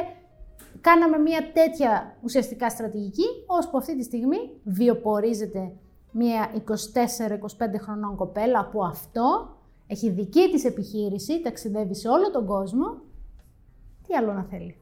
κάναμε 0.82 1.17
μια 1.17 1.51
τέτοια 1.53 2.17
ουσιαστικά 2.21 2.69
στρατηγική, 2.69 3.25
ώσπου 3.47 3.77
αυτή 3.77 3.97
τη 3.97 4.03
στιγμή 4.03 4.38
βιοπορίζεται 4.63 5.71
μια 6.12 6.51
24-25 6.53 7.80
χρονών 7.82 8.15
κοπέλα 8.15 8.69
που 8.69 8.84
αυτό 8.84 9.57
έχει 9.88 10.10
δική 10.10 10.50
της 10.52 10.65
επιχείρηση, 10.65 11.41
ταξιδεύει 11.41 11.95
σε 11.95 12.08
όλο 12.08 12.32
τον 12.32 12.45
κόσμο. 12.45 12.86
Τι 14.08 14.15
άλλο 14.15 14.34
να 14.34 14.43
θέλει. 14.43 14.76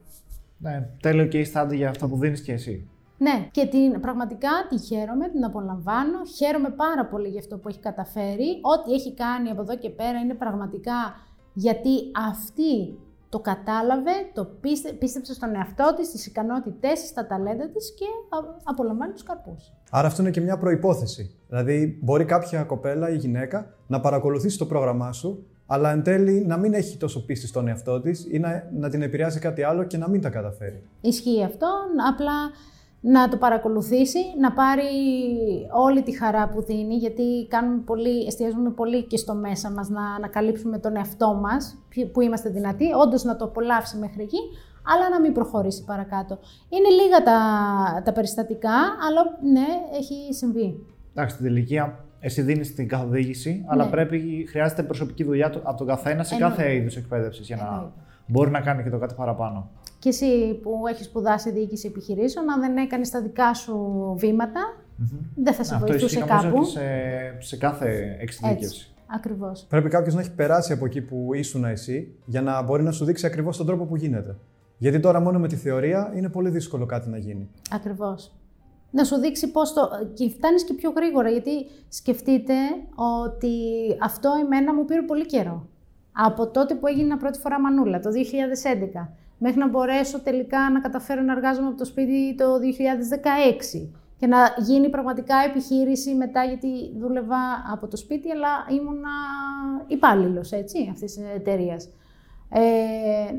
Ναι, 0.58 0.88
τέλειο 1.02 1.28
case 1.32 1.52
study 1.52 1.74
για 1.74 1.88
αυτό 1.88 2.08
που 2.08 2.16
δίνεις 2.16 2.42
και 2.42 2.52
εσύ. 2.52 2.88
Ναι, 3.18 3.48
και 3.50 3.66
την, 3.66 4.00
πραγματικά 4.00 4.48
τη 4.68 4.78
χαίρομαι, 4.78 5.28
την 5.28 5.44
απολαμβάνω. 5.44 6.24
Χαίρομαι 6.36 6.70
πάρα 6.70 7.06
πολύ 7.06 7.28
για 7.28 7.40
αυτό 7.40 7.58
που 7.58 7.68
έχει 7.68 7.78
καταφέρει. 7.78 8.60
Ό,τι 8.62 8.92
έχει 8.92 9.14
κάνει 9.14 9.50
από 9.50 9.60
εδώ 9.62 9.76
και 9.76 9.90
πέρα 9.90 10.18
είναι 10.18 10.34
πραγματικά 10.34 11.14
γιατί 11.52 11.90
αυτή 12.28 12.98
το 13.28 13.38
κατάλαβε, 13.38 14.12
το 14.34 14.44
πίστε, 14.44 14.92
πίστεψε 14.92 15.34
στον 15.34 15.54
εαυτό 15.54 15.94
της, 15.96 16.06
στις 16.06 16.26
ικανότητές 16.26 17.00
της, 17.00 17.08
στα 17.08 17.26
ταλέντα 17.26 17.68
της 17.68 17.94
και 17.98 18.04
απολαμβάνει 18.64 19.12
τους 19.12 19.22
καρπούς. 19.22 19.72
Άρα 19.90 20.06
αυτό 20.06 20.22
είναι 20.22 20.30
και 20.30 20.40
μια 20.40 20.58
προϋπόθεση. 20.58 21.36
Δηλαδή 21.48 21.98
μπορεί 22.02 22.24
κάποια 22.24 22.62
κοπέλα 22.62 23.10
ή 23.10 23.16
γυναίκα 23.16 23.74
να 23.86 24.00
παρακολουθήσει 24.00 24.58
το 24.58 24.66
πρόγραμμά 24.66 25.12
σου 25.12 25.46
αλλά 25.66 25.90
εν 25.90 26.02
τέλει 26.02 26.44
να 26.46 26.56
μην 26.56 26.74
έχει 26.74 26.96
τόσο 26.96 27.24
πίστη 27.24 27.46
στον 27.46 27.68
εαυτό 27.68 28.00
της 28.00 28.26
ή 28.30 28.38
να, 28.38 28.68
να 28.72 28.88
την 28.88 29.02
επηρεάσει 29.02 29.38
κάτι 29.38 29.62
άλλο 29.62 29.84
και 29.84 29.96
να 29.96 30.08
μην 30.08 30.20
τα 30.20 30.30
καταφέρει. 30.30 30.82
Ισχύει 31.00 31.44
αυτό. 31.44 31.66
Απλά 32.12 32.32
να 33.08 33.28
το 33.28 33.36
παρακολουθήσει, 33.36 34.18
να 34.40 34.52
πάρει 34.52 34.82
όλη 35.72 36.02
τη 36.02 36.16
χαρά 36.16 36.48
που 36.48 36.62
δίνει, 36.62 36.94
γιατί 36.94 37.46
κάνουμε 37.48 37.82
πολύ, 37.84 38.26
εστιάζουμε 38.26 38.70
πολύ 38.70 39.02
και 39.02 39.16
στο 39.16 39.34
μέσα 39.34 39.70
μας 39.70 39.88
να 39.88 40.14
ανακαλύψουμε 40.14 40.78
τον 40.78 40.96
εαυτό 40.96 41.34
μας, 41.34 41.78
που 42.12 42.20
είμαστε 42.20 42.48
δυνατοί, 42.48 42.84
όντως 42.92 43.24
να 43.24 43.36
το 43.36 43.44
απολαύσει 43.44 43.96
μέχρι 43.96 44.22
εκεί, 44.22 44.38
αλλά 44.82 45.08
να 45.08 45.20
μην 45.20 45.32
προχωρήσει 45.32 45.84
παρακάτω. 45.84 46.38
Είναι 46.68 46.88
λίγα 46.88 47.22
τα, 47.22 48.02
τα 48.04 48.12
περιστατικά, 48.12 48.76
αλλά 49.08 49.22
ναι, 49.52 49.66
έχει 49.98 50.34
συμβεί. 50.34 50.86
Εντάξει, 51.14 51.34
στην 51.34 51.46
ηλικία 51.46 52.04
εσύ 52.20 52.42
δίνεις 52.42 52.74
την 52.74 52.88
καθοδήγηση, 52.88 53.64
αλλά 53.66 53.84
ναι. 53.84 53.90
πρέπει, 53.90 54.46
χρειάζεται 54.50 54.82
προσωπική 54.82 55.24
δουλειά 55.24 55.46
από 55.62 55.78
τον 55.78 55.86
καθένα 55.86 56.24
σε 56.24 56.36
κάθε 56.36 56.74
είδους 56.74 56.96
εκπαίδευσης 56.96 57.46
για 57.46 57.56
να 57.56 57.92
μπορεί 58.26 58.50
να 58.50 58.60
κάνει 58.60 58.82
και 58.82 58.90
το 58.90 58.98
κάτι 58.98 59.14
παραπάνω. 59.14 59.70
Και 59.98 60.08
εσύ 60.08 60.54
που 60.62 60.70
έχεις 60.90 61.06
σπουδάσει 61.06 61.50
διοίκηση 61.50 61.86
επιχειρήσεων, 61.86 62.50
αν 62.50 62.60
δεν 62.60 62.76
έκανες 62.76 63.10
τα 63.10 63.22
δικά 63.22 63.54
σου 63.54 64.14
βηματα 64.18 64.60
δεν 65.34 65.54
θα 65.54 65.64
σε 65.64 65.74
Αυτό 65.74 65.86
βοηθούσε 65.86 66.20
Αυτό 66.22 66.48
κάπου. 66.48 66.64
Σε, 66.64 66.80
σε 67.38 67.56
κάθε 67.56 68.16
εξειδίκευση. 68.20 68.90
Ακριβώς. 69.06 69.66
Πρέπει 69.68 69.88
κάποιος 69.88 70.14
να 70.14 70.20
έχει 70.20 70.34
περάσει 70.34 70.72
από 70.72 70.84
εκεί 70.86 71.00
που 71.00 71.34
ήσουν 71.34 71.64
εσύ 71.64 72.14
για 72.24 72.42
να 72.42 72.62
μπορεί 72.62 72.82
να 72.82 72.92
σου 72.92 73.04
δείξει 73.04 73.26
ακριβώς 73.26 73.56
τον 73.56 73.66
τρόπο 73.66 73.84
που 73.84 73.96
γίνεται. 73.96 74.36
Γιατί 74.78 75.00
τώρα 75.00 75.20
μόνο 75.20 75.38
με 75.38 75.48
τη 75.48 75.56
θεωρία 75.56 76.12
είναι 76.16 76.28
πολύ 76.28 76.50
δύσκολο 76.50 76.86
κάτι 76.86 77.08
να 77.08 77.18
γίνει. 77.18 77.48
Ακριβώς 77.70 78.32
να 78.90 79.04
σου 79.04 79.16
δείξει 79.16 79.50
πώς 79.50 79.72
το... 79.72 79.88
και 80.14 80.28
φτάνεις 80.28 80.64
και 80.64 80.74
πιο 80.74 80.90
γρήγορα, 80.90 81.28
γιατί 81.28 81.50
σκεφτείτε 81.88 82.54
ότι 83.24 83.54
αυτό 84.02 84.30
εμένα 84.44 84.74
μου 84.74 84.84
πήρε 84.84 85.02
πολύ 85.02 85.26
καιρό. 85.26 85.66
Από 86.18 86.46
τότε 86.46 86.74
που 86.74 86.86
έγινα 86.86 87.16
πρώτη 87.16 87.38
φορά 87.38 87.60
μανούλα, 87.60 88.00
το 88.00 88.10
2011, 88.10 89.08
μέχρι 89.38 89.58
να 89.58 89.68
μπορέσω 89.68 90.20
τελικά 90.20 90.70
να 90.70 90.80
καταφέρω 90.80 91.22
να 91.22 91.32
εργάζομαι 91.32 91.66
από 91.66 91.76
το 91.76 91.84
σπίτι 91.84 92.34
το 92.34 92.58
2016. 92.58 93.88
και 94.18 94.26
να 94.26 94.38
γίνει 94.58 94.88
πραγματικά 94.88 95.36
επιχείρηση 95.48 96.14
μετά, 96.14 96.44
γιατί 96.44 96.68
δούλευα 96.98 97.36
από 97.72 97.86
το 97.88 97.96
σπίτι, 97.96 98.30
αλλά 98.30 98.48
ήμουνα 98.80 99.10
υπάλληλος 99.86 100.52
έτσι, 100.52 100.88
αυτής 100.92 101.14
της 101.14 101.24
εταιρείας. 101.34 101.88
Ε, 102.48 102.60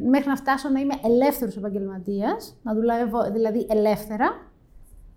μέχρι 0.09 0.29
να 0.29 0.35
φτάσω 0.35 0.69
να 0.69 0.79
είμαι 0.79 0.93
ελεύθερος 1.03 1.57
επαγγελματίας, 1.57 2.57
να 2.63 2.73
δουλεύω 2.73 3.31
δηλαδή 3.31 3.67
ελεύθερα, 3.69 4.27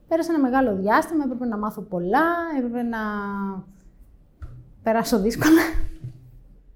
πέρασε 0.09 0.33
ένα 0.33 0.41
μεγάλο 0.41 0.77
διάστημα, 0.77 1.25
έπρεπε 1.25 1.47
να 1.47 1.57
μάθω 1.57 1.81
πολλά, 1.81 2.25
έπρεπε 2.59 2.83
να 2.83 2.99
περάσω 4.83 5.21
δύσκολα. 5.21 5.63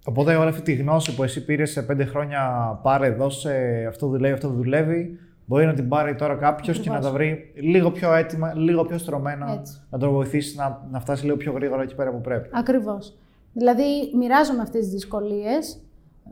Οπότε 0.05 0.35
όλη 0.35 0.49
αυτή 0.49 0.63
τη 0.63 0.75
γνώση 0.75 1.15
που 1.15 1.23
εσύ 1.23 1.45
πήρες 1.45 1.71
σε 1.71 1.83
πέντε 1.83 2.05
χρόνια, 2.05 2.41
πάρε, 2.83 3.11
δώσε, 3.11 3.85
αυτό 3.89 4.07
δουλεύει, 4.07 4.35
αυτό 4.35 4.49
δουλεύει, 4.49 5.19
μπορεί 5.47 5.67
να 5.67 5.75
την 5.75 5.89
πάρει 5.89 6.15
τώρα 6.15 6.35
κάποιος 6.35 6.79
και 6.81 6.91
να 6.91 7.01
τα 7.01 7.11
βρει 7.11 7.53
λίγο 7.55 7.91
πιο 7.91 8.15
έτοιμα, 8.15 8.55
λίγο 8.55 8.85
πιο 8.85 8.99
στρωμένα, 8.99 9.63
να 9.91 9.99
τον 9.99 10.11
βοηθήσει 10.11 10.57
να, 10.57 10.87
να 10.91 11.01
φτάσει 11.01 11.25
λίγο 11.25 11.37
πιο 11.37 11.53
γρήγορα 11.53 11.83
εκεί 11.83 11.95
πέρα 11.95 12.11
που 12.11 12.21
πρέπει. 12.21 12.49
Ακριβώς. 12.53 13.17
Δηλαδή, 13.53 13.83
μοιράζομαι 14.17 14.63
αυτές 14.63 14.81
τις 14.81 14.91
δυσκολίες. 14.93 15.79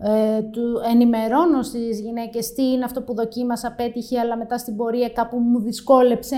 Ε, 0.02 0.42
του 0.42 0.80
ενημερώνω 0.92 1.62
στις 1.62 2.00
γυναίκες 2.00 2.52
τι 2.52 2.62
είναι 2.62 2.85
αυτό 2.85 3.02
που 3.02 3.14
δοκίμασα, 3.14 3.72
πέτυχε, 3.72 4.18
αλλά 4.18 4.37
μετά 4.37 4.58
στην 4.58 4.76
πορεία 4.76 5.08
κάπου 5.08 5.38
μου 5.38 5.61
δυσκόλεψε. 5.61 6.37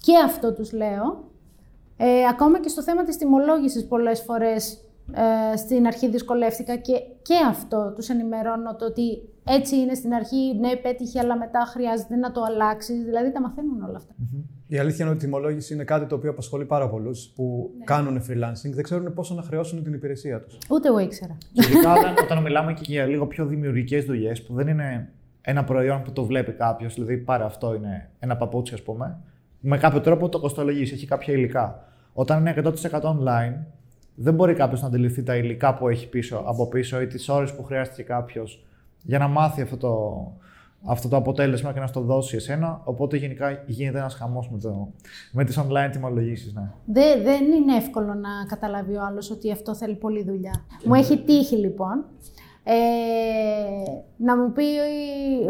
Και 0.00 0.12
αυτό 0.24 0.52
τους 0.52 0.72
λέω. 0.72 1.24
Ε, 1.96 2.26
ακόμα 2.30 2.60
και 2.60 2.68
στο 2.68 2.82
θέμα 2.82 3.04
της 3.04 3.16
τιμολόγησης 3.16 3.86
πολλές 3.86 4.20
φορές 4.20 4.83
ε, 5.12 5.56
στην 5.56 5.86
αρχή 5.86 6.08
δυσκολεύτηκα 6.08 6.76
και, 6.76 6.92
και 7.22 7.34
αυτό 7.48 7.92
τους 7.94 8.08
ενημερώνω 8.08 8.76
το 8.76 8.84
ότι 8.84 9.22
έτσι 9.44 9.76
είναι 9.76 9.94
στην 9.94 10.12
αρχή, 10.14 10.56
ναι 10.60 10.76
πέτυχε 10.76 11.18
αλλά 11.18 11.38
μετά 11.38 11.64
χρειάζεται 11.72 12.16
να 12.16 12.32
το 12.32 12.42
αλλάξεις, 12.42 13.04
δηλαδή 13.04 13.32
τα 13.32 13.40
μαθαίνουν 13.40 13.82
όλα 13.82 14.00
Η 14.66 14.78
αλήθεια 14.78 15.04
είναι 15.04 15.14
ότι 15.14 15.24
η 15.24 15.28
τιμολόγηση 15.28 15.74
είναι 15.74 15.84
κάτι 15.84 16.06
το 16.06 16.14
οποίο 16.14 16.30
απασχολεί 16.30 16.64
πάρα 16.64 16.88
πολλούς 16.88 17.32
που 17.34 17.70
ναι. 17.78 17.84
κάνουν 17.84 18.18
freelancing, 18.18 18.70
δεν 18.74 18.82
ξέρουν 18.82 19.14
πόσο 19.14 19.34
να 19.34 19.42
χρεώσουν 19.42 19.82
την 19.82 19.92
υπηρεσία 19.92 20.40
τους. 20.40 20.58
Ούτε 20.70 20.88
εγώ 20.88 20.98
ήξερα. 20.98 21.38
ειδικά 21.52 21.92
όταν, 21.92 22.14
όταν 22.22 22.42
μιλάμε 22.42 22.72
και 22.72 22.82
για 22.84 23.06
λίγο 23.06 23.26
πιο 23.26 23.46
δημιουργικές 23.46 24.04
δουλειές 24.04 24.42
που 24.42 24.54
δεν 24.54 24.68
είναι 24.68 25.12
ένα 25.40 25.64
προϊόν 25.64 26.02
που 26.02 26.12
το 26.12 26.24
βλέπει 26.24 26.52
κάποιος, 26.52 26.94
δηλαδή 26.94 27.16
πάρε 27.16 27.44
αυτό 27.44 27.74
είναι 27.74 28.10
ένα 28.18 28.36
παπούτσι, 28.36 28.74
ας 28.74 28.82
πούμε, 28.82 29.18
με 29.60 29.78
κάποιο 29.78 30.00
τρόπο 30.00 30.28
το 30.28 30.40
κοστολογήσει, 30.40 30.94
έχει 30.94 31.06
κάποια 31.06 31.34
υλικά. 31.34 31.84
Όταν 32.12 32.40
είναι 32.40 32.54
100% 32.90 33.00
online, 33.00 33.54
δεν 34.14 34.34
μπορεί 34.34 34.54
κάποιος 34.54 34.80
να 34.80 34.86
αντιληφθεί 34.86 35.22
τα 35.22 35.36
υλικά 35.36 35.74
που 35.74 35.88
έχει 35.88 36.08
πίσω, 36.08 36.42
από 36.46 36.66
πίσω 36.66 37.00
ή 37.00 37.06
τις 37.06 37.28
ώρες 37.28 37.54
που 37.54 37.62
χρειάστηκε 37.64 38.02
κάποιος 38.02 38.64
για 39.02 39.18
να 39.18 39.28
μάθει 39.28 39.62
αυτό 39.62 39.76
το, 39.76 40.32
αυτό 40.86 41.08
το 41.08 41.16
αποτέλεσμα 41.16 41.72
και 41.72 41.80
να 41.80 41.86
στο 41.86 42.00
δώσει 42.00 42.36
εσένα. 42.36 42.80
Οπότε 42.84 43.16
γενικά 43.16 43.62
γίνεται 43.66 43.98
ένας 43.98 44.14
χαμός 44.14 44.50
με, 44.50 44.58
το, 44.58 44.92
με 45.32 45.44
τις 45.44 45.58
online 45.58 45.88
τιμολογήσεις. 45.92 46.52
Ναι. 46.52 46.70
Δεν, 46.84 47.22
δεν 47.22 47.52
είναι 47.52 47.76
εύκολο 47.76 48.14
να 48.14 48.28
καταλάβει 48.48 48.94
ο 48.94 49.04
άλλος 49.04 49.30
ότι 49.30 49.52
αυτό 49.52 49.74
θέλει 49.74 49.94
πολλή 49.94 50.24
δουλειά. 50.24 50.64
Μου 50.84 50.94
έχει 50.94 51.18
τύχει 51.18 51.56
λοιπόν 51.56 52.04
ε, 52.64 52.74
να 54.16 54.36
μου 54.36 54.52
πει 54.52 54.64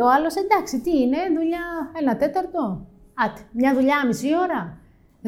ο 0.03 0.11
άλλος 0.17 0.35
εντάξει, 0.37 0.81
τι 0.81 0.91
είναι, 0.91 1.17
δουλειά 1.37 1.65
ένα 2.01 2.17
τέταρτο. 2.17 2.87
Άτε, 3.15 3.41
μια 3.53 3.75
δουλειά 3.75 4.07
μισή 4.07 4.29
ώρα 4.37 4.79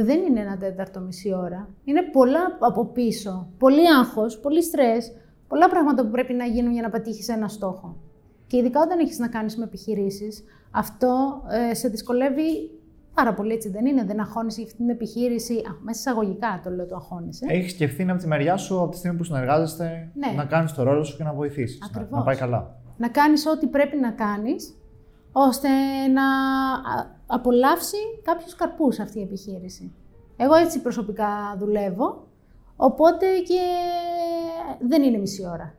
δεν 0.03 0.23
είναι 0.23 0.41
ένα 0.41 0.57
τέταρτο 0.57 1.01
μισή 1.01 1.35
ώρα. 1.35 1.69
Είναι 1.85 2.03
πολλά 2.03 2.57
από 2.61 2.87
πίσω. 2.87 3.49
Πολύ 3.59 3.89
άγχος, 3.99 4.39
πολύ 4.39 4.63
στρες, 4.63 5.13
πολλά 5.49 5.69
πράγματα 5.69 6.03
που 6.03 6.11
πρέπει 6.11 6.33
να 6.33 6.45
γίνουν 6.45 6.73
για 6.73 6.83
να 6.83 6.91
πετύχεις 6.91 7.29
ένα 7.29 7.49
στόχο. 7.49 7.97
Και 8.47 8.57
ειδικά 8.57 8.81
όταν 8.81 8.99
έχεις 8.99 9.19
να 9.19 9.29
κάνεις 9.29 9.57
με 9.57 9.65
επιχειρήσεις, 9.65 10.45
αυτό 10.71 11.43
ε, 11.71 11.75
σε 11.75 11.89
δυσκολεύει 11.89 12.71
πάρα 13.15 13.35
πολύ, 13.35 13.53
έτσι 13.53 13.69
δεν 13.69 13.87
είναι; 13.87 14.05
Δεν 14.05 14.21
αγχώνεσαι 14.21 14.61
για 14.61 14.71
αυτή 14.71 14.83
την 14.83 14.91
επιχείρηση; 14.91 15.55
Α, 15.55 15.71
μέσα 15.83 16.01
εισαγωγικά 16.01 16.61
το 16.65 16.71
λέω 16.71 16.87
το 16.87 16.95
αγχώνεσαι. 16.95 17.47
Έχεις 17.49 17.73
σκεφτεί 17.73 18.11
από 18.11 18.21
τη 18.21 18.27
μεριά 18.27 18.57
σου 18.57 18.81
από 18.81 18.91
τη 18.91 18.97
στιγμή 18.97 19.17
που 19.17 19.25
συνεργάζεστε 19.25 20.11
ναι. 20.15 20.37
να 20.37 20.45
κάνεις 20.45 20.73
το 20.73 20.83
ρόλο 20.83 21.05
σου 21.05 21.17
και 21.17 21.25
να 21.25 21.33
βοηθήσεις. 21.33 21.79
Να, 21.95 22.07
να 22.11 22.23
πάει 22.23 22.37
καλά. 22.37 22.77
Να 22.97 23.09
κάνεις 23.09 23.47
ό,τι 23.47 23.67
πρέπει 23.67 23.97
να 23.97 24.11
κάνεις 24.11 24.77
ώστε 25.39 25.69
να 26.13 26.23
απολαύσει 27.27 27.97
κάποιους 28.23 28.55
καρπούς 28.55 28.99
αυτή 28.99 29.19
η 29.19 29.23
επιχείρηση. 29.23 29.95
Εγώ 30.37 30.55
έτσι 30.55 30.81
προσωπικά 30.83 31.57
δουλεύω, 31.59 32.29
οπότε 32.77 33.27
και 33.39 33.61
δεν 34.81 35.03
είναι 35.03 35.19
μισή 35.19 35.47
ώρα. 35.47 35.75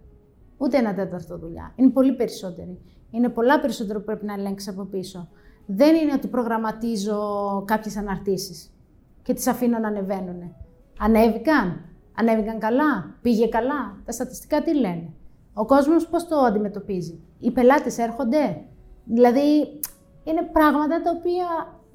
Ούτε 0.58 0.78
ένα 0.78 0.94
τέταρτο 0.94 1.38
δουλειά. 1.38 1.74
Είναι 1.76 1.90
πολύ 1.90 2.14
περισσότερη. 2.14 2.82
Είναι 3.12 3.30
πολλά 3.30 3.60
περισσότερο 3.60 4.00
που 4.00 4.06
πρέπει 4.06 4.26
να 4.26 4.34
ελέγξεις 4.34 4.70
από 4.70 4.84
πίσω. 4.84 5.30
Δεν 5.66 5.96
είναι 5.96 6.14
ότι 6.14 6.28
προγραμματίζω 6.28 7.20
κάποιες 7.68 7.98
αναρτήσεις 7.98 8.74
και 9.22 9.34
τις 9.34 9.48
αφήνω 9.48 9.80
να 9.80 9.88
ανεβαίνουν. 9.88 10.56
Ανέβηκαν, 11.00 11.86
ανέβηκαν 12.16 12.60
καλά, 12.60 13.18
πήγε 13.22 13.48
καλά. 13.48 14.02
Τα 14.06 14.12
στατιστικά 14.12 14.62
τι 14.62 14.74
λένε. 14.74 15.14
Ο 15.54 15.66
κόσμος 15.66 16.08
πώς 16.08 16.28
το 16.28 16.38
αντιμετωπίζει. 16.38 17.20
Οι 17.40 17.52
πελάτες 17.52 17.98
έρχονται, 17.98 18.66
Δηλαδή, 19.10 19.80
είναι 20.24 20.44
πράγματα 20.52 21.02
τα 21.02 21.12
οποία 21.18 21.46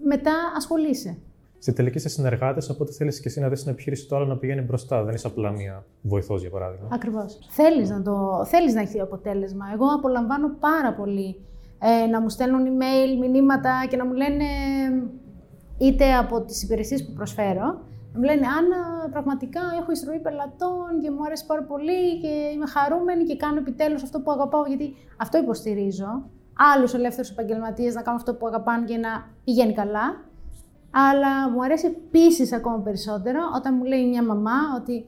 μετά 0.05 0.33
ασχολείσαι. 0.57 1.19
Στη 1.59 1.73
τελική 1.73 1.97
είσαι 1.97 2.09
συνεργάτε, 2.09 2.67
οπότε 2.71 2.93
θέλεις 2.93 3.21
και 3.21 3.29
εσύ 3.29 3.41
να 3.41 3.49
δεις 3.49 3.63
την 3.63 3.73
επιχείρηση 3.73 4.09
του 4.09 4.17
άλλου 4.17 4.27
να 4.27 4.37
πηγαίνει 4.37 4.61
μπροστά. 4.61 5.05
Δεν 5.05 5.15
είσαι 5.15 5.27
απλά 5.27 5.51
μία 5.51 5.85
βοηθός, 6.03 6.41
για 6.41 6.51
παράδειγμα. 6.51 6.89
Ακριβώς. 6.93 7.39
Θέλεις 7.51 7.91
να, 7.91 8.03
το... 8.03 8.45
θέλεις 8.45 8.75
να 8.75 8.81
έχει 8.81 9.01
αποτέλεσμα. 9.01 9.65
Εγώ 9.73 9.87
απολαμβάνω 9.87 10.49
πάρα 10.61 10.95
πολύ 10.95 11.41
ε, 11.79 12.07
να 12.07 12.21
μου 12.21 12.29
στέλνουν 12.29 12.67
email, 12.67 13.29
μηνύματα 13.29 13.87
και 13.91 13.97
να 13.97 14.07
μου 14.07 14.13
λένε 14.13 14.45
είτε 15.79 16.15
από 16.15 16.41
τις 16.41 16.63
υπηρεσίες 16.63 17.05
που 17.07 17.13
προσφέρω, 17.13 17.67
να 18.13 18.19
μου 18.19 18.25
λένε 18.25 18.47
Άννα, 18.59 19.09
πραγματικά 19.11 19.61
έχω 19.81 19.91
εισρωή 19.93 20.19
πελατών 20.19 21.01
και 21.03 21.11
μου 21.11 21.25
αρέσει 21.25 21.47
πάρα 21.47 21.63
πολύ 21.63 22.21
και 22.21 22.29
είμαι 22.55 22.67
χαρούμενη 22.67 23.25
και 23.25 23.37
κάνω 23.37 23.59
επιτέλους 23.59 24.03
αυτό 24.03 24.21
που 24.21 24.31
αγαπάω, 24.31 24.65
γιατί 24.67 24.95
αυτό 25.17 25.39
υποστηρίζω 25.39 26.31
άλλους 26.57 26.95
ελεύθερους 26.95 27.31
επαγγελματίες 27.31 27.95
να 27.95 28.03
κάνουν 28.03 28.21
αυτό 28.21 28.35
που 28.35 28.47
αγαπάνε 28.47 28.85
και 28.85 28.97
να 28.97 29.31
πηγαίνει 29.45 29.73
καλά. 29.73 30.25
Αλλά 30.91 31.51
μου 31.51 31.65
αρέσει 31.65 31.87
επίσης 31.87 32.53
ακόμα 32.53 32.79
περισσότερο 32.79 33.41
όταν 33.57 33.75
μου 33.77 33.85
λέει 33.85 34.09
μια 34.09 34.25
μαμά 34.25 34.59
ότι 34.81 35.07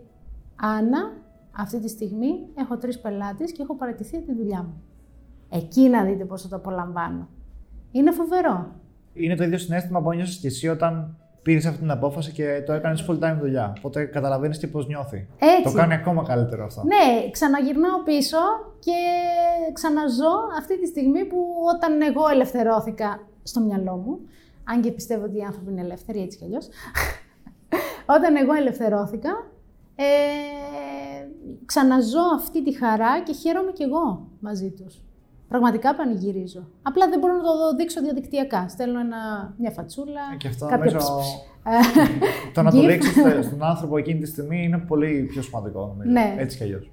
Άννα, 0.56 1.12
αυτή 1.56 1.80
τη 1.80 1.88
στιγμή 1.88 2.48
έχω 2.54 2.76
τρεις 2.76 3.00
πελάτες 3.00 3.52
και 3.52 3.62
έχω 3.62 3.76
παρατηθεί 3.76 4.16
από 4.16 4.26
τη 4.26 4.34
δουλειά 4.34 4.62
μου. 4.62 4.82
Εκεί 5.50 5.88
να 5.88 6.04
δείτε 6.04 6.24
πόσο 6.24 6.48
το 6.48 6.56
απολαμβάνω. 6.56 7.28
Είναι 7.90 8.10
φοβερό. 8.10 8.72
Είναι 9.12 9.34
το 9.34 9.44
ίδιο 9.44 9.58
συνέστημα 9.58 10.02
που 10.02 10.12
ένιωσες 10.12 10.36
και 10.36 10.46
εσύ 10.46 10.68
όταν 10.68 11.16
πήρες 11.44 11.66
αυτή 11.66 11.78
την 11.78 11.90
απόφαση 11.90 12.32
και 12.32 12.62
το 12.66 12.72
έκανες 12.72 13.06
full 13.08 13.18
time 13.18 13.36
δουλειά. 13.40 13.72
Οπότε 13.78 14.04
καταλαβαίνεις 14.04 14.58
και 14.58 14.66
πώς 14.66 14.86
νιώθει. 14.86 15.28
Έτσι. 15.38 15.62
Το 15.62 15.72
κάνει 15.72 15.94
ακόμα 15.94 16.22
καλύτερο 16.22 16.64
αυτό. 16.64 16.82
Ναι, 16.84 17.30
ξαναγυρνάω 17.30 18.02
πίσω 18.04 18.36
και 18.78 18.98
ξαναζώ 19.72 20.34
αυτή 20.58 20.80
τη 20.80 20.86
στιγμή 20.86 21.24
που 21.24 21.36
όταν 21.74 22.02
εγώ 22.02 22.28
ελευθερώθηκα 22.32 23.20
στο 23.42 23.60
μυαλό 23.60 23.96
μου. 23.96 24.18
Αν 24.64 24.80
και 24.80 24.90
πιστεύω 24.90 25.24
ότι 25.24 25.36
οι 25.36 25.42
άνθρωποι 25.42 25.70
είναι 25.70 25.80
ελεύθεροι 25.80 26.20
έτσι 26.22 26.38
κι 26.38 26.44
αλλιώς. 26.44 26.68
όταν 28.16 28.36
εγώ 28.36 28.52
ελευθερώθηκα, 28.52 29.30
ε, 29.94 30.04
ξαναζώ 31.64 32.24
αυτή 32.34 32.62
τη 32.64 32.76
χαρά 32.76 33.22
και 33.22 33.32
χαίρομαι 33.32 33.72
κι 33.72 33.82
εγώ 33.82 34.28
μαζί 34.40 34.70
τους. 34.70 35.03
Πραγματικά 35.54 35.94
πανηγυρίζω. 35.94 36.68
Απλά 36.82 37.08
δεν 37.08 37.18
μπορώ 37.18 37.34
να 37.36 37.42
το 37.42 37.76
δείξω 37.76 38.00
διαδικτυακά. 38.00 38.68
Στέλνω 38.68 39.00
ένα, 39.00 39.54
μια 39.58 39.70
φατσούλα. 39.70 40.20
Ε, 40.34 40.36
και 40.36 40.48
αυτό 40.48 40.66
κάποια... 40.66 40.92
νομίζω. 40.92 41.20
το 42.54 42.62
να 42.62 42.70
το 42.70 42.80
δείξεις 42.88 43.12
στον 43.46 43.62
άνθρωπο 43.62 43.96
εκείνη 43.96 44.20
τη 44.20 44.26
στιγμή 44.26 44.64
είναι 44.64 44.78
πολύ 44.78 45.26
πιο 45.30 45.42
σημαντικό, 45.42 45.86
νομίζω. 45.86 46.10
Ναι. 46.10 46.34
Έτσι 46.38 46.56
κι 46.56 46.62
αλλιώς. 46.62 46.90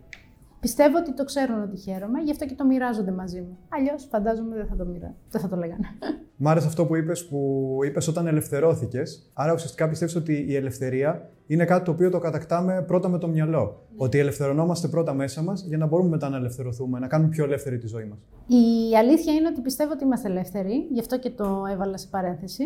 Πιστεύω 0.61 0.97
ότι 0.97 1.13
το 1.13 1.23
ξέρουν 1.23 1.61
ότι 1.61 1.77
χαίρομαι, 1.77 2.19
γι' 2.21 2.31
αυτό 2.31 2.45
και 2.45 2.55
το 2.55 2.65
μοιράζονται 2.65 3.11
μαζί 3.11 3.41
μου. 3.41 3.57
Αλλιώς 3.69 4.07
φαντάζομαι 4.11 4.55
δεν 4.55 4.67
θα 4.67 4.75
το, 4.75 4.85
μοιρά... 4.85 5.15
δεν 5.29 5.41
θα 5.41 5.47
το 5.47 5.55
λέγανε. 5.55 5.87
Μ' 6.35 6.47
άρεσε 6.47 6.67
αυτό 6.67 6.85
που 6.85 6.95
είπες 6.95 7.27
που 7.27 7.77
είπες 7.85 8.07
όταν 8.07 8.27
ελευθερώθηκες. 8.27 9.31
Άρα 9.33 9.53
ουσιαστικά 9.53 9.89
πιστεύεις 9.89 10.15
ότι 10.15 10.45
η 10.47 10.55
ελευθερία 10.55 11.29
είναι 11.47 11.65
κάτι 11.65 11.85
το 11.85 11.91
οποίο 11.91 12.09
το 12.09 12.19
κατακτάμε 12.19 12.83
πρώτα 12.87 13.09
με 13.09 13.17
το 13.17 13.27
μυαλό. 13.27 13.87
Ότι 13.95 14.17
ελευθερωνόμαστε 14.17 14.87
πρώτα 14.87 15.13
μέσα 15.13 15.41
μας 15.41 15.65
για 15.67 15.77
να 15.77 15.85
μπορούμε 15.85 16.09
μετά 16.09 16.29
να 16.29 16.37
ελευθερωθούμε, 16.37 16.99
να 16.99 17.07
κάνουμε 17.07 17.29
πιο 17.29 17.43
ελεύθερη 17.43 17.77
τη 17.77 17.87
ζωή 17.87 18.05
μας. 18.05 18.19
Η 18.47 18.95
αλήθεια 18.97 19.33
είναι 19.33 19.47
ότι 19.47 19.61
πιστεύω 19.61 19.91
ότι 19.91 20.03
είμαστε 20.03 20.29
ελεύθεροι, 20.29 20.87
γι' 20.91 20.99
αυτό 20.99 21.19
και 21.19 21.29
το 21.29 21.63
έβαλα 21.71 21.97
σε 21.97 22.07
παρένθεση. 22.11 22.63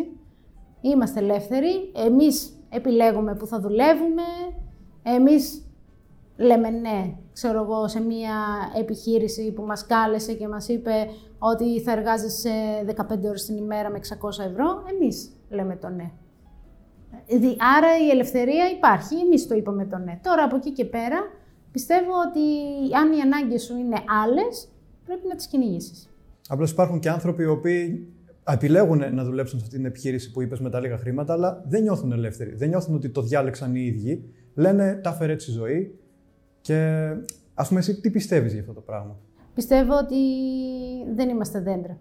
Είμαστε 0.80 1.20
ελεύθεροι. 1.20 1.68
Εμείς 2.06 2.50
επιλέγουμε 2.68 3.34
που 3.34 3.46
θα 3.46 3.60
δουλεύουμε. 3.60 4.22
Εμείς 5.02 5.65
λέμε 6.36 6.70
ναι, 6.70 7.14
ξέρω 7.32 7.62
εγώ, 7.62 7.88
σε 7.88 8.00
μια 8.00 8.34
επιχείρηση 8.78 9.52
που 9.52 9.62
μας 9.62 9.86
κάλεσε 9.86 10.32
και 10.32 10.48
μας 10.48 10.68
είπε 10.68 11.06
ότι 11.38 11.80
θα 11.80 11.92
εργάζεσαι 11.92 12.50
15 12.96 13.02
ώρες 13.24 13.44
την 13.44 13.56
ημέρα 13.56 13.90
με 13.90 13.98
600 13.98 14.44
ευρώ, 14.50 14.82
εμείς 14.92 15.30
λέμε 15.48 15.76
το 15.76 15.88
ναι. 15.88 16.10
Άρα 17.76 17.98
η 18.06 18.10
ελευθερία 18.10 18.64
υπάρχει, 18.76 19.14
εμείς 19.14 19.46
το 19.46 19.54
είπαμε 19.54 19.86
το 19.86 19.98
ναι. 19.98 20.20
Τώρα 20.22 20.44
από 20.44 20.56
εκεί 20.56 20.72
και 20.72 20.84
πέρα 20.84 21.18
πιστεύω 21.72 22.12
ότι 22.28 22.40
αν 22.96 23.12
οι 23.12 23.20
ανάγκες 23.20 23.62
σου 23.62 23.76
είναι 23.76 23.96
άλλες, 24.22 24.68
πρέπει 25.04 25.28
να 25.28 25.34
τις 25.34 25.46
κυνηγήσεις. 25.46 26.10
Απλώς 26.48 26.70
υπάρχουν 26.70 26.98
και 26.98 27.08
άνθρωποι 27.08 27.42
οι 27.42 27.46
οποίοι 27.46 28.08
επιλέγουν 28.48 29.14
να 29.14 29.24
δουλέψουν 29.24 29.58
σε 29.58 29.64
αυτή 29.64 29.76
την 29.76 29.86
επιχείρηση 29.86 30.30
που 30.30 30.42
είπες 30.42 30.60
με 30.60 30.70
τα 30.70 30.80
λίγα 30.80 30.96
χρήματα, 30.96 31.32
αλλά 31.32 31.64
δεν 31.66 31.82
νιώθουν 31.82 32.12
ελεύθεροι. 32.12 32.54
Δεν 32.54 32.68
νιώθουν 32.68 32.94
ότι 32.94 33.08
το 33.08 33.22
διάλεξαν 33.22 33.74
οι 33.74 33.84
ίδιοι. 33.84 34.34
Λένε 34.54 35.00
τα 35.02 35.12
φέρε 35.12 35.32
έτσι 35.32 35.50
η 35.50 35.54
ζωή. 35.54 35.98
Και 36.66 37.08
ας 37.54 37.68
πούμε, 37.68 37.80
εσύ 37.80 38.00
τι 38.00 38.10
πιστεύεις 38.10 38.52
για 38.52 38.60
αυτό 38.60 38.72
το 38.72 38.80
πράγμα; 38.80 39.16
Πιστεύω 39.54 39.96
ότι 39.96 40.16
δεν 41.14 41.28
είμαστε 41.28 41.60
δέντρα. 41.60 41.98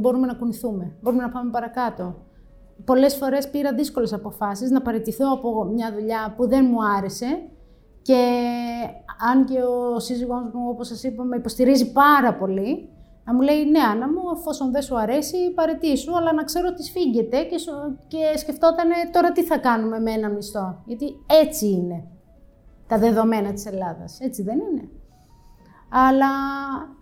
Μπορούμε 0.00 0.26
να 0.26 0.34
κουνηθούμε, 0.34 0.92
μπορούμε 1.00 1.22
να 1.22 1.30
πάμε 1.30 1.50
παρακάτω. 1.50 2.14
Πολλές 2.84 3.14
φορές 3.14 3.50
πήρα 3.50 3.74
δύσκολες 3.74 4.12
αποφάσεις 4.12 4.70
να 4.70 4.82
παραιτηθώ 4.82 5.32
από 5.32 5.64
μια 5.64 5.92
δουλειά 5.92 6.34
που 6.36 6.48
δεν 6.48 6.66
μου 6.70 6.84
άρεσε 6.96 7.26
και 8.02 8.40
αν 9.30 9.44
και 9.44 9.62
ο 9.62 9.98
σύζυγός 9.98 10.42
μου, 10.42 10.68
όπως 10.68 10.86
σας 10.86 11.02
είπα, 11.02 11.24
με 11.24 11.36
υποστηρίζει 11.36 11.92
πάρα 11.92 12.34
πολύ, 12.34 12.88
να 13.24 13.34
μου 13.34 13.40
λέει 13.40 13.64
ναι, 13.70 13.80
Άννα 13.80 14.08
μου, 14.08 14.22
εφόσον 14.36 14.70
δεν 14.70 14.82
σου 14.82 14.98
αρέσει, 14.98 15.36
παρετήσου, 15.54 16.16
αλλά 16.16 16.32
να 16.32 16.44
ξέρω 16.44 16.68
ότι 16.70 16.82
σφίγγεται 16.84 17.42
και, 17.42 17.56
και 18.06 18.38
σκεφτόταν 18.38 18.88
τώρα 19.12 19.32
τι 19.32 19.42
θα 19.42 19.58
κάνουμε 19.58 19.98
με 19.98 20.10
ένα 20.10 20.28
μισθό. 20.28 20.82
Γιατί 20.86 21.06
έτσι 21.42 21.66
είναι 21.66 22.04
τα 22.88 22.98
δεδομένα 22.98 23.52
της 23.52 23.66
Ελλάδας, 23.66 24.20
έτσι 24.20 24.42
δεν 24.42 24.58
είναι; 24.58 24.88
Αλλά 25.88 26.28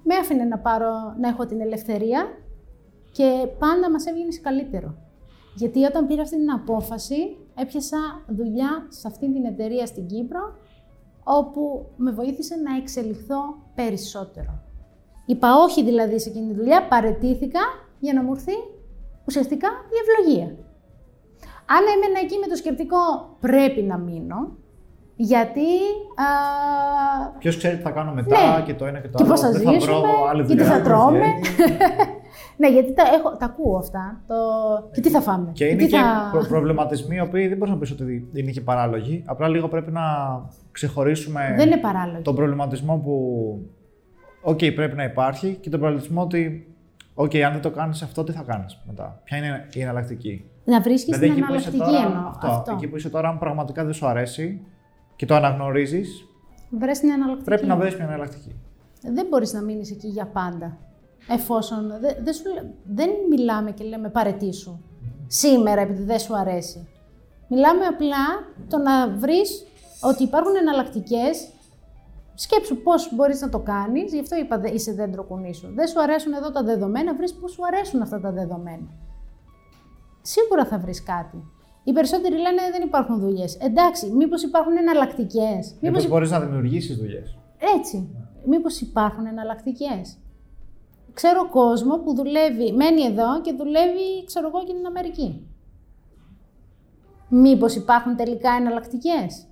με 0.03 0.15
άφηνε 0.15 0.45
να 0.45 0.59
πάρω, 0.59 0.93
να 1.21 1.29
έχω 1.29 1.47
την 1.47 1.61
ελευθερία 1.61 2.27
και 3.13 3.47
πάντα 3.59 3.91
μας 3.91 4.07
έβγαινε 4.07 4.31
σε 4.31 4.41
καλύτερο. 4.41 4.95
Γιατί 5.55 5.85
όταν 5.85 6.07
πήρα 6.07 6.23
αυτή 6.23 6.37
την 6.37 6.51
απόφαση, 6.51 7.37
έπιασα 7.55 7.99
δουλειά 8.27 8.87
σε 8.89 9.09
αυτή 9.09 9.33
την 9.33 9.45
εταιρεία 9.45 9.87
στην 9.87 10.07
Κύπρο, 10.07 10.55
όπου 11.25 11.87
με 11.97 12.11
βοήθησε 12.11 12.57
να 12.57 12.77
εξελιχθώ 12.77 13.41
περισσότερο. 13.75 14.63
Είπα 15.27 15.55
όχι 15.57 15.85
δηλαδή 15.85 16.21
σε 16.21 16.29
εκείνη 16.29 16.47
τη 16.47 16.55
δουλειά, 16.55 16.89
παρετήθηκα 16.89 17.61
για 17.99 18.13
να 18.13 18.23
μου 18.23 18.33
έρθει 18.33 18.53
ουσιαστικά 19.27 19.69
η 19.69 19.97
ευλογία. 20.03 20.47
Αν 21.67 21.83
έμενα 21.97 22.21
εκεί 22.23 22.39
με 22.39 22.47
το 22.47 22.57
σκεπτικό 22.57 22.97
πρέπει 23.41 23.83
να 23.83 23.97
μείνω, 23.99 24.57
γιατί. 25.17 25.61
Ποιος 27.39 27.57
ξέρει 27.57 27.77
τι 27.77 27.83
θα 27.83 27.91
κάνω 27.91 28.13
μετά 28.13 28.57
ναι. 28.57 28.65
και 28.65 28.75
το 28.75 28.87
ένα 28.87 28.99
και 28.99 29.09
το 29.09 29.17
και 29.17 29.25
άλλο. 29.25 29.33
Πώς 29.33 29.41
θα 29.41 29.51
ζήσουμε, 29.51 30.45
και 30.47 30.55
τι 30.55 30.63
θα 30.63 30.81
τρώμε. 30.81 31.27
ναι, 32.57 32.69
γιατί 32.69 32.95
τα, 32.95 33.03
έχω, 33.15 33.37
τα 33.37 33.45
ακούω 33.45 33.77
αυτά. 33.77 34.21
Το... 34.27 34.35
Και 34.93 35.01
τι 35.01 35.11
θα 35.11 35.21
φάμε. 35.21 35.51
Και 35.53 35.65
είναι 35.65 35.85
και, 35.85 35.97
θα... 35.97 36.47
προβληματισμοί 36.49 37.17
οι 37.17 37.21
οποίοι 37.21 37.49
δεν 37.49 37.57
μπορείς 37.57 37.73
να 37.75 37.81
πεις 37.81 37.91
ότι 37.91 38.29
είναι 38.33 38.51
και 38.51 38.61
παράλογοι. 38.61 39.23
Απλά 39.27 39.49
λίγο 39.49 39.69
πρέπει 39.69 39.91
να 39.91 40.03
ξεχωρίσουμε 40.73 41.55
δεν 41.57 41.67
είναι 41.67 41.77
παράλογοι. 41.77 42.23
τον 42.23 42.35
προβληματισμό 42.35 42.97
που. 42.97 43.15
OK, 44.43 44.59
okay, 44.59 44.75
πρέπει 44.75 44.97
να 44.97 45.05
υπάρχει 45.05 45.59
και 45.61 45.71
τον 45.71 45.81
προβληματισμό 45.81 46.23
ότι. 46.23 46.71
OK, 47.15 47.31
okay, 47.31 47.39
αν 47.39 47.53
δεν 47.53 47.63
το 47.63 47.71
κάνεις 47.71 48.03
αυτό, 48.03 48.25
τι 48.25 48.33
θα 48.33 48.43
κάνεις 48.43 48.83
μετά; 48.87 49.21
Ποια 49.25 49.37
είναι 49.37 49.67
η 49.73 49.81
εναλλακτική; 49.81 50.45
Να 50.65 50.81
βρίσκεις 50.81 51.19
δηλαδή, 51.19 51.35
την 51.35 51.45
εναλλακτική 51.45 51.95
εννοώ. 52.07 52.29
Αυτό, 52.29 52.47
αυτό. 52.47 52.73
Εκεί 52.73 52.89
που 52.89 52.97
είσαι 52.97 53.11
τώρα, 53.11 53.29
αν 53.29 53.39
πραγματικά 53.39 53.85
δεν 53.85 53.93
σου 53.93 54.07
αρέσει 54.07 54.61
και 55.17 55.27
το 55.27 55.35
αναγνωρίζεις. 55.35 56.27
Βρες 56.71 56.99
την 56.99 57.11
εναλλακτική. 57.11 57.45
Πρέπει 57.45 57.67
να 57.67 57.77
βρεις 57.77 57.95
μια 57.95 58.05
εναλλακτική. 58.05 58.55
Δεν 59.03 59.27
μπορείς 59.31 59.53
να 59.53 59.61
μείνεις 59.61 59.91
εκεί 59.91 60.09
για 60.09 60.27
πάντα. 60.27 60.79
Εφόσον 61.29 61.89
δεν, 62.01 62.17
δεν, 62.25 62.35
σου, 62.35 62.43
δεν 62.85 63.11
μιλάμε 63.31 63.71
και 63.71 63.85
λέμε 63.85 64.09
παρετήσου 64.09 64.79
σήμερα 65.27 65.81
επειδή 65.81 66.03
δεν 66.03 66.19
σου 66.19 66.37
αρέσει. 66.37 66.89
Μιλάμε 67.49 67.85
απλά 67.85 68.25
το 68.69 68.79
να 68.79 69.09
βρεις 69.09 69.67
ότι 70.01 70.23
υπάρχουν 70.23 70.57
εναλλακτικές. 70.57 71.49
Σκέψου 72.35 72.83
πώς 72.83 73.15
μπορείς 73.15 73.41
να 73.41 73.49
το 73.49 73.59
κάνεις, 73.59 74.13
γι' 74.13 74.21
αυτό 74.21 74.37
είπα 74.37 74.61
είσαι 74.73 74.93
δέντρο 74.93 75.25
κουνήσου. 75.25 75.75
Δεν 75.75 75.87
σου 75.87 76.01
αρέσουν 76.01 76.33
εδώ 76.33 76.51
τα 76.51 76.63
δεδομένα, 76.63 77.15
βρεις 77.15 77.35
πώς 77.35 77.53
σου 77.53 77.67
αρέσουν 77.67 78.03
αυτά 78.03 78.21
τα 78.21 78.33
δεδομένα. 78.33 78.89
Σίγουρα 80.23 80.65
θα 80.65 80.79
βρεις 80.79 81.03
κάτι. 81.03 81.45
Οι 81.89 81.93
περισσότεροι 81.93 82.35
λένε 82.35 82.63
δεν 82.73 82.83
υπάρχουν 82.83 83.21
δουλειές. 83.21 83.57
Εντάξει, 83.57 84.11
μήπως 84.11 84.43
υπάρχουν 84.43 84.77
εναλλακτικές; 84.77 85.75
Μήπως 85.81 86.09
μπορείς 86.09 86.31
να 86.31 86.41
δημιουργήσεις 86.41 86.97
δουλειές. 86.97 87.39
Έτσι. 87.77 88.09
Μήπως 88.47 88.81
υπάρχουν 88.81 89.27
εναλλακτικές; 89.27 90.19
Ξέρω 91.13 91.49
κόσμο 91.49 91.99
που 91.99 92.15
δουλεύει, 92.15 92.73
μένει 92.73 93.03
εδώ 93.03 93.41
και 93.41 93.53
δουλεύει, 93.53 94.25
ξέρω 94.27 94.47
εγώ, 94.47 94.65
και 94.65 94.73
στην 94.73 94.87
Αμερική. 94.87 95.47
Μήπως 97.29 97.75
υπάρχουν 97.75 98.17
τελικά 98.17 98.51
εναλλακτικές; 98.61 99.47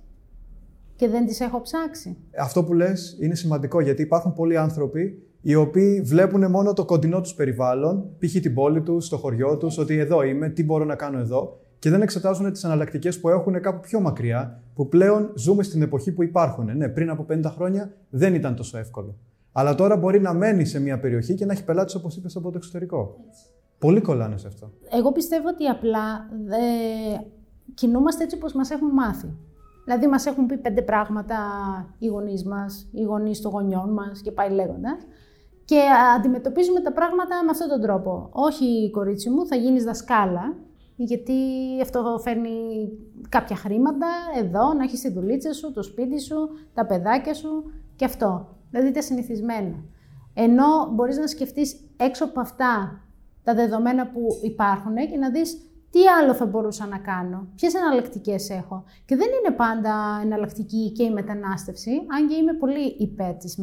Και 0.95 1.07
δεν 1.07 1.25
τις 1.25 1.39
έχω 1.39 1.61
ψάξει. 1.61 2.17
Αυτό 2.39 2.63
που 2.63 2.73
λες 2.73 3.17
είναι 3.19 3.35
σημαντικό 3.35 3.81
γιατί 3.81 4.01
υπάρχουν 4.01 4.33
πολλοί 4.33 4.57
άνθρωποι 4.57 5.23
οι 5.41 5.55
οποίοι 5.55 6.01
βλέπουν 6.01 6.49
μόνο 6.51 6.73
το 6.73 6.85
κοντινό 6.85 7.21
τους 7.21 7.33
περιβάλλον, 7.33 8.09
π.χ. 8.19 8.31
την 8.31 8.53
πόλη 8.53 8.81
τους, 8.81 9.09
το 9.09 9.17
χωριό 9.17 9.57
τους, 9.57 9.77
ότι 9.77 9.97
εδώ 9.97 10.23
είμαι, 10.23 10.49
τι 10.49 10.63
μπορώ 10.63 10.85
να 10.85 10.95
κάνω 10.95 11.19
εδώ 11.19 11.59
και 11.79 11.89
δεν 11.89 12.01
εξετάζουν 12.01 12.51
τις 12.51 12.63
εναλλακτικέ 12.63 13.11
που 13.11 13.29
έχουν 13.29 13.61
κάπου 13.61 13.79
πιο 13.79 13.99
μακριά, 13.99 14.61
που 14.75 14.89
πλέον 14.89 15.31
ζούμε 15.35 15.63
στην 15.63 15.81
εποχή 15.81 16.11
που 16.11 16.23
υπάρχουν. 16.23 16.77
Ναι, 16.77 16.89
πριν 16.89 17.09
από 17.09 17.25
50 17.29 17.41
χρόνια 17.55 17.93
δεν 18.09 18.33
ήταν 18.33 18.55
τόσο 18.55 18.77
εύκολο. 18.77 19.15
Αλλά 19.51 19.75
τώρα 19.75 19.97
μπορεί 19.97 20.21
να 20.21 20.33
μένει 20.33 20.65
σε 20.65 20.79
μια 20.79 20.99
περιοχή 20.99 21.33
και 21.33 21.45
να 21.45 21.53
έχει 21.53 21.63
πελάτες, 21.63 21.95
όπως 21.95 22.15
είπες, 22.15 22.35
από 22.35 22.51
το 22.51 22.57
εξωτερικό. 22.57 23.17
Έτσι. 23.27 23.43
Πολύ 23.79 24.01
κολλάνε 24.01 24.37
σε 24.37 24.47
αυτό. 24.47 24.71
Εγώ 24.89 25.11
πιστεύω 25.11 25.47
ότι 25.47 25.65
απλά 25.65 26.29
ε, 26.49 27.17
κινούμαστε 27.73 28.23
έτσι 28.23 28.35
όπως 28.35 28.53
μας 28.53 28.69
έχουν 28.69 28.89
μάθει. 28.89 29.33
Δηλαδή, 29.85 30.07
μας 30.07 30.25
έχουν 30.25 30.45
πει 30.45 30.57
πέντε 30.57 30.81
πράγματα 30.81 31.37
οι 31.99 32.07
γονείς 32.07 32.45
μας, 32.45 32.87
οι 32.91 33.03
γονείς 33.03 33.41
των 33.41 33.51
γονιών 33.51 33.93
μας 33.93 34.21
και 34.21 34.31
πάει 34.31 34.49
λέγοντας. 34.49 34.97
Και 35.65 35.81
αντιμετωπίζουμε 36.15 36.79
τα 36.79 36.91
πράγματα 36.91 37.43
με 37.43 37.51
αυτόν 37.51 37.67
τον 37.67 37.81
τρόπο. 37.81 38.29
Όχι, 38.31 38.89
κορίτσι 38.91 39.29
μου, 39.29 39.47
θα 39.47 39.55
γίνεις 39.55 39.83
δασκάλα 39.83 40.55
γιατί 40.95 41.33
αυτό 41.81 42.19
φέρνει 42.23 42.89
κάποια 43.29 43.55
χρήματα 43.55 44.07
εδώ, 44.37 44.73
να 44.73 44.83
έχεις 44.83 45.01
τη 45.01 45.11
δουλίτσα 45.11 45.53
σου, 45.53 45.71
το 45.71 45.83
σπίτι 45.83 46.21
σου, 46.21 46.49
τα 46.73 46.85
παιδάκια 46.85 47.33
σου 47.33 47.63
και 47.95 48.05
αυτό. 48.05 48.57
Δηλαδή 48.69 48.91
τα 48.91 49.01
συνηθισμένα. 49.01 49.83
Ενώ 50.33 50.91
μπορείς 50.93 51.17
να 51.17 51.27
σκεφτείς 51.27 51.75
έξω 51.97 52.25
από 52.25 52.39
αυτά 52.39 53.01
τα 53.43 53.53
δεδομένα 53.53 54.07
που 54.07 54.27
υπάρχουν 54.43 54.95
και 54.95 55.17
να 55.17 55.29
δεις 55.31 55.57
τι 55.89 56.07
άλλο 56.07 56.33
θα 56.33 56.45
μπορούσα 56.45 56.85
να 56.85 56.97
κάνω, 56.97 57.47
ποιες 57.55 57.73
εναλλακτικές 57.73 58.49
έχω. 58.49 58.83
Και 59.05 59.15
δεν 59.15 59.27
είναι 59.27 59.55
πάντα 59.55 60.19
εναλλακτική 60.23 60.91
και 60.91 61.03
η 61.03 61.11
μετανάστευση, 61.11 61.91
αν 61.91 62.27
και 62.27 62.35
είμαι 62.35 62.53
πολύ 62.53 62.95
υπέρ 62.99 63.33
της 63.35 63.57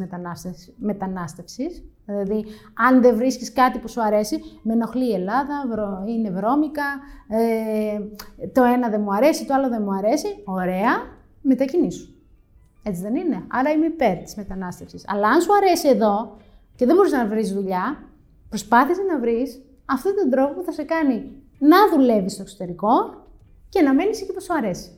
μετανάστευσης. 0.77 1.83
Δηλαδή, 2.05 2.45
αν 2.73 3.01
δεν 3.01 3.15
βρίσκεις 3.15 3.53
κάτι 3.53 3.79
που 3.79 3.87
σου 3.87 4.01
αρέσει, 4.01 4.41
με 4.61 4.73
ενοχλεί 4.73 5.09
η 5.09 5.13
Ελλάδα, 5.13 5.63
είναι 6.07 6.29
βρώμικα, 6.29 6.83
ε, 7.27 7.99
το 8.47 8.63
ένα 8.63 8.89
δεν 8.89 9.01
μου 9.01 9.13
αρέσει, 9.13 9.45
το 9.45 9.53
άλλο 9.53 9.69
δεν 9.69 9.81
μου 9.81 9.93
αρέσει, 9.93 10.27
ωραία, 10.43 10.91
μετακινήσου. 11.41 12.07
Έτσι 12.83 13.01
δεν 13.01 13.15
είναι. 13.15 13.43
Άρα 13.47 13.69
είμαι 13.69 13.85
υπέρ 13.85 14.17
της 14.17 14.35
μετανάστευσης. 14.35 15.03
Αλλά 15.07 15.27
αν 15.27 15.41
σου 15.41 15.55
αρέσει 15.55 15.87
εδώ 15.87 16.37
και 16.75 16.85
δεν 16.85 16.95
μπορείς 16.95 17.11
να 17.11 17.27
βρεις 17.27 17.53
δουλειά, 17.53 18.03
προσπάθησε 18.49 19.01
να 19.01 19.19
βρεις 19.19 19.61
αυτόν 19.85 20.13
τον 20.15 20.29
τρόπο 20.29 20.53
που 20.53 20.63
θα 20.63 20.71
σε 20.71 20.83
κάνει 20.83 21.31
να 21.59 21.89
δουλεύεις 21.93 22.33
στο 22.33 22.41
εξωτερικό 22.41 22.89
και 23.69 23.81
να 23.81 23.93
μένεις 23.93 24.21
εκεί 24.21 24.33
που 24.33 24.41
σου 24.41 24.53
αρέσει. 24.53 24.91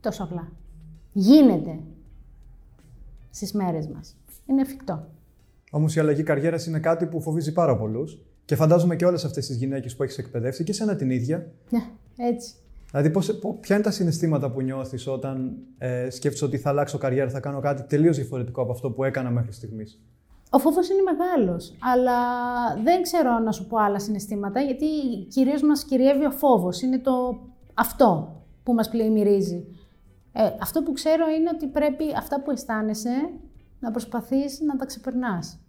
Τόσο 0.00 0.22
απλά. 0.22 0.48
Γίνεται 1.12 1.78
στις 3.30 3.52
μέρες 3.52 3.86
μας. 3.86 4.16
Είναι 4.46 4.60
εφικτό. 4.60 5.06
Όμως 5.74 5.94
η 5.96 6.00
αλλαγή 6.00 6.22
καριέρας 6.22 6.66
είναι 6.66 6.78
κάτι 6.78 7.06
που 7.06 7.20
φοβίζει 7.20 7.52
πάρα 7.52 7.76
πολλούς. 7.76 8.18
Και 8.44 8.56
φαντάζομαι 8.56 8.96
και 8.96 9.04
όλες 9.04 9.24
αυτές 9.24 9.46
τις 9.46 9.56
γυναίκες 9.56 9.96
που 9.96 10.02
έχεις 10.02 10.18
εκπαιδεύσει 10.18 10.64
και 10.64 10.72
σένα 10.72 10.96
την 10.96 11.10
ίδια. 11.10 11.52
Ναι, 11.70 11.80
έτσι. 12.16 12.54
Δηλαδή, 12.90 13.10
πώς, 13.10 13.38
ποια 13.60 13.74
είναι 13.74 13.84
τα 13.84 13.90
συναισθήματα 13.90 14.50
που 14.50 14.60
νιώθεις 14.60 15.06
όταν 15.06 15.56
ε, 15.78 16.10
σκέφτεσαι 16.10 16.44
ότι 16.44 16.58
θα 16.58 16.70
αλλάξω 16.70 16.98
καριέρα, 16.98 17.30
θα 17.30 17.40
κάνω 17.40 17.60
κάτι 17.60 17.82
τελείως 17.82 18.16
διαφορετικό 18.16 18.62
από 18.62 18.72
αυτό 18.72 18.90
που 18.90 19.04
έκανα 19.04 19.30
μέχρι 19.30 19.52
στιγμής; 19.52 20.00
Ο 20.50 20.58
φόβος 20.58 20.88
είναι 20.88 21.02
μεγάλος. 21.02 21.74
Αλλά 21.80 22.18
δεν 22.82 23.02
ξέρω 23.02 23.38
να 23.38 23.52
σου 23.52 23.66
πω 23.66 23.76
άλλα 23.76 23.98
συναισθήματα, 23.98 24.60
γιατί 24.60 24.86
κυρίως 25.28 25.62
μας 25.62 25.84
κυριεύει 25.84 26.24
ο 26.24 26.30
φόβος. 26.30 26.82
Είναι 26.82 26.98
το 26.98 27.40
αυτό 27.74 28.40
που 28.62 28.74
μας 28.74 28.88
πλημμυρίζει. 28.88 29.66
Ε, 30.32 30.42
αυτό 30.60 30.82
που 30.82 30.92
ξέρω 30.92 31.24
είναι 31.38 31.50
ότι 31.54 31.66
πρέπει 31.66 32.04
αυτά 32.16 32.42
που 32.42 32.50
αισθάνεσαι 32.50 33.30
να 33.80 33.90
προσπαθείς 33.90 34.60
να 34.60 34.76
τα 34.76 34.86
ξεπερνάς. 34.86 35.61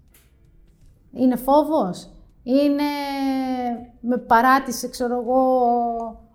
Είναι 1.15 1.36
φόβος, 1.36 2.10
είναι 2.43 2.84
με 4.02 4.17
παράτησε, 4.17 4.89
ξέρω 4.89 5.20
εγώ, 5.22 5.41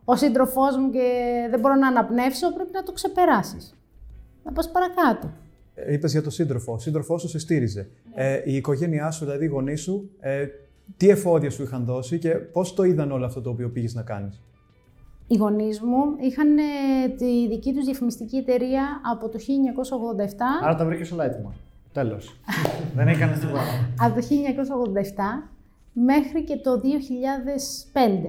ο 0.04 0.16
σύντροφός 0.16 0.76
μου 0.76 0.90
και 0.90 1.02
δεν 1.50 1.60
μπορώ 1.60 1.74
να 1.74 1.86
αναπνεύσω, 1.88 2.52
πρέπει 2.52 2.70
να 2.72 2.82
το 2.82 2.92
ξεπεράσεις. 2.92 3.74
Να 4.44 4.52
πας 4.52 4.70
παρακάτω. 4.70 5.30
Ε, 5.74 5.92
είπες 5.92 6.12
για 6.12 6.22
τον 6.22 6.30
σύντροφο. 6.30 6.72
Ο 6.72 6.78
σύντροφός 6.78 7.20
σου 7.20 7.28
σε 7.28 7.38
στήριζε. 7.38 7.88
Ε, 8.14 8.40
η 8.44 8.56
οικογένειά 8.56 9.10
σου, 9.10 9.24
δηλαδή 9.24 9.44
οι 9.44 9.48
γονείς 9.48 9.82
σου, 9.82 10.10
ε, 10.20 10.46
τι 10.96 11.08
εφόδια 11.08 11.50
σου 11.50 11.62
είχαν 11.62 11.84
δώσει 11.84 12.18
και 12.18 12.30
πώς 12.30 12.74
το 12.74 12.82
είδαν 12.82 13.12
όλο 13.12 13.24
αυτό 13.24 13.40
το 13.40 13.50
οποίο 13.50 13.70
πήγες 13.70 13.94
να 13.94 14.02
κάνεις; 14.02 14.42
Οι 15.26 15.36
γονείς 15.36 15.80
μου 15.80 16.04
είχαν 16.20 16.56
τη 17.16 17.48
δική 17.48 17.72
τους 17.74 17.84
διαφημιστική 17.84 18.36
εταιρεία 18.36 19.00
από 19.12 19.28
το 19.28 19.38
1987. 19.38 20.62
Άρα 20.62 20.74
τα 20.74 20.84
βρήκες 20.84 21.12
όλα 21.12 21.24
έτοιμα. 21.24 21.54
Τέλος. 21.98 22.40
Δεν 22.96 23.08
έκανες 23.08 23.38
τίποτα. 23.38 23.62
Από 24.00 24.14
το 24.14 24.26
1987 24.26 25.48
μέχρι 25.92 26.44
και 26.44 26.56
το 26.56 26.80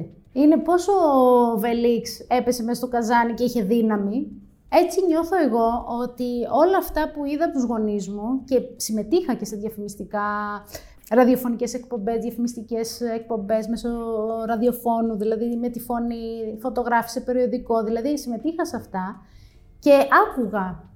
2005. 0.01 0.05
Είναι 0.31 0.57
πόσο 0.57 0.91
ο 0.91 1.57
Βελίξ 1.57 2.19
έπεσε 2.27 2.63
μέσα 2.63 2.75
στο 2.75 2.87
καζάνι 2.87 3.33
και 3.33 3.43
είχε 3.43 3.63
δύναμη. 3.63 4.27
Έτσι 4.69 5.05
νιώθω 5.05 5.37
εγώ 5.37 5.85
ότι 6.01 6.23
όλα 6.51 6.77
αυτά 6.77 7.11
που 7.11 7.25
είδα 7.25 7.45
από 7.45 7.53
τους 7.53 7.63
γονείς 7.63 8.09
μου 8.09 8.43
και 8.45 8.61
συμμετείχα 8.75 9.33
και 9.33 9.45
σε 9.45 9.55
διαφημιστικά 9.55 10.21
ραδιοφωνικές 11.09 11.73
εκπομπές, 11.73 12.17
διαφημιστικές 12.21 13.01
εκπομπές 13.01 13.67
μέσω 13.67 13.89
ραδιοφώνου, 14.45 15.17
δηλαδή 15.17 15.55
με 15.55 15.69
τη 15.69 15.79
φωνή, 15.79 16.57
φωτογράφησε 16.59 17.21
περιοδικό, 17.21 17.83
δηλαδή 17.83 18.17
συμμετείχα 18.17 18.65
σε 18.65 18.75
αυτά 18.75 19.21
και 19.79 19.91
άκουγα 20.27 20.88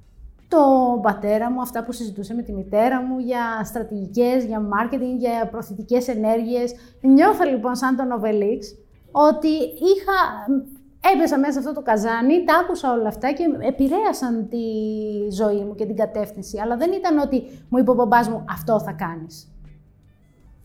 τον 0.53 1.01
πατέρα 1.01 1.51
μου, 1.51 1.61
αυτά 1.61 1.83
που 1.83 1.91
συζητούσε 1.91 2.33
με 2.33 2.41
τη 2.41 2.53
μητέρα 2.53 3.01
μου 3.01 3.19
για 3.19 3.63
στρατηγικές, 3.63 4.45
για 4.45 4.61
marketing, 4.73 5.15
για 5.17 5.47
προθετικές 5.51 6.07
ενέργειες. 6.07 6.73
Νιώθω 7.01 7.43
λοιπόν 7.43 7.75
σαν 7.75 7.95
τον 7.95 8.11
Οβελίξ 8.11 8.75
ότι 9.11 9.53
είχα, 9.89 10.17
έπεσα 11.13 11.39
μέσα 11.39 11.51
σε 11.51 11.59
αυτό 11.59 11.73
το 11.73 11.81
καζάνι, 11.81 12.43
τα 12.43 12.53
άκουσα 12.55 12.91
όλα 12.91 13.07
αυτά 13.07 13.31
και 13.31 13.43
επηρέασαν 13.59 14.47
τη 14.49 14.65
ζωή 15.31 15.63
μου 15.63 15.75
και 15.75 15.85
την 15.85 15.95
κατεύθυνση. 15.95 16.59
Αλλά 16.59 16.77
δεν 16.77 16.91
ήταν 16.91 17.17
ότι 17.17 17.43
μου 17.69 17.77
είπε 17.77 17.91
ο 17.91 17.93
μπαμπάς 17.93 18.29
μου 18.29 18.45
αυτό 18.49 18.79
θα 18.79 18.91
κάνεις. 18.91 19.47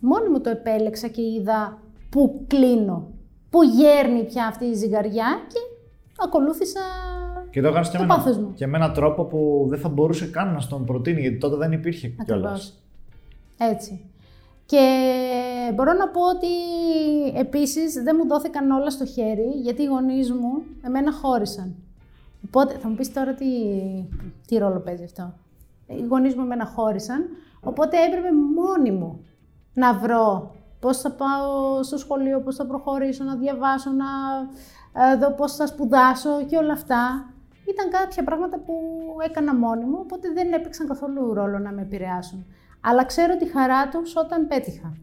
Μόνη 0.01 0.29
μου 0.29 0.41
το 0.41 0.51
επέλεξα 0.51 1.09
και 1.09 1.23
είδα 1.23 1.79
πού 2.11 2.45
κλείνω, 2.47 3.09
πού 3.51 3.63
γέρνει 3.63 4.25
πια 4.25 4.47
αυτή 4.47 4.65
η 4.65 4.75
ζυγαριά 4.75 5.27
και 5.49 5.59
ακολούθησα 6.25 6.81
και 7.61 7.65
το 7.65 7.69
έκανε 7.69 7.89
και, 7.91 7.99
με 7.99 8.53
και 8.55 8.67
με 8.67 8.77
έναν 8.77 8.93
τρόπο 8.93 9.25
που 9.25 9.67
δεν 9.69 9.79
θα 9.79 9.89
μπορούσε 9.89 10.27
καν 10.27 10.53
να 10.53 10.61
στον 10.61 10.85
προτείνει, 10.85 11.21
γιατί 11.21 11.39
τότε 11.39 11.57
δεν 11.57 11.73
υπήρχε 11.73 12.15
κιόλας. 12.25 12.83
Έτσι. 13.59 14.05
Και 14.67 14.83
μπορώ 15.75 15.93
να 15.93 16.09
πω 16.09 16.21
ότι 16.21 16.47
επίσης 17.39 17.93
δεν 17.93 18.17
μου 18.19 18.29
δόθηκαν 18.29 18.71
όλα 18.71 18.91
στο 18.91 19.07
χέρι, 19.07 19.51
γιατί 19.63 19.83
οι 19.83 19.87
γονείς 19.87 20.31
μου 20.33 20.63
εμένα 20.83 21.13
χώρισαν. 21.13 21.75
Οπότε 22.47 22.75
θα 22.75 22.89
μου 22.89 22.95
πεις 22.95 23.13
τώρα 23.13 23.35
τι, 23.35 23.47
τι 24.47 24.59
ρόλο 24.59 24.79
παίζει 24.79 25.05
αυτό. 25.05 25.35
Οι 25.87 26.07
γονείς 26.09 26.35
μου 26.35 26.43
εμένα 26.43 26.67
χώρισαν, 26.67 27.25
οπότε 27.61 27.97
έπρεπε 28.07 28.29
μόνη 28.55 28.91
μου 28.91 29.25
να 29.75 29.95
βρω 29.95 30.55
πώς 30.81 31.01
θα 31.01 31.11
πάω 31.11 31.83
στο 31.83 31.97
σχολείο, 31.97 32.41
πώς 32.41 32.57
θα 32.57 32.67
προχωρήσω, 32.67 33.25
να 33.25 33.37
διαβάσω, 33.37 33.91
να 33.91 34.07
ε, 35.13 35.17
δω 35.17 35.33
πώς 35.33 35.57
θα 35.57 35.67
σπουδάσω 35.67 36.45
και 36.47 36.57
όλα 36.57 36.73
αυτά 36.73 37.33
ήταν 37.73 37.91
κάποια 37.91 38.25
πράγματα 38.25 38.59
που 38.59 38.75
έκανα 39.29 39.55
μόνη 39.55 39.85
μου, 39.85 39.99
οπότε 40.01 40.33
δεν 40.33 40.53
έπαιξαν 40.53 40.87
καθόλου 40.87 41.35
ρόλο 41.35 41.59
να 41.59 41.73
με 41.73 41.83
επηρεάσουν. 41.83 42.47
Αλλά 42.81 43.05
ξέρω 43.05 43.37
τη 43.37 43.47
χαρά 43.51 43.89
τους 43.89 44.17
όταν 44.17 44.47
πέτυχα. 44.47 44.97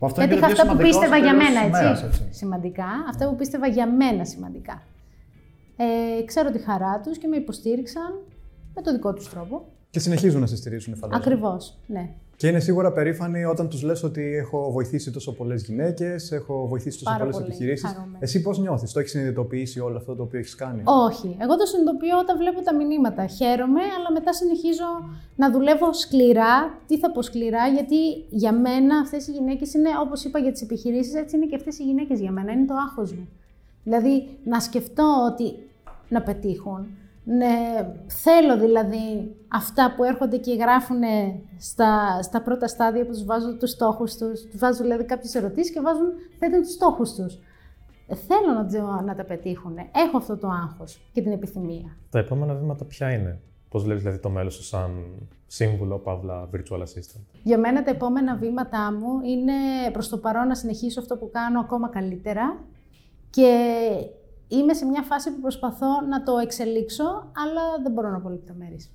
Αυτό 0.00 0.20
πέτυχα 0.20 0.46
αυτά 0.46 0.66
που 0.66 0.76
πίστευα 0.76 1.16
για 1.16 1.34
μένα, 1.34 1.60
έτσι. 1.60 2.08
Σημαντικά. 2.30 2.88
Αυτά 3.08 3.28
που 3.28 3.36
πίστευα 3.36 3.66
για 3.66 3.86
μένα 3.90 4.24
σημαντικά. 4.24 4.82
Ε, 5.76 6.24
ξέρω 6.24 6.50
τη 6.50 6.58
χαρά 6.58 7.00
τους 7.00 7.18
και 7.18 7.26
με 7.26 7.36
υποστήριξαν 7.36 8.22
με 8.74 8.82
το 8.82 8.92
δικό 8.92 9.12
τους 9.12 9.28
τρόπο. 9.28 9.64
Και 9.90 9.98
συνεχίζουν 10.00 10.40
να 10.40 10.46
σε 10.46 10.56
στηρίζουν, 10.56 10.96
φαντάζομαι. 10.96 11.24
Ακριβώς, 11.24 11.78
ναι. 11.86 12.10
Και 12.36 12.48
είναι 12.48 12.60
σίγουρα 12.60 12.92
περήφανοι 12.92 13.44
όταν 13.44 13.68
τους 13.68 13.82
λες 13.82 14.02
ότι 14.02 14.36
έχω 14.36 14.70
βοηθήσει 14.72 15.10
τόσο 15.10 15.32
πολλές 15.32 15.62
γυναίκες, 15.62 16.32
έχω 16.32 16.66
βοηθήσει 16.68 17.04
τόσο 17.04 17.18
πολλές 17.18 17.38
επιχειρήσεις. 17.38 17.96
Εσύ 18.18 18.42
πώς 18.42 18.58
νιώθεις, 18.58 18.92
το 18.92 18.98
έχεις 18.98 19.10
συνειδητοποιήσει 19.10 19.80
όλο 19.80 19.96
αυτό 19.96 20.14
το 20.14 20.22
οποίο 20.22 20.38
έχεις 20.38 20.54
κάνει; 20.54 20.82
Όχι. 20.84 21.36
Εγώ 21.40 21.56
το 21.56 21.66
συνειδητοποιώ 21.66 22.18
όταν 22.18 22.38
βλέπω 22.38 22.62
τα 22.62 22.74
μηνύματα. 22.74 23.26
Χαίρομαι, 23.26 23.80
αλλά 23.80 24.12
μετά 24.12 24.32
συνεχίζω 24.32 24.84
να 25.36 25.50
δουλεύω 25.50 25.92
σκληρά. 25.92 26.78
Τι 26.86 26.98
θα 26.98 27.10
πω 27.10 27.22
σκληρά, 27.22 27.66
γιατί 27.66 27.96
για 28.30 28.52
μένα 28.52 28.98
αυτές 28.98 29.26
οι 29.26 29.30
γυναίκες 29.32 29.74
είναι, 29.74 29.88
όπως 30.00 30.24
είπα 30.24 30.38
για 30.38 30.52
τις 30.52 30.62
επιχειρήσεις, 30.62 31.14
έτσι 31.14 31.36
είναι 31.36 31.46
και 31.46 31.56
αυτές 31.56 31.78
οι 31.78 31.82
γυναίκες 31.82 32.20
για 32.20 32.30
μένα. 32.30 32.52
Είναι 32.52 32.66
το 32.66 32.74
άγχος 32.74 33.12
μου. 33.12 33.28
Δηλαδή 33.84 34.26
να 34.44 34.60
σκεφτώ 34.60 35.30
ότι 35.32 35.54
να 36.08 36.22
πετύχουν, 36.22 36.86
ναι, 37.28 37.54
θέλω 38.06 38.58
δηλαδή 38.58 39.36
αυτά 39.48 39.94
που 39.96 40.04
έρχονται 40.04 40.36
και 40.36 40.54
γράφουν 40.54 41.02
στα, 41.58 42.22
στα 42.22 42.42
πρώτα 42.42 42.68
στάδια 42.68 43.04
που 43.06 43.12
τους 43.12 43.24
βάζουν 43.24 43.58
τους 43.58 43.70
στόχους 43.70 44.16
τους, 44.16 44.40
τους 44.40 44.58
βάζουν 44.58 44.82
δηλαδή 44.82 45.04
κάποιες 45.04 45.34
ερωτήσεις 45.34 45.72
και 45.72 45.80
βάζουν, 45.80 46.06
θέτουν 46.38 46.62
τους 46.62 46.72
στόχους 46.72 47.14
τους. 47.14 47.38
Θέλω 48.06 48.82
να, 48.86 49.02
να 49.02 49.14
τα 49.14 49.24
πετύχουν. 49.24 49.76
Έχω 50.06 50.16
αυτό 50.16 50.36
το 50.36 50.48
άγχος 50.48 51.10
και 51.12 51.22
την 51.22 51.32
επιθυμία. 51.32 51.96
Τα 52.10 52.18
επόμενα 52.18 52.54
βήματα 52.54 52.84
ποια 52.84 53.12
είναι; 53.12 53.40
Πώς 53.68 53.82
βλέπεις 53.82 54.02
δηλαδή 54.02 54.20
το 54.20 54.30
μέλλον 54.30 54.50
σου 54.50 54.62
σαν 54.62 55.04
σύμβουλο, 55.46 55.98
παύλα, 55.98 56.48
virtual 56.54 56.78
assistant; 56.78 57.20
Για 57.42 57.58
μένα 57.58 57.82
τα 57.82 57.90
επόμενα 57.90 58.36
βήματά 58.36 58.92
μου 58.92 59.20
είναι 59.24 59.52
προς 59.92 60.08
το 60.08 60.18
παρόν 60.18 60.46
να 60.46 60.54
συνεχίσω 60.54 61.00
αυτό 61.00 61.16
που 61.16 61.30
κάνω 61.30 61.60
ακόμα 61.60 61.88
καλύτερα 61.88 62.64
και 63.30 63.80
είμαι 64.48 64.74
σε 64.74 64.84
μια 64.84 65.02
φάση 65.02 65.30
που 65.30 65.40
προσπαθώ 65.40 65.86
να 66.08 66.22
το 66.22 66.38
εξελίξω, 66.38 67.04
αλλά 67.32 67.82
δεν 67.82 67.92
μπορώ 67.92 68.10
να 68.10 68.20
πω 68.20 68.28
λεπτομέρειες. 68.28 68.90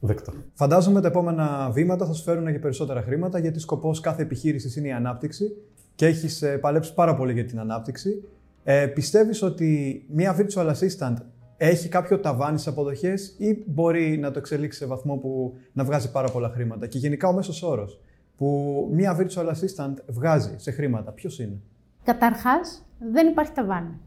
Δεκτό. 0.00 0.32
Φαντάζομαι 0.54 1.00
τα 1.00 1.08
επόμενα 1.08 1.70
βήματα 1.72 2.06
θα 2.06 2.12
σου 2.12 2.22
φέρουν 2.22 2.52
και 2.52 2.58
περισσότερα 2.58 3.02
χρήματα, 3.02 3.38
γιατί 3.38 3.58
σκοπός 3.58 4.00
κάθε 4.00 4.22
επιχείρησης 4.22 4.76
είναι 4.76 4.88
η 4.88 4.92
ανάπτυξη 4.92 5.56
και 5.94 6.06
έχεις 6.06 6.42
ε, 6.42 6.58
παλέψει 6.58 6.94
πάρα 6.94 7.14
πολύ 7.14 7.32
για 7.32 7.44
την 7.44 7.58
ανάπτυξη. 7.58 8.24
Ε, 8.64 8.86
Πιστεύεις 8.86 9.42
ότι 9.42 10.04
μια 10.08 10.36
virtual 10.36 10.72
assistant 10.72 11.14
έχει 11.56 11.88
κάποιο 11.88 12.18
ταβάνι 12.18 12.58
σε 12.58 12.68
αποδοχές 12.68 13.34
ή 13.38 13.64
μπορεί 13.66 14.18
να 14.18 14.30
το 14.30 14.38
εξελίξει 14.38 14.78
σε 14.78 14.86
βαθμό 14.86 15.16
που 15.16 15.54
να 15.72 15.84
βγάζει 15.84 16.10
πάρα 16.10 16.30
πολλά 16.30 16.48
χρήματα; 16.48 16.86
Και 16.86 16.98
γενικά 16.98 17.28
ο 17.28 17.32
μέσος 17.32 17.62
όρος 17.62 18.00
που 18.36 18.88
μια 18.92 19.16
virtual 19.18 19.46
assistant 19.46 19.94
βγάζει 20.06 20.54
σε 20.56 20.70
χρήματα, 20.70 21.12
ποιος 21.12 21.38
είναι; 21.38 21.60
Καταρχάς, 22.04 22.86
δεν 23.12 23.28
υπάρχει 23.28 23.52
ταβάνι 23.52 24.00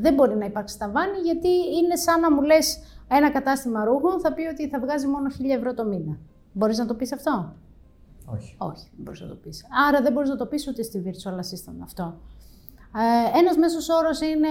δεν 0.00 0.14
μπορεί 0.14 0.36
να 0.36 0.44
υπάρξει 0.44 0.78
ταβάνι, 0.78 1.18
γιατί 1.24 1.48
είναι 1.48 1.96
σαν 1.96 2.20
να 2.20 2.32
μου 2.32 2.42
λες 2.42 2.78
ένα 3.08 3.30
κατάστημα 3.30 3.84
ρούχων, 3.84 4.20
θα 4.20 4.32
πει 4.32 4.42
ότι 4.42 4.68
θα 4.68 4.80
βγάζει 4.80 5.06
μόνο 5.06 5.28
1000 5.28 5.56
ευρώ 5.56 5.74
το 5.74 5.84
μήνα. 5.84 6.18
Μπορείς 6.52 6.78
να 6.78 6.86
το 6.86 6.94
πεις 6.94 7.12
αυτό; 7.12 7.52
Όχι. 8.26 8.56
Όχι, 8.58 8.88
δεν 8.94 9.02
μπορείς 9.02 9.20
να 9.20 9.28
το 9.28 9.34
πεις. 9.34 9.64
Άρα 9.88 10.02
δεν 10.02 10.12
μπορείς 10.12 10.28
να 10.28 10.36
το 10.36 10.46
πεις 10.46 10.68
ούτε 10.68 10.82
στη 10.82 11.02
virtual 11.06 11.34
assistant 11.34 11.80
αυτό. 11.82 12.14
Ε, 12.96 13.38
ένας 13.38 13.56
μέσος 13.56 13.88
όρος 13.88 14.20
είναι, 14.20 14.48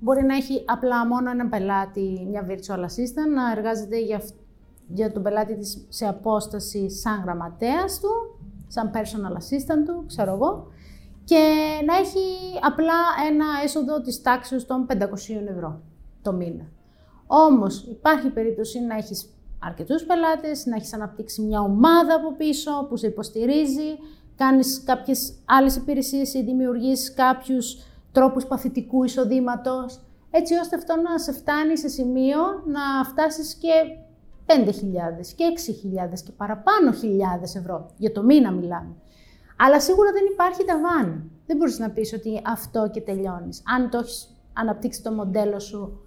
μπορεί 0.00 0.24
να 0.24 0.34
έχει 0.34 0.64
απλά 0.66 1.06
μόνο 1.06 1.30
έναν 1.30 1.48
πελάτη, 1.48 2.26
μια 2.30 2.46
virtual 2.48 2.80
assistant, 2.80 3.30
να 3.34 3.50
εργάζεται 3.56 3.98
για, 4.00 4.22
για 4.88 5.12
τον 5.12 5.22
πελάτη 5.22 5.56
της 5.56 5.86
σε 5.88 6.06
απόσταση 6.06 6.90
σαν 6.90 7.22
γραμματέας 7.24 8.00
του, 8.00 8.08
σαν 8.66 8.90
personal 8.94 9.32
assistant 9.36 9.84
του, 9.86 10.04
ξέρω 10.06 10.32
εγώ 10.32 10.66
και 11.30 11.44
να 11.86 11.96
έχει 11.96 12.24
απλά 12.60 12.98
ένα 13.30 13.44
έσοδο 13.64 14.00
της 14.00 14.22
τάξης 14.22 14.66
των 14.66 14.86
500 14.92 14.96
ευρώ 15.48 15.80
το 16.22 16.32
μήνα. 16.32 16.64
Όμως 17.26 17.86
υπάρχει 17.90 18.28
περίπτωση 18.28 18.80
να 18.80 18.96
έχεις 18.96 19.28
αρκετούς 19.58 20.04
πελάτες, 20.04 20.66
να 20.66 20.76
έχεις 20.76 20.94
αναπτύξει 20.94 21.42
μια 21.42 21.60
ομάδα 21.60 22.14
από 22.14 22.32
πίσω 22.36 22.86
που 22.88 22.96
σε 22.96 23.06
υποστηρίζει, 23.06 23.98
κάνεις 24.36 24.82
κάποιες 24.84 25.32
άλλες 25.44 25.76
υπηρεσίες 25.76 26.34
ή 26.34 26.42
δημιουργείς 26.42 27.14
κάποιους 27.14 27.78
τρόπους 28.12 28.46
παθητικού 28.46 29.04
εισοδήματος, 29.04 30.00
έτσι 30.30 30.54
ώστε 30.54 30.76
αυτό 30.76 30.96
να 30.96 31.18
σε 31.18 31.32
φτάνει 31.32 31.78
σε 31.78 31.88
σημείο 31.88 32.38
να 32.66 33.04
φτάσεις 33.04 33.54
και 33.54 33.72
5.000 34.46 35.34
και 35.36 35.44
6.000 35.44 36.22
και 36.24 36.32
παραπάνω 36.32 36.92
χιλιάδες 36.92 37.54
ευρώ. 37.54 37.90
Για 37.96 38.12
το 38.12 38.22
μήνα 38.22 38.50
μιλάμε. 38.50 38.94
Αλλά 39.64 39.80
σίγουρα 39.80 40.10
δεν 40.12 40.22
υπάρχει 40.32 40.64
ταβάνι. 40.64 41.22
Δεν 41.46 41.56
μπορείς 41.56 41.78
να 41.78 41.90
πεις 41.90 42.12
ότι 42.12 42.40
αυτό 42.46 42.90
και 42.90 43.00
τελειώνεις. 43.00 43.62
Αν 43.76 43.90
το 43.90 43.98
έχεις 43.98 44.36
αναπτύξει 44.52 45.02
το 45.02 45.12
μοντέλο 45.12 45.58
σου 45.58 46.00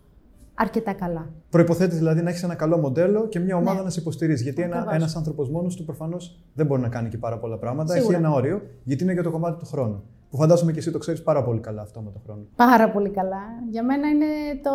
αρκετά 0.53 0.93
καλά. 0.93 1.29
Προποθέτει 1.49 1.95
δηλαδή 1.95 2.21
να 2.21 2.29
έχεις 2.29 2.43
ένα 2.43 2.55
καλό 2.55 2.77
μοντέλο 2.77 3.27
και 3.27 3.39
μια 3.39 3.55
ομάδα 3.55 3.77
ναι. 3.77 3.83
να 3.83 3.89
σε 3.89 3.99
υποστηρίζει. 3.99 4.43
Γιατί 4.43 4.61
ένα 4.61 4.87
ένας 4.91 5.15
άνθρωπος 5.15 5.49
μόνος 5.49 5.75
του 5.75 5.85
προφανώς 5.85 6.39
δεν 6.53 6.65
μπορεί 6.65 6.81
να 6.81 6.89
κάνει 6.89 7.09
και 7.09 7.17
πάρα 7.17 7.37
πολλά 7.39 7.57
πράγματα. 7.57 7.93
Σίγουρα. 7.93 8.17
Έχει 8.17 8.25
ένα 8.25 8.33
όριο, 8.33 8.61
γιατί 8.83 9.03
είναι 9.03 9.13
για 9.13 9.23
το 9.23 9.31
κομμάτι 9.31 9.59
του 9.59 9.65
χρόνου. 9.65 10.03
Που 10.29 10.37
φαντάζομαι 10.37 10.71
και 10.71 10.79
εσύ 10.79 10.91
το 10.91 10.97
ξέρεις 10.97 11.23
πάρα 11.23 11.43
πολύ 11.43 11.59
καλά 11.59 11.81
αυτό 11.81 12.01
με 12.01 12.11
τον 12.11 12.21
χρόνο. 12.25 12.41
Πάρα 12.55 12.91
πολύ 12.91 13.09
καλά. 13.09 13.41
Για 13.69 13.83
μένα 13.83 14.07
είναι 14.07 14.25
το 14.63 14.71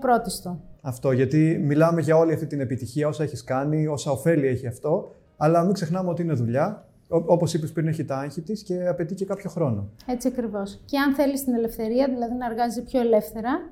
πρώτιστο. 0.00 0.60
Αυτό, 0.82 1.12
γιατί 1.12 1.60
μιλάμε 1.64 2.00
για 2.00 2.16
όλη 2.16 2.32
αυτή 2.32 2.46
την 2.46 2.60
επιτυχία, 2.60 3.08
όσα 3.08 3.22
έχεις 3.22 3.44
κάνει, 3.44 3.86
όσα 3.86 4.10
ωφέλη 4.10 4.46
έχει 4.46 4.66
αυτό. 4.66 5.14
Αλλά 5.36 5.64
μην 5.64 5.72
ξεχνάμε 5.72 6.10
ότι 6.10 6.22
είναι 6.22 6.32
δουλειά 6.32 6.86
Όπως 7.12 7.54
είπες 7.54 7.72
πριν, 7.72 7.88
έχει 7.88 8.04
τα 8.04 8.16
άγχη 8.18 8.40
της 8.40 8.62
και 8.62 8.86
απαιτεί 8.88 9.14
και 9.14 9.24
κάποιο 9.24 9.50
χρόνο. 9.50 9.88
Έτσι 10.06 10.28
ακριβώς. 10.28 10.80
Και 10.84 10.98
αν 10.98 11.14
θέλει 11.14 11.42
την 11.44 11.54
ελευθερία, 11.54 12.08
δηλαδή 12.08 12.34
να 12.34 12.46
εργάζεσαι 12.46 12.82
πιο 12.82 13.00
ελεύθερα, 13.00 13.70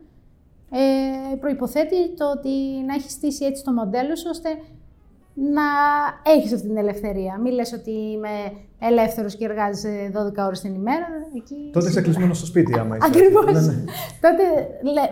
ε, 0.70 1.36
προποθέτει 1.36 2.14
το 2.16 2.30
ότι 2.30 2.50
να 2.86 2.94
έχεις 2.94 3.12
στήσει 3.12 3.44
έτσι 3.44 3.64
το 3.64 3.72
μοντέλο 3.72 4.16
σου 4.16 4.26
ώστε 4.30 4.48
να 5.34 5.66
έχεις 6.32 6.52
αυτή 6.52 6.66
την 6.66 6.76
ελευθερία. 6.76 7.38
Μην 7.38 7.52
λες 7.52 7.72
ότι 7.72 7.90
είμαι 7.90 8.34
ελεύθερος 8.78 9.36
και 9.36 9.44
εργάζεσαι 9.44 10.10
12 10.14 10.44
ώρες 10.46 10.60
την 10.60 10.74
ημέρα. 10.74 11.06
Εκεί... 11.36 11.70
Τότε 11.72 11.88
είσαι 11.88 12.00
κλεισμένος 12.02 12.36
στο 12.36 12.46
σπίτι, 12.46 12.78
άμα 12.78 12.96
είσαι. 12.96 13.06
Ακριβώς. 13.06 13.44
Ναι, 13.44 13.60
ναι. 13.60 13.84
Τότε 14.20 14.44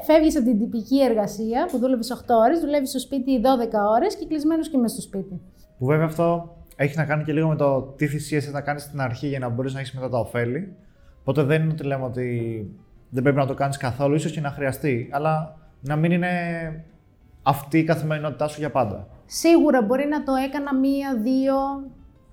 φεύγεις 0.04 0.36
από 0.36 0.44
την 0.44 0.58
τυπική 0.58 1.02
εργασία 1.02 1.68
που 1.70 1.78
δούλευες 1.78 2.24
8 2.26 2.34
ώρες, 2.44 2.60
δουλεύεις 2.60 2.88
στο 2.88 2.98
σπίτι 2.98 3.40
12 3.40 3.72
ώρες 3.96 4.16
και 4.16 4.26
κλεισμένος 4.26 4.68
και 4.68 4.76
μέσα 4.76 4.94
στο 4.94 5.02
σπίτι. 5.02 5.40
Που 5.78 5.86
βέβαια 5.86 6.06
αυτό 6.06 6.57
έχει 6.80 6.96
να 6.96 7.04
κάνει 7.04 7.24
και 7.24 7.32
λίγο 7.32 7.48
με 7.48 7.56
το 7.56 7.80
τι 7.80 8.06
θυσίε 8.06 8.40
θα 8.40 8.60
κάνεις 8.60 8.82
στην 8.82 9.00
αρχή 9.00 9.26
για 9.26 9.38
να 9.38 9.48
μπορείς 9.48 9.74
να 9.74 9.80
έχεις 9.80 9.92
μετά 9.92 10.08
τα 10.08 10.18
ωφέλη. 10.18 10.76
Οπότε 11.20 11.42
δεν 11.42 11.62
είναι 11.62 11.72
ότι 11.72 11.82
λέμε 11.82 12.04
ότι 12.04 12.70
δεν 13.10 13.22
πρέπει 13.22 13.38
να 13.38 13.46
το 13.46 13.54
κάνεις 13.54 13.76
καθόλου, 13.76 14.14
ίσως 14.14 14.32
και 14.32 14.40
να 14.40 14.50
χρειαστεί, 14.50 15.08
αλλά 15.12 15.56
να 15.80 15.96
μην 15.96 16.10
είναι 16.10 16.28
αυτή 17.42 17.78
η 17.78 17.84
καθημερινότητά 17.84 18.48
σου 18.48 18.60
για 18.60 18.70
πάντα. 18.70 19.06
Σίγουρα 19.26 19.82
μπορεί 19.82 20.06
να 20.06 20.22
το 20.22 20.32
έκανα 20.34 20.74
μία-δύο 20.74 21.54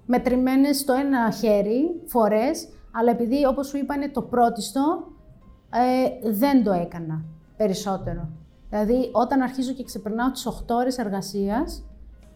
μετρημένες 0.06 0.78
στο 0.78 0.94
ένα 0.94 1.32
χέρι 1.32 2.02
φορές, 2.06 2.68
αλλά 2.92 3.12
επειδή 3.12 3.46
όπως 3.46 3.68
σου 3.68 3.78
είπα 3.78 3.96
είναι 3.96 4.10
το 4.10 4.22
πρώτιστο, 4.22 5.08
ε, 5.70 6.30
δεν 6.32 6.64
το 6.64 6.72
έκανα 6.72 7.26
περισσότερο. 7.58 8.30
Δηλαδή 8.70 9.10
όταν 9.12 9.42
αρχίζω 9.42 9.74
και 9.74 9.84
ξεπερνάω 9.84 10.32
τις 10.32 10.46
8 10.46 10.76
ώρες 10.76 10.98
εργασίας, 10.98 11.86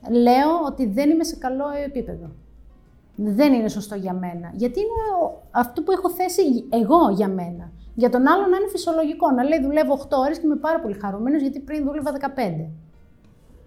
λέω 0.10 0.50
ότι 0.66 0.86
δεν 0.86 1.10
είμαι 1.10 1.24
σε 1.24 1.36
καλό 1.36 1.66
επίπεδο. 1.86 2.30
Δεν 3.16 3.54
είναι 3.54 3.68
σωστό 3.68 3.95
για 3.95 4.14
μένα. 4.14 4.52
Γιατί 4.54 4.80
είναι 4.80 5.39
αυτό 5.52 5.82
που 5.82 5.91
έχω 5.91 6.10
θέσει 6.10 6.41
εγώ 6.70 7.10
για 7.10 7.28
μένα. 7.28 7.72
Για 7.95 8.10
τον 8.10 8.28
άλλο 8.28 8.41
να 8.41 8.58
είναι 8.58 8.70
φυσιολογικό. 8.70 9.32
Να 9.32 9.43
λέει 9.43 9.62
δουλεύω 9.62 9.93
8 9.93 10.18
ώρες 10.18 10.39
και 10.39 10.45
είμαι 10.45 10.56
πάρα 10.56 10.80
πολύ 10.80 10.93
χαρούμενος 10.93 11.41
γιατί 11.41 11.60
πριν 11.60 11.84
δούλευα 11.84 12.12
15. 12.12 12.70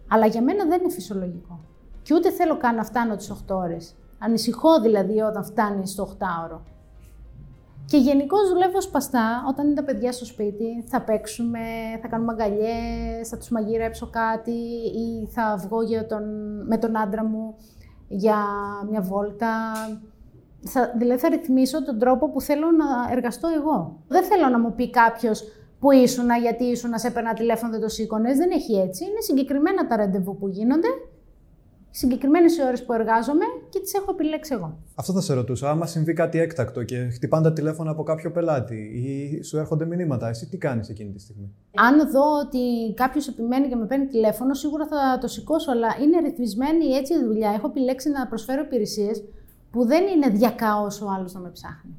Αλλά 0.09 0.27
για 0.27 0.43
μένα 0.43 0.65
δεν 0.65 0.81
είναι 0.81 0.91
φυσιολογικό. 0.91 1.61
Και 2.03 2.15
ούτε 2.15 2.31
θέλω 2.31 2.57
καν 2.57 2.75
να 2.75 2.85
φτάνω 2.85 3.17
τις 3.17 3.31
8 3.31 3.57
ώρες. 3.57 3.95
Ανησυχώ 4.19 4.81
δηλαδή 4.81 5.21
όταν 5.21 5.45
φτάνει 5.45 5.87
στο 5.87 6.17
8ωρο. 6.19 6.61
Και 7.87 7.97
γενικώ 7.97 8.37
δουλεύω 8.53 8.81
σπαστά. 8.81 9.45
Όταν 9.49 9.67
είναι 9.67 9.75
τα 9.75 9.85
παιδιά 9.85 10.13
στο 10.13 10.25
σπίτι, 10.25 10.85
θα 10.87 11.03
παίξουμε, 11.03 11.59
θα 12.03 12.09
κάνουμε 12.09 12.33
αγκαλιές, 12.33 13.29
θα 13.29 13.37
τους 13.37 13.49
μαγειρέψω 13.49 14.11
κάτι 14.11 14.61
ή 14.95 15.29
θα 15.31 15.57
βγω 15.57 15.83
για 15.83 16.07
τον, 16.07 16.23
με 16.67 16.79
τον 16.79 16.97
άντρα 16.97 17.25
μου 17.25 17.55
για 18.09 18.37
μια 18.91 19.01
βόλτα. 19.01 19.73
Θα, 20.65 20.95
δηλαδή 20.99 21.21
θα 21.21 21.29
ρυθμίσω 21.29 21.85
τον 21.85 21.99
τρόπο 21.99 22.31
που 22.31 22.41
θέλω 22.41 22.67
να 22.71 23.13
εργαστώ 23.13 23.49
εγώ. 23.57 24.03
Δεν 24.09 24.25
θέλω 24.25 24.49
να 24.49 24.59
μου 24.59 24.75
πει 24.75 24.91
κάποιος 24.91 25.45
που 25.79 25.91
ήσουν, 25.91 26.27
γιατί 26.41 26.65
ήσουν, 26.65 26.91
να 26.91 26.99
σε 26.99 27.07
έπαιρνα 27.07 27.35
τηλέφωνο, 27.35 27.73
δεν 27.73 27.81
το 27.81 27.89
σήκωνες. 27.89 28.37
Δεν 28.37 28.51
έχει 28.51 28.75
έτσι. 28.75 29.05
Είναι 29.05 29.21
συγκεκριμένα 29.21 29.87
τα 29.87 29.97
ραντεβού 29.97 30.37
που 30.37 30.49
γίνονται 30.49 30.89
συγκεκριμένες 31.95 32.59
ώρες 32.59 32.85
που 32.85 32.93
εργάζομαι 32.93 33.45
και 33.69 33.81
τις 33.81 33.95
έχω 33.95 34.11
επιλέξει 34.11 34.55
εγώ. 34.55 34.79
Αυτό 34.95 35.13
θα 35.13 35.21
σε 35.21 35.35
ρωτούσα. 35.35 35.71
Άμα 35.71 35.87
συμβεί 35.87 36.13
κάτι 36.13 36.39
έκτακτο 36.39 36.83
και 36.83 37.09
χτυπάνε 37.13 37.43
τα 37.43 37.53
τηλέφωνα 37.53 37.91
από 37.91 38.03
κάποιο 38.03 38.31
πελάτη 38.31 38.77
ή 38.77 39.43
σου 39.43 39.59
έρχονται 39.59 39.87
μηνύματα, 39.87 40.29
εσύ 40.29 40.49
τι 40.49 40.59
κάνεις 40.59 40.89
εκείνη 40.89 41.13
τη 41.13 41.21
στιγμή; 41.21 41.55
Αν 41.77 42.11
δω 42.11 42.39
ότι 42.45 42.95
κάποιος 42.95 43.29
επιμένει 43.29 43.69
και 43.69 43.77
με 43.77 43.87
παίρνει 43.87 44.07
τηλέφωνο, 44.07 44.55
σίγουρα 44.55 44.87
θα 44.87 45.19
το 45.21 45.29
σηκώσω, 45.29 45.71
αλλά 45.71 45.89
είναι 46.03 46.21
ρυθμισμένη 46.21 46.85
έτσι 46.85 47.15
η 47.15 47.25
δουλειά. 47.25 47.51
Έχω 47.51 47.67
επιλέξει 47.67 48.11
να 48.11 48.27
προσφέρω 48.27 48.63
υπηρεσίες 48.63 49.25
που 49.71 49.87
δεν 49.87 50.07
είναι 50.07 50.29
διακάω 50.29 50.83
ο 50.83 51.11
άλλος 51.17 51.33
να 51.33 51.41
με 51.41 51.51
ψάχνει. 51.51 51.97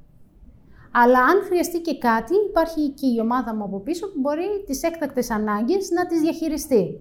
Αλλά 0.91 1.19
αν 1.19 1.41
χρειαστεί 1.47 1.79
και 1.79 1.97
κάτι, 1.97 2.33
υπάρχει 2.49 2.89
και 2.89 3.07
η 3.07 3.19
ομάδα 3.21 3.55
μου 3.55 3.63
από 3.63 3.79
πίσω 3.79 4.05
που 4.07 4.19
μπορεί 4.19 4.63
τις 4.65 4.83
έκτακτες 4.83 5.29
ανάγκες 5.29 5.89
να 5.89 6.05
τις 6.05 6.19
διαχειριστεί 6.21 6.99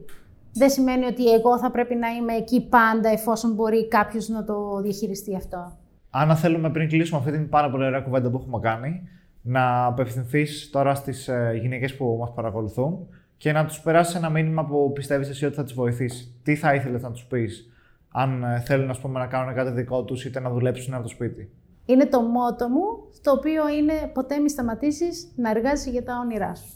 δεν 0.53 0.71
σημαίνει 0.71 1.05
ότι 1.05 1.33
εγώ 1.33 1.59
θα 1.59 1.71
πρέπει 1.71 1.95
να 1.95 2.09
είμαι 2.09 2.35
εκεί 2.35 2.69
πάντα 2.69 3.09
εφόσον 3.09 3.55
μπορεί 3.55 3.89
κάποιος 3.89 4.29
να 4.29 4.45
το 4.45 4.81
διαχειριστεί 4.83 5.37
αυτό. 5.37 5.77
Αν 6.11 6.37
θέλουμε 6.37 6.71
πριν 6.71 6.89
κλείσουμε 6.89 7.19
αυτή 7.19 7.33
την 7.33 7.49
πάρα 7.49 7.71
πολύ 7.71 7.85
ωραία 7.85 8.01
κουβέντα 8.01 8.31
που 8.31 8.37
έχουμε 8.37 8.59
κάνει, 8.61 9.09
να 9.43 9.85
απευθυνθείς 9.85 10.71
τώρα 10.71 10.95
στις 10.95 11.29
ε, 11.29 11.59
γυναίκες 11.61 11.97
που 11.97 12.17
μας 12.21 12.33
παρακολουθούν 12.35 13.09
και 13.37 13.53
να 13.53 13.65
τους 13.67 13.81
περάσεις 13.81 14.15
ένα 14.15 14.31
μήνυμα 14.31 14.67
που 14.67 14.93
πιστεύεις 14.93 15.29
εσύ 15.29 15.45
ότι 15.47 15.55
θα 15.55 15.63
τις 15.63 15.73
βοηθήσει. 15.73 16.41
Τι 16.43 16.57
θα 16.57 16.75
ήθελες 16.75 17.03
να 17.03 17.11
τους 17.11 17.25
πεις, 17.25 17.71
αν 18.13 18.43
ε, 18.43 18.63
θέλουν 18.67 18.91
ας 18.91 19.01
πούμε, 19.01 19.19
να 19.19 19.27
κάνουν 19.27 19.55
κάτι 19.55 19.71
δικό 19.71 20.05
τους 20.05 20.25
είτε 20.25 20.41
να 20.41 20.51
δουλέψουν 20.51 20.95
από 20.95 21.03
το 21.03 21.09
σπίτι. 21.09 21.51
Είναι 21.85 22.07
το 22.07 22.21
μότο 22.21 22.69
μου, 22.69 22.83
το 23.23 23.31
οποίο 23.31 23.69
είναι 23.69 24.11
ποτέ 24.13 24.39
μη 24.39 24.51
σταματήσεις 24.51 25.33
να 25.37 25.51
εργάζεσαι 25.51 25.91
για 25.91 26.05
τα 26.05 26.19
όνειρά 26.25 26.55
σου. 26.55 26.73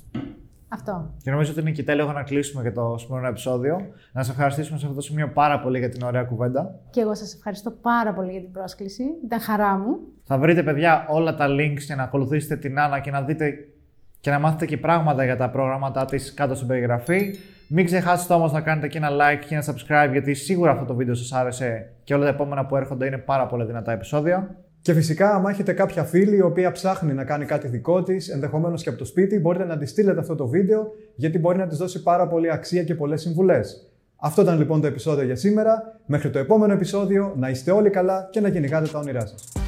Αυτό. 0.69 1.15
Και 1.23 1.31
νομίζω 1.31 1.51
ότι 1.51 1.61
είναι 1.61 1.71
και 1.71 1.83
τέλειο 1.83 2.13
να 2.13 2.23
κλείσουμε 2.23 2.63
και 2.63 2.71
το 2.71 2.97
σημερινό 2.99 3.29
επεισόδιο. 3.29 3.77
Να 4.13 4.23
σα 4.23 4.33
ευχαριστήσουμε 4.33 4.79
σε 4.79 4.85
αυτό 4.85 4.97
το 4.97 5.03
σημείο 5.03 5.29
πάρα 5.29 5.61
πολύ 5.61 5.79
για 5.79 5.89
την 5.89 6.03
ωραία 6.03 6.23
κουβέντα. 6.23 6.75
Και 6.91 7.01
εγώ 7.01 7.15
σας 7.15 7.35
ευχαριστώ 7.35 7.71
πάρα 7.71 8.13
πολύ 8.13 8.31
για 8.31 8.41
την 8.41 8.51
πρόσκληση. 8.51 9.03
Ήταν 9.25 9.41
χαρά 9.41 9.79
μου. 9.79 9.99
Θα 10.25 10.39
βρείτε, 10.39 10.63
παιδιά, 10.63 11.07
όλα 11.09 11.35
τα 11.35 11.47
links 11.49 11.79
για 11.79 11.97
να 11.97 12.03
ακολουθήσετε 12.03 12.57
την 12.57 12.79
Άννα 12.79 13.01
και 13.01 13.11
να 13.11 13.23
δείτε 13.23 13.55
και 14.21 14.31
να 14.31 14.39
μάθετε 14.39 14.67
και 14.67 14.77
πράγματα 14.77 15.25
για 15.25 15.37
τα 15.37 15.51
προγράμματά 15.51 16.05
της 16.05 16.35
κάτω 16.35 16.55
στην 16.55 16.67
περιγραφή. 16.67 17.35
Μην 17.69 17.85
ξεχάσετε 17.85 18.35
όμως 18.35 18.53
να 18.53 18.61
κάνετε 18.61 18.89
και 18.89 18.99
ένα 18.99 19.09
like 19.11 19.45
και 19.49 19.55
ένα 19.55 19.65
subscribe 19.65 20.11
γιατί 20.11 20.35
σίγουρα 20.35 20.71
αυτό 20.71 20.85
το 20.85 20.95
βίντεο 20.95 21.15
σας 21.15 21.33
άρεσε 21.33 21.93
και 22.05 22.15
όλα 22.15 22.25
τα 22.25 22.31
επόμενα 22.31 22.67
που 22.67 22.77
έρχονται 22.77 23.07
είναι 23.07 23.19
πάρα 23.19 23.47
πολύ 23.47 23.65
δυνατά 23.65 23.93
επεισόδια. 23.93 24.57
Και 24.87 24.93
φυσικά, 24.93 25.35
αν 25.35 25.45
έχετε 25.45 25.73
κάποια 25.73 26.05
φίλη 26.05 26.37
η 26.37 26.41
οποία 26.41 26.73
ψάχνει 26.73 27.13
να 27.13 27.25
κάνει 27.25 27.45
κάτι 27.45 27.69
δικό 27.69 28.03
της, 28.03 28.29
ενδεχομένως 28.29 28.83
και 28.83 28.89
από 28.89 28.99
το 28.99 29.05
σπίτι, 29.05 29.39
μπορείτε 29.39 29.65
να 29.65 29.79
της 29.79 29.91
στείλετε 29.91 30.21
αυτό 30.21 30.35
το 30.35 30.47
βίντεο, 30.47 30.93
γιατί 31.15 31.39
μπορεί 31.39 31.59
να 31.59 31.67
της 31.67 31.79
δώσει 31.79 32.03
πάρα 32.03 32.29
πολύ 32.29 32.51
αξία 32.51 32.85
και 32.85 32.95
πολλές 32.95 33.21
συμβουλές. 33.21 33.91
Αυτό 34.17 34.43
ήταν 34.43 34.59
λοιπόν 34.59 34.81
το 34.81 34.87
επεισόδιο 34.87 35.25
για 35.25 35.37
σήμερα. 35.37 36.01
Μέχρι 36.07 36.31
το 36.31 36.39
επόμενο 36.39 36.73
επεισόδιο, 36.73 37.35
να 37.37 37.49
είστε 37.49 37.71
όλοι 37.71 37.91
καλά 37.91 38.29
και 38.31 38.41
να 38.41 38.51
κυνηγάτε 38.51 38.89
τα 38.89 38.99
όνειρά 38.99 39.27
σας. 39.27 39.66